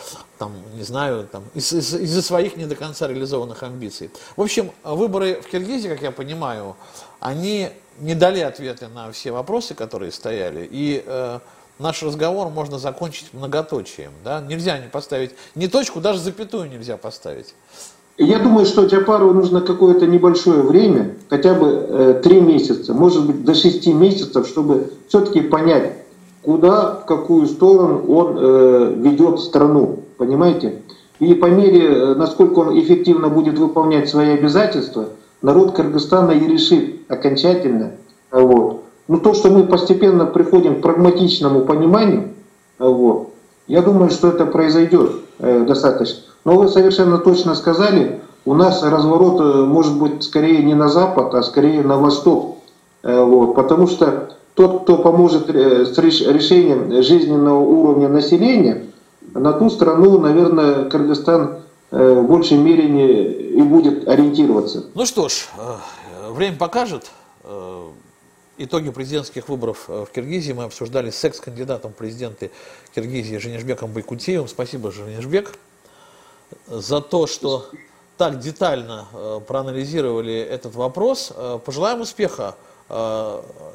там, 0.44 0.52
не 0.76 0.82
знаю, 0.82 1.26
там, 1.32 1.42
из- 1.54 1.72
из- 1.72 1.94
из-за 1.94 2.20
своих 2.22 2.56
не 2.56 2.66
до 2.66 2.74
конца 2.74 3.08
реализованных 3.08 3.62
амбиций. 3.62 4.10
В 4.36 4.42
общем, 4.42 4.70
выборы 4.84 5.40
в 5.40 5.46
Киргизии, 5.50 5.88
как 5.88 6.02
я 6.02 6.10
понимаю, 6.10 6.76
они 7.20 7.70
не 8.00 8.14
дали 8.14 8.40
ответы 8.40 8.88
на 8.94 9.10
все 9.12 9.32
вопросы, 9.32 9.74
которые 9.74 10.12
стояли, 10.12 10.68
и 10.70 11.02
э, 11.06 11.38
наш 11.78 12.02
разговор 12.02 12.48
можно 12.50 12.78
закончить 12.78 13.32
многоточием. 13.32 14.10
Да? 14.22 14.42
Нельзя 14.42 14.78
не 14.78 14.88
поставить 14.88 15.30
ни 15.54 15.66
точку, 15.66 16.00
даже 16.00 16.18
запятую 16.20 16.68
нельзя 16.68 16.96
поставить. 16.98 17.54
Я 18.18 18.38
думаю, 18.38 18.66
что 18.66 18.84
Джапарову 18.84 19.32
нужно 19.32 19.60
какое-то 19.62 20.06
небольшое 20.06 20.60
время, 20.62 21.16
хотя 21.30 21.54
бы 21.54 21.66
э, 21.88 22.20
три 22.22 22.40
месяца, 22.40 22.92
может 22.92 23.26
быть 23.26 23.44
до 23.44 23.54
шести 23.54 23.92
месяцев, 23.94 24.46
чтобы 24.46 24.92
все-таки 25.08 25.40
понять, 25.40 25.94
куда, 26.42 26.96
в 27.00 27.06
какую 27.06 27.46
сторону 27.46 28.04
он 28.14 28.38
э, 28.38 28.94
ведет 28.98 29.40
страну, 29.40 30.03
понимаете? 30.16 30.82
И 31.20 31.34
по 31.34 31.46
мере, 31.46 31.86
э, 31.86 32.14
насколько 32.14 32.58
он 32.60 32.78
эффективно 32.78 33.28
будет 33.28 33.58
выполнять 33.58 34.08
свои 34.08 34.30
обязательства, 34.30 35.10
народ 35.42 35.72
Кыргызстана 35.72 36.32
и 36.32 36.46
решит 36.46 37.02
окончательно. 37.08 37.92
Вот. 38.30 38.82
Но 39.06 39.18
то, 39.18 39.34
что 39.34 39.50
мы 39.50 39.64
постепенно 39.64 40.26
приходим 40.26 40.76
к 40.76 40.82
прагматичному 40.82 41.60
пониманию, 41.60 42.30
вот, 42.78 43.30
я 43.68 43.82
думаю, 43.82 44.10
что 44.10 44.28
это 44.28 44.46
произойдет 44.46 45.12
э, 45.38 45.64
достаточно. 45.66 46.22
Но 46.44 46.56
вы 46.56 46.68
совершенно 46.68 47.18
точно 47.18 47.54
сказали, 47.54 48.20
у 48.44 48.54
нас 48.54 48.82
разворот 48.82 49.40
э, 49.40 49.64
может 49.64 49.96
быть 49.96 50.24
скорее 50.24 50.64
не 50.64 50.74
на 50.74 50.88
запад, 50.88 51.32
а 51.34 51.42
скорее 51.42 51.82
на 51.82 51.96
восток. 51.96 52.58
Вот, 53.02 53.54
потому 53.54 53.86
что 53.86 54.30
тот, 54.54 54.84
кто 54.84 54.96
поможет 54.96 55.50
с 55.50 55.98
решением 55.98 57.02
жизненного 57.02 57.58
уровня 57.58 58.08
населения, 58.08 58.84
на 59.34 59.52
ту 59.52 59.70
страну, 59.70 60.18
наверное, 60.18 60.88
Кыргызстан 60.88 61.60
в 61.90 62.22
большей 62.22 62.56
мере 62.56 63.50
и 63.50 63.62
будет 63.62 64.08
ориентироваться. 64.08 64.84
Ну 64.94 65.06
что 65.06 65.28
ж, 65.28 65.48
время 66.30 66.56
покажет. 66.56 67.10
Итоги 68.56 68.90
президентских 68.90 69.48
выборов 69.48 69.88
в 69.88 70.06
Киргизии 70.14 70.52
мы 70.52 70.64
обсуждали 70.64 71.10
с 71.10 71.24
экс-кандидатом 71.24 71.92
президенты 71.92 72.50
Киргизии 72.94 73.36
Женишбеком 73.36 73.92
Байкутиевым. 73.92 74.48
Спасибо, 74.48 74.90
Женишбек 74.90 75.52
за 76.68 77.00
то, 77.00 77.26
что 77.26 77.66
так 78.16 78.38
детально 78.38 79.06
э, 79.12 79.40
проанализировали 79.46 80.34
этот 80.34 80.74
вопрос. 80.74 81.32
Э, 81.34 81.58
пожелаем 81.64 82.00
успеха 82.00 82.54
Э, 82.54 82.73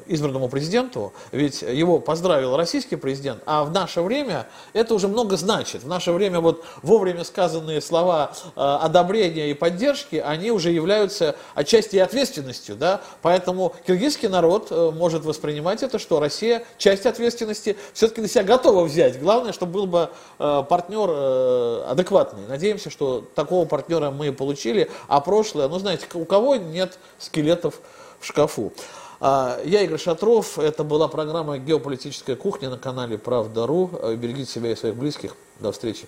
избранному 0.06 0.48
президенту, 0.48 1.12
ведь 1.32 1.62
его 1.62 1.98
поздравил 1.98 2.56
российский 2.56 2.96
президент, 2.96 3.42
а 3.46 3.64
в 3.64 3.72
наше 3.72 4.02
время 4.02 4.48
это 4.72 4.94
уже 4.94 5.08
много 5.08 5.36
значит. 5.36 5.82
В 5.82 5.88
наше 5.88 6.12
время 6.12 6.40
вот 6.40 6.64
вовремя 6.82 7.24
сказанные 7.24 7.80
слова 7.80 8.32
э, 8.56 8.60
одобрения 8.60 9.50
и 9.50 9.54
поддержки, 9.54 10.16
они 10.16 10.50
уже 10.50 10.70
являются 10.70 11.36
отчасти 11.54 11.96
и 11.96 11.98
ответственностью, 11.98 12.76
да, 12.76 13.00
поэтому 13.22 13.74
киргизский 13.86 14.28
народ 14.28 14.68
э, 14.70 14.90
может 14.94 15.24
воспринимать 15.24 15.82
это, 15.82 15.98
что 15.98 16.20
Россия 16.20 16.64
часть 16.78 17.06
ответственности 17.06 17.76
все-таки 17.92 18.20
на 18.20 18.28
себя 18.28 18.44
готова 18.44 18.84
взять. 18.84 19.20
Главное, 19.20 19.52
чтобы 19.52 19.72
был 19.72 19.86
бы 19.86 20.10
партнер 20.38 21.88
адекватный. 21.88 22.46
Надеемся, 22.48 22.90
что 22.90 23.24
такого 23.34 23.64
партнера 23.66 24.10
мы 24.10 24.32
получили, 24.32 24.90
а 25.08 25.20
прошлое, 25.20 25.68
ну 25.68 25.78
знаете, 25.78 26.06
у 26.14 26.24
кого 26.24 26.56
нет 26.56 26.98
скелетов 27.18 27.80
в 28.20 28.26
шкафу. 28.26 28.72
А, 29.20 29.60
я 29.64 29.82
Игорь 29.82 29.98
Шатров. 29.98 30.58
Это 30.58 30.82
была 30.82 31.06
программа 31.06 31.58
«Геополитическая 31.58 32.36
кухня» 32.36 32.70
на 32.70 32.78
канале 32.78 33.18
«Правда.ру». 33.18 33.90
Берегите 34.16 34.50
себя 34.50 34.72
и 34.72 34.74
своих 34.74 34.96
близких. 34.96 35.36
До 35.58 35.72
встречи. 35.72 36.06